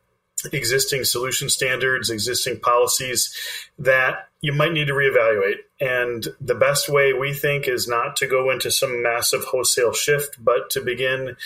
existing 0.53 1.05
solution 1.05 1.49
standards, 1.49 2.11
existing 2.11 2.61
policies 2.61 3.35
that 3.79 4.29
you 4.41 4.53
might 4.53 4.73
need 4.73 4.87
to 4.87 4.93
reevaluate. 4.93 5.59
And 5.81 6.27
the 6.41 6.55
best 6.55 6.89
way 6.89 7.13
we 7.13 7.35
think 7.35 7.69
is 7.69 7.89
not 7.89 8.17
to 8.17 8.27
go 8.27 8.51
into 8.51 8.71
some 8.71 9.03
massive 9.03 9.45
wholesale 9.45 9.93
shift, 9.93 10.43
but 10.43 10.71
to 10.71 10.81
begin 10.81 11.37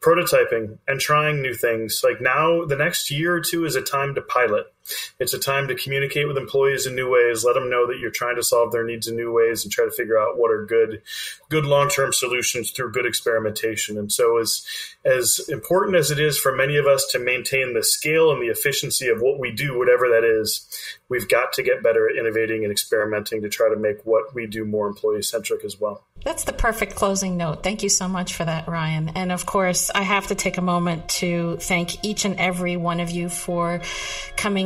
prototyping 0.00 0.78
and 0.88 1.00
trying 1.00 1.42
new 1.42 1.54
things. 1.54 2.00
Like 2.02 2.20
now, 2.20 2.64
the 2.64 2.76
next 2.76 3.10
year 3.10 3.34
or 3.34 3.40
two 3.40 3.64
is 3.64 3.76
a 3.76 3.82
time 3.82 4.14
to 4.14 4.22
pilot. 4.22 4.72
It's 5.18 5.34
a 5.34 5.38
time 5.38 5.68
to 5.68 5.74
communicate 5.74 6.26
with 6.26 6.36
employees 6.36 6.86
in 6.86 6.94
new 6.94 7.10
ways, 7.10 7.44
let 7.44 7.54
them 7.54 7.70
know 7.70 7.86
that 7.86 7.98
you're 7.98 8.10
trying 8.10 8.36
to 8.36 8.42
solve 8.42 8.72
their 8.72 8.84
needs 8.84 9.06
in 9.06 9.16
new 9.16 9.32
ways 9.32 9.64
and 9.64 9.72
try 9.72 9.84
to 9.84 9.90
figure 9.90 10.18
out 10.18 10.38
what 10.38 10.50
are 10.50 10.64
good, 10.64 11.02
good 11.48 11.64
long-term 11.64 12.12
solutions 12.12 12.70
through 12.70 12.92
good 12.92 13.06
experimentation. 13.06 13.98
And 13.98 14.10
so 14.10 14.38
as, 14.38 14.66
as 15.04 15.40
important 15.48 15.96
as 15.96 16.10
it 16.10 16.18
is 16.18 16.38
for 16.38 16.52
many 16.52 16.76
of 16.76 16.86
us 16.86 17.06
to 17.12 17.18
maintain 17.18 17.74
the 17.74 17.84
scale 17.84 18.32
and 18.32 18.42
the 18.42 18.50
efficiency 18.50 19.08
of 19.08 19.20
what 19.20 19.38
we 19.38 19.52
do, 19.52 19.78
whatever 19.78 20.08
that 20.08 20.24
is, 20.24 20.66
we've 21.08 21.28
got 21.28 21.52
to 21.54 21.62
get 21.62 21.82
better 21.82 22.08
at 22.08 22.16
innovating 22.16 22.64
and 22.64 22.72
experimenting 22.72 23.42
to 23.42 23.48
try 23.48 23.68
to 23.68 23.76
make 23.76 24.04
what 24.04 24.34
we 24.34 24.46
do 24.46 24.64
more 24.64 24.88
employee 24.88 25.22
centric 25.22 25.64
as 25.64 25.78
well. 25.78 26.04
That's 26.22 26.44
the 26.44 26.52
perfect 26.52 26.96
closing 26.96 27.38
note. 27.38 27.62
Thank 27.62 27.82
you 27.82 27.88
so 27.88 28.06
much 28.06 28.34
for 28.34 28.44
that, 28.44 28.68
Ryan. 28.68 29.08
And 29.10 29.32
of 29.32 29.46
course, 29.46 29.90
I 29.94 30.02
have 30.02 30.26
to 30.26 30.34
take 30.34 30.58
a 30.58 30.62
moment 30.62 31.08
to 31.08 31.56
thank 31.56 32.04
each 32.04 32.26
and 32.26 32.36
every 32.36 32.76
one 32.76 33.00
of 33.00 33.10
you 33.10 33.30
for 33.30 33.80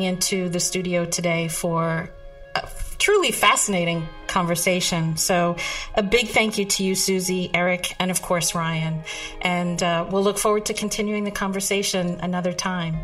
coming 0.04 0.14
into 0.14 0.48
the 0.48 0.60
studio 0.60 1.04
today 1.04 1.48
for 1.48 2.10
a 2.54 2.68
truly 2.98 3.32
fascinating 3.32 4.06
conversation. 4.26 5.16
So, 5.16 5.56
a 5.94 6.02
big 6.02 6.28
thank 6.28 6.58
you 6.58 6.64
to 6.64 6.84
you, 6.84 6.94
Susie, 6.94 7.50
Eric, 7.54 7.94
and 7.98 8.10
of 8.10 8.22
course, 8.22 8.54
Ryan. 8.54 9.02
And 9.42 9.82
uh, 9.82 10.06
we'll 10.10 10.22
look 10.22 10.38
forward 10.38 10.66
to 10.66 10.74
continuing 10.74 11.24
the 11.24 11.30
conversation 11.30 12.18
another 12.20 12.52
time. 12.52 12.96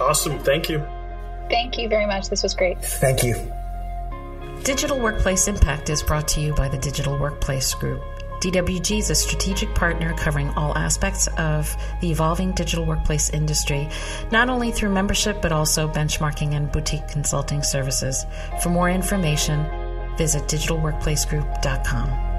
Awesome. 0.00 0.38
Thank 0.40 0.68
you. 0.68 0.84
Thank 1.50 1.78
you 1.78 1.88
very 1.88 2.06
much. 2.06 2.28
This 2.28 2.42
was 2.42 2.54
great. 2.54 2.82
Thank 2.82 3.22
you. 3.22 3.34
Digital 4.64 4.98
Workplace 4.98 5.48
Impact 5.48 5.90
is 5.90 6.02
brought 6.02 6.28
to 6.28 6.40
you 6.40 6.54
by 6.54 6.68
the 6.68 6.78
Digital 6.78 7.18
Workplace 7.18 7.74
Group. 7.74 8.02
DWG 8.42 8.98
is 8.98 9.08
a 9.08 9.14
strategic 9.14 9.72
partner 9.72 10.12
covering 10.14 10.50
all 10.50 10.76
aspects 10.76 11.28
of 11.38 11.76
the 12.00 12.10
evolving 12.10 12.50
digital 12.50 12.84
workplace 12.84 13.30
industry, 13.30 13.88
not 14.32 14.50
only 14.50 14.72
through 14.72 14.88
membership 14.88 15.40
but 15.40 15.52
also 15.52 15.86
benchmarking 15.86 16.54
and 16.54 16.72
boutique 16.72 17.06
consulting 17.06 17.62
services. 17.62 18.26
For 18.60 18.68
more 18.68 18.90
information, 18.90 19.64
visit 20.16 20.42
digitalworkplacegroup.com. 20.48 22.31